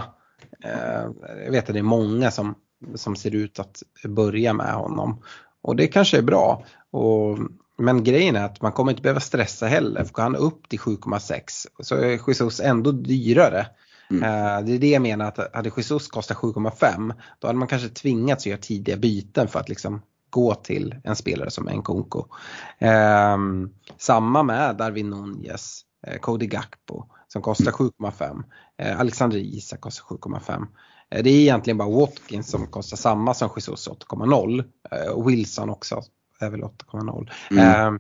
[0.63, 1.07] eh,
[1.45, 2.55] jag vet att det är många som,
[2.95, 5.21] som ser ut att börja med honom.
[5.61, 6.65] Och det kanske är bra.
[6.91, 7.38] Och,
[7.77, 10.03] men grejen är att man kommer inte behöva stressa heller.
[10.03, 13.68] För går han upp till 7,6 så är Jesus ändå dyrare.
[14.11, 14.23] Mm.
[14.23, 17.90] Uh, det är det jag menar att hade Jesus kostat 7,5 då hade man kanske
[17.90, 22.19] tvingats göra tidiga byten för att liksom gå till en spelare som Nkunku.
[22.80, 28.44] Um, samma med Darwin Nunez, uh, Cody Gakpo som kostar 7,5.
[28.84, 30.68] Uh, Alexander Isak kostar 7,5.
[31.10, 34.64] Det är egentligen bara Watkins som kostar samma som Jesus 8,0.
[35.14, 36.03] Och Wilson också
[36.40, 37.30] är väl 8,0.
[37.52, 37.65] Mm.
[37.65, 37.99] Ehm,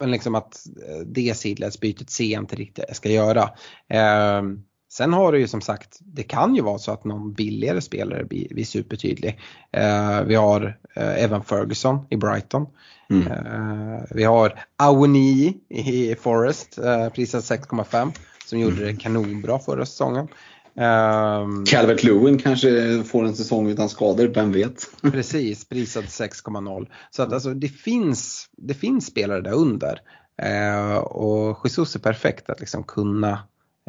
[0.00, 0.66] men liksom att
[1.06, 3.50] det sidledsbytet ser jag inte riktigt jag ska göra.
[3.88, 4.62] Ehm,
[4.92, 8.24] sen har du ju som sagt, det kan ju vara så att någon billigare spelare
[8.24, 9.40] blir, blir supertydlig.
[9.72, 12.66] Ehm, vi har eh, Evan Ferguson i Brighton.
[13.10, 14.02] Mm.
[14.10, 18.12] Vi har Awoni i Forest, eh, prisad 6,5
[18.46, 20.28] som gjorde det kanonbra förra säsongen.
[20.78, 24.90] Um, Calvert Lewin kanske får en säsong utan skador, vem vet?
[25.02, 26.88] precis, prisad 6,0.
[27.10, 30.00] Så att alltså, det, finns, det finns spelare där under.
[30.42, 33.32] Uh, och Jesus är perfekt att liksom kunna,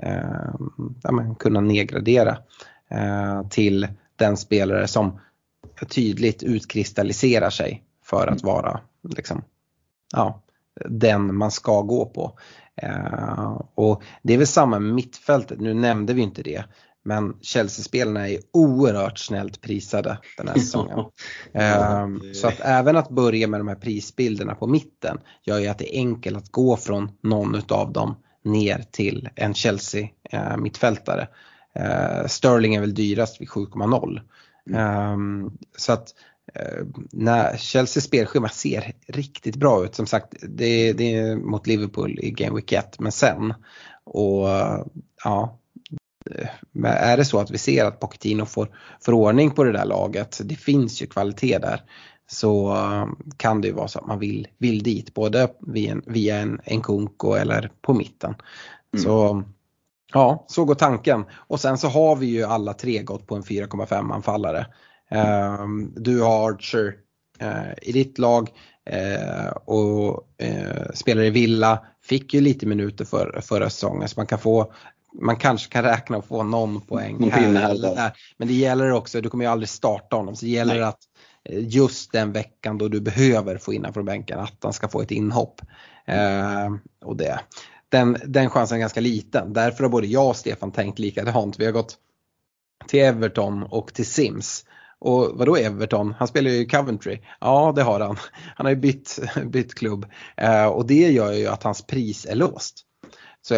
[0.05, 0.55] uh,
[1.03, 2.37] ja, men, kunna nedgradera
[2.93, 5.19] uh, till den spelare som
[5.89, 8.79] tydligt utkristalliserar sig för att vara
[9.15, 9.43] liksom,
[10.13, 10.41] ja,
[10.85, 12.39] den man ska gå på.
[12.83, 16.63] Uh, och det är väl samma med mittfältet, nu nämnde vi inte det.
[17.05, 20.99] Men Chelsea-spelarna är oerhört snällt prisade den här säsongen.
[20.99, 25.77] uh, så att även att börja med de här prisbilderna på mitten gör ju att
[25.77, 31.27] det är enkelt att gå från någon av dem ner till en Chelsea-mittfältare.
[31.79, 34.21] Uh, Sterling är väl dyrast vid 7,0.
[34.69, 35.13] Mm.
[35.13, 36.36] Um, så att Eh,
[37.11, 39.95] när Chelseas spelschema ser riktigt bra ut.
[39.95, 43.53] Som sagt, det, det är mot Liverpool i Game Week 1 men sen.
[44.03, 44.47] Och
[45.23, 45.59] ja,
[46.83, 48.69] är det så att vi ser att Pochettino får,
[49.01, 51.81] får ordning på det där laget, det finns ju kvalitet där,
[52.27, 52.77] så
[53.37, 56.59] kan det ju vara så att man vill, vill dit både via en, via en,
[56.63, 58.35] en Kunko eller på mitten.
[58.93, 59.03] Mm.
[59.03, 59.43] Så
[60.13, 61.25] ja, så går tanken.
[61.33, 64.67] Och sen så har vi ju alla tre gått på en 4,5 anfallare.
[65.09, 66.95] Ehm, du har Archer
[67.39, 68.49] eh, i ditt lag
[68.85, 71.85] eh, och eh, spelar i Villa.
[72.03, 74.73] Fick ju lite minuter för, förra säsongen så man kan få
[75.21, 78.11] man kanske kan räkna och få någon poäng här, eller där.
[78.37, 80.83] Men det gäller också, du kommer ju aldrig starta honom, så det gäller Nej.
[80.83, 80.99] att
[81.49, 85.11] just den veckan då du behöver få in från bänken att han ska få ett
[85.11, 85.61] inhopp.
[86.05, 86.73] Eh,
[87.05, 87.39] och det,
[87.89, 89.53] den, den chansen är ganska liten.
[89.53, 91.59] Därför har både jag och Stefan tänkt likadant.
[91.59, 91.97] Vi har gått
[92.87, 94.65] till Everton och till Sims.
[94.99, 96.13] Och vadå Everton?
[96.19, 97.19] Han spelar ju i Coventry.
[97.39, 98.17] Ja, det har han.
[98.55, 100.05] Han har ju bytt, bytt klubb.
[100.37, 102.83] Eh, och det gör ju att hans pris är låst.
[103.41, 103.53] Så,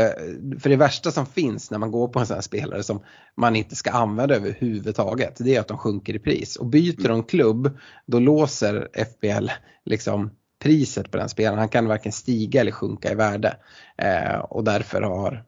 [0.59, 3.03] för det värsta som finns när man går på en sån här spelare som
[3.37, 6.55] man inte ska använda överhuvudtaget, det är att de sjunker i pris.
[6.55, 9.49] Och byter de klubb, då låser FBL
[9.85, 11.59] liksom priset på den spelaren.
[11.59, 13.57] Han kan varken stiga eller sjunka i värde.
[13.97, 15.43] Eh, och därför har,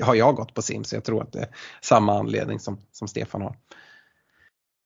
[0.04, 0.92] har jag gått på Sims.
[0.92, 1.48] Jag tror att det är
[1.80, 3.56] samma anledning som, som Stefan har.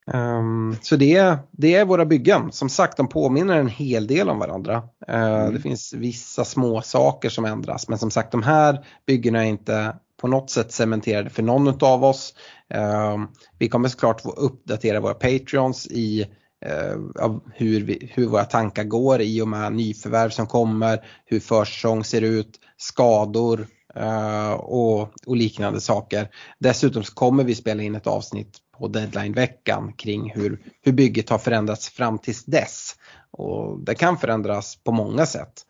[0.07, 2.53] Um, så det, det är våra byggen.
[2.53, 4.77] Som sagt, de påminner en hel del om varandra.
[5.09, 5.55] Uh, mm.
[5.55, 9.97] Det finns vissa små saker som ändras, men som sagt de här byggena är inte
[10.20, 12.35] på något sätt cementerade för någon av oss.
[12.74, 13.24] Uh,
[13.59, 16.27] vi kommer såklart få uppdatera våra Patreons i
[16.66, 22.05] uh, hur, vi, hur våra tankar går i och med nyförvärv som kommer, hur försäsong
[22.05, 23.66] ser ut, skador,
[23.97, 26.29] Uh, och, och, liknande saker.
[26.59, 31.39] Dessutom så kommer vi spela in ett avsnitt på deadline-veckan kring hur, hur bygget har
[31.39, 32.97] förändrats fram tills dess.
[33.31, 35.66] Och det kan förändras på många sätt.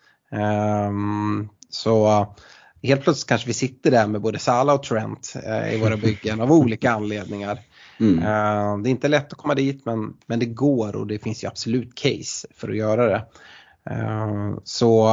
[0.88, 2.26] Um, så
[2.82, 6.40] helt plötsligt kanske vi sitter där med både Salah och Trent uh, i våra byggen
[6.40, 7.58] av olika anledningar.
[8.00, 8.18] Mm.
[8.18, 11.44] Uh, det är inte lätt att komma dit men, men det går och det finns
[11.44, 13.26] ju absolut case för att göra det.
[13.90, 15.08] Uh, så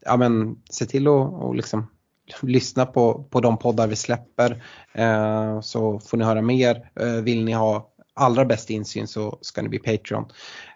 [0.00, 1.86] ja men se till att liksom
[2.42, 6.90] lyssna på, på de poddar vi släpper eh, så får ni höra mer.
[7.00, 10.24] Eh, vill ni ha allra bäst insyn så ska ni bli Patreon.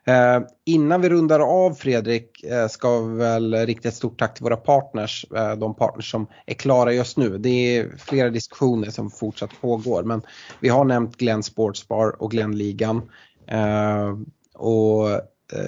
[0.05, 4.45] Eh, innan vi rundar av Fredrik eh, ska vi väl rikta ett stort tack till
[4.45, 7.39] våra partners, eh, de partners som är klara just nu.
[7.39, 10.23] Det är flera diskussioner som fortsatt pågår men
[10.61, 13.11] vi har nämnt Glenn Sportsbar och Glennligan.
[13.47, 14.17] Eh,
[14.55, 15.21] och eh,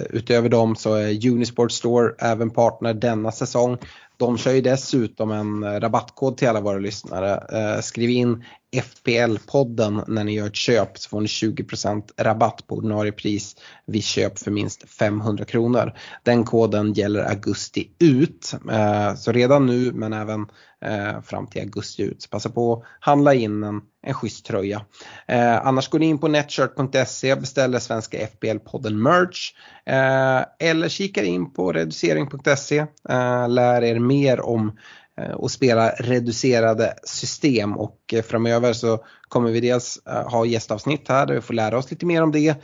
[0.09, 3.77] Utöver dem så är Unisport Store även partner denna säsong.
[4.21, 7.43] De kör ju dessutom en eh, rabattkod till alla våra lyssnare.
[7.59, 8.43] Eh, skriv in
[8.75, 14.03] FPL-podden när ni gör ett köp så får ni 20% rabatt på ordinarie pris vid
[14.03, 15.93] köp för minst 500 kronor.
[16.23, 18.53] Den koden gäller augusti ut.
[18.71, 20.47] Eh, så redan nu men även
[20.85, 22.21] eh, fram till augusti ut.
[22.21, 24.85] Så passa på att handla in en, en schysst tröja.
[25.27, 29.53] Eh, annars går ni in på netshirt.se, och beställer svenska FBL-podden merch
[29.85, 32.77] eh, eller kikar in på reducering.se,
[33.09, 34.77] eh, lär er mer om
[35.17, 41.07] eh, och spela reducerade system och eh, framöver så kommer vi dels eh, ha gästavsnitt
[41.07, 42.55] här där vi får lära oss lite mer om det.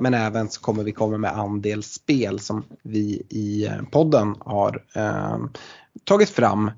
[0.00, 4.82] Men även så kommer vi komma med andelsspel som vi i podden har
[6.04, 6.70] tagit fram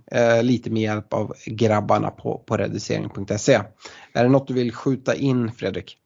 [0.43, 3.61] lite med hjälp av grabbarna på, på reducering.se.
[4.13, 5.97] Är det något du vill skjuta in Fredrik?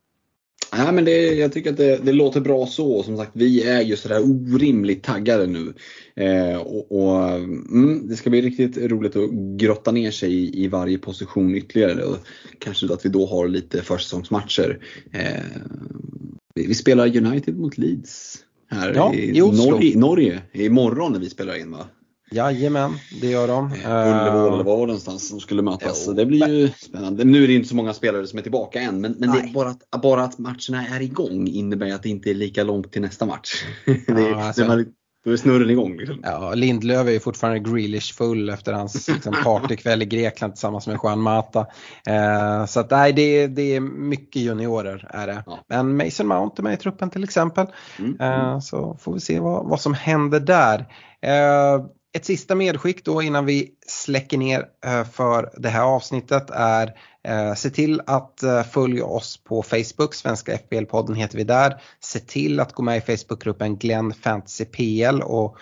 [0.77, 3.03] Nej, men det, jag tycker att det, det, låter bra så.
[3.03, 5.74] Som sagt, vi är ju sådär orimligt taggade nu.
[6.16, 10.69] Eh, och, och mm, Det ska bli riktigt roligt att grotta ner sig i, i
[10.69, 12.05] varje position ytterligare.
[12.05, 12.19] Och
[12.59, 14.78] kanske att vi då har lite försäsongsmatcher.
[15.12, 15.43] Eh,
[16.55, 18.39] vi, vi, spelar United mot Leeds
[18.70, 21.86] här ja, i, i Norge, Norge imorgon när vi spelar in va?
[22.35, 23.73] Jajamän, det gör de.
[23.73, 26.05] Eh, Ullevål eller var någonstans de skulle mötas.
[26.06, 27.24] Jo, det blir ju spännande.
[27.24, 29.52] Nu är det inte så många spelare som är tillbaka än men, men det är
[29.52, 33.02] bara, att, bara att matcherna är igång innebär att det inte är lika långt till
[33.02, 33.65] nästa match.
[34.06, 34.85] det, ja, alltså, det,
[35.24, 35.97] då är snurren igång.
[35.97, 36.20] Liksom.
[36.23, 40.98] Ja, Lindlöf är ju fortfarande Grealish full efter hans liksom, partykväll i Grekland tillsammans med
[41.02, 41.66] Juan Mata.
[42.06, 45.43] Eh, så att nej, det, det är mycket juniorer är det.
[45.47, 45.59] Ja.
[45.69, 47.66] Men Mason Mount är med i truppen till exempel.
[47.98, 48.20] Mm.
[48.20, 50.78] Eh, så får vi se vad, vad som händer där.
[51.23, 51.85] Eh,
[52.15, 57.55] ett sista medskick då innan vi släcker ner eh, för det här avsnittet är eh,
[57.55, 61.81] se till att eh, följa oss på Facebook, Svenska FBL-podden heter vi där.
[62.01, 65.57] Se till att gå med i Facebookgruppen Glenn Fantasy PL och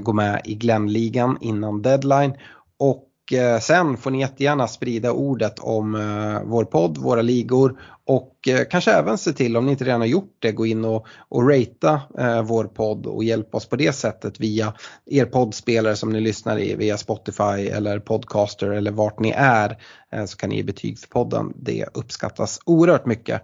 [0.00, 2.34] gå med i Glennligan innan deadline.
[2.78, 8.48] Och Eh, sen får ni jättegärna sprida ordet om eh, vår podd, våra ligor och
[8.48, 11.06] eh, kanske även se till om ni inte redan har gjort det, gå in och,
[11.28, 12.02] och ratea
[12.42, 14.74] vår podd och hjälpa oss på det sättet via
[15.06, 19.78] er poddspelare som ni lyssnar i via Spotify eller Podcaster eller vart ni är
[20.26, 21.52] så kan ni ge betyg för podden.
[21.56, 23.42] Det uppskattas oerhört mycket.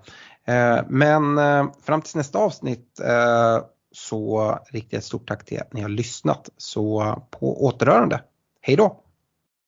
[0.89, 1.36] Men
[1.82, 3.01] fram till nästa avsnitt
[3.93, 6.48] så riktigt ett stort tack till att ni har lyssnat.
[6.57, 8.20] Så på återhörande.
[8.61, 9.02] Hej då!